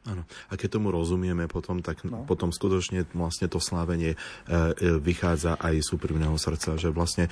Áno. 0.09 0.25
A 0.49 0.57
keď 0.57 0.81
tomu 0.81 0.89
rozumieme 0.89 1.45
potom, 1.45 1.85
tak 1.85 2.01
no. 2.09 2.25
potom 2.25 2.57
skutočne 2.57 3.05
vlastne 3.13 3.53
to 3.53 3.61
slávenie 3.61 4.17
e, 4.17 4.19
e, 4.49 4.97
vychádza 4.97 5.61
aj 5.61 5.77
z 5.77 5.89
úprimného 5.93 6.41
srdca, 6.41 6.81
že 6.81 6.89
vlastne 6.89 7.29
e, 7.29 7.31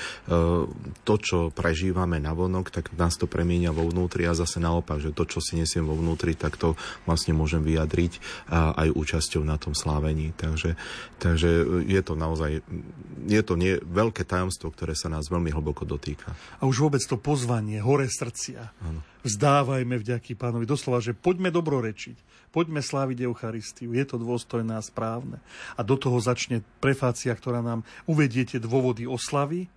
to, 1.01 1.15
čo 1.17 1.49
prežívame 1.49 2.21
na 2.21 2.37
vonok, 2.37 2.69
tak 2.69 2.93
nás 2.93 3.17
to 3.17 3.25
premienia 3.25 3.73
vo 3.73 3.89
vnútri 3.89 4.29
a 4.29 4.37
zase 4.37 4.61
naopak, 4.61 5.01
že 5.01 5.17
to, 5.17 5.25
čo 5.25 5.41
si 5.41 5.57
nesiem 5.57 5.89
vo 5.89 5.97
vnútri, 5.97 6.37
tak 6.37 6.61
to 6.61 6.77
vlastne 7.09 7.33
môžem 7.33 7.65
vyjadriť 7.65 8.21
a 8.53 8.77
aj 8.85 8.89
účasťou 8.93 9.49
na 9.49 9.57
tom 9.57 9.73
slávení. 9.73 10.37
Takže, 10.37 10.77
takže 11.25 11.49
je 11.89 12.01
to 12.05 12.21
naozaj 12.21 12.61
je 13.25 13.43
to 13.43 13.57
nie, 13.57 13.81
veľké 13.81 14.29
tajomstvo, 14.29 14.77
ktoré 14.77 14.93
sa 14.93 15.09
nás 15.09 15.33
veľmi 15.33 15.49
hlboko 15.57 15.89
dotýka. 15.89 16.37
A 16.61 16.69
už 16.69 16.85
vôbec 16.85 17.01
to 17.01 17.17
pozvanie, 17.17 17.81
hore 17.81 18.13
srdcia. 18.13 18.77
Áno 18.85 19.01
vzdávajme 19.29 20.01
vďaky 20.01 20.33
pánovi. 20.35 20.65
Doslova, 20.65 21.05
že 21.05 21.13
poďme 21.13 21.53
dobrorečiť, 21.53 22.51
poďme 22.51 22.81
sláviť 22.81 23.29
Eucharistiu, 23.29 23.93
je 23.93 24.05
to 24.09 24.17
dôstojné 24.17 24.73
a 24.73 24.83
správne. 24.83 25.39
A 25.77 25.85
do 25.85 26.01
toho 26.01 26.17
začne 26.17 26.65
prefácia, 26.81 27.37
ktorá 27.37 27.61
nám 27.61 27.85
uvedie 28.09 28.49
tie 28.49 28.57
dôvody 28.57 29.05
oslavy, 29.05 29.69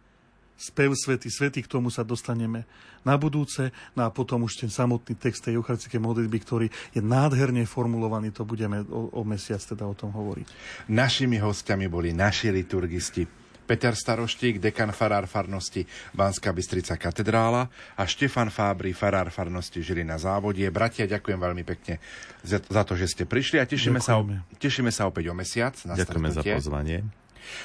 spev 0.61 0.93
svety, 0.93 1.27
svety, 1.27 1.59
k 1.65 1.71
tomu 1.73 1.89
sa 1.89 2.05
dostaneme 2.05 2.69
na 3.01 3.17
budúce, 3.17 3.73
no 3.97 4.05
a 4.05 4.13
potom 4.13 4.45
už 4.45 4.61
ten 4.61 4.69
samotný 4.69 5.17
text 5.17 5.49
tej 5.49 5.57
eucharistickej 5.57 5.97
modlitby, 5.97 6.37
ktorý 6.37 6.67
je 6.93 7.01
nádherne 7.01 7.65
formulovaný, 7.65 8.29
to 8.29 8.45
budeme 8.45 8.85
o, 8.85 9.09
o 9.09 9.21
mesiac 9.25 9.57
teda 9.57 9.89
o 9.89 9.97
tom 9.97 10.13
hovoriť. 10.13 10.45
Našimi 10.93 11.41
hostiami 11.41 11.89
boli 11.89 12.13
naši 12.13 12.53
liturgisti 12.53 13.40
Peter 13.65 13.95
Staroštík, 13.95 14.59
dekan 14.59 14.91
farár 14.91 15.25
farnosti 15.29 15.87
Banská 16.11 16.51
Bystrica 16.51 16.99
katedrála 16.99 17.69
a 17.95 18.03
Štefan 18.03 18.51
Fábry, 18.51 18.91
farár 18.91 19.31
farnosti 19.31 19.79
Žilina 19.79 20.19
závodie. 20.19 20.67
Bratia, 20.73 21.07
ďakujem 21.07 21.39
veľmi 21.39 21.63
pekne 21.63 22.01
za, 22.43 22.59
to, 22.61 22.93
že 22.97 23.07
ste 23.11 23.23
prišli 23.23 23.61
a 23.61 23.65
tešíme 23.65 24.01
sa, 24.01 24.19
tešíme 24.57 24.91
sa 24.91 25.07
opäť 25.07 25.31
o 25.31 25.35
mesiac. 25.37 25.77
Na 25.87 25.95
Ďakujeme 25.95 26.29
stretnutie. 26.29 26.53
za 26.53 26.57
pozvanie. 26.57 26.97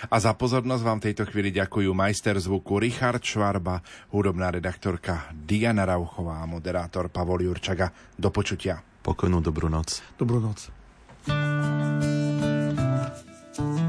A 0.09 0.17
za 0.17 0.33
pozornosť 0.33 0.83
vám 0.83 1.01
tejto 1.05 1.29
chvíli 1.29 1.53
ďakujú 1.53 1.93
majster 1.93 2.37
zvuku 2.41 2.81
Richard 2.81 3.21
Švarba, 3.21 3.85
hudobná 4.11 4.49
redaktorka 4.49 5.29
Diana 5.37 5.85
Rauchová 5.85 6.41
a 6.41 6.49
moderátor 6.49 7.13
Pavol 7.13 7.45
Jurčaga. 7.45 7.93
Do 8.17 8.33
počutia. 8.33 8.81
Pokojnú 9.05 9.45
dobrú 9.45 9.69
noc. 9.69 10.01
Dobrú 10.17 10.41
noc. 10.41 10.73
posolstvo 13.57 13.86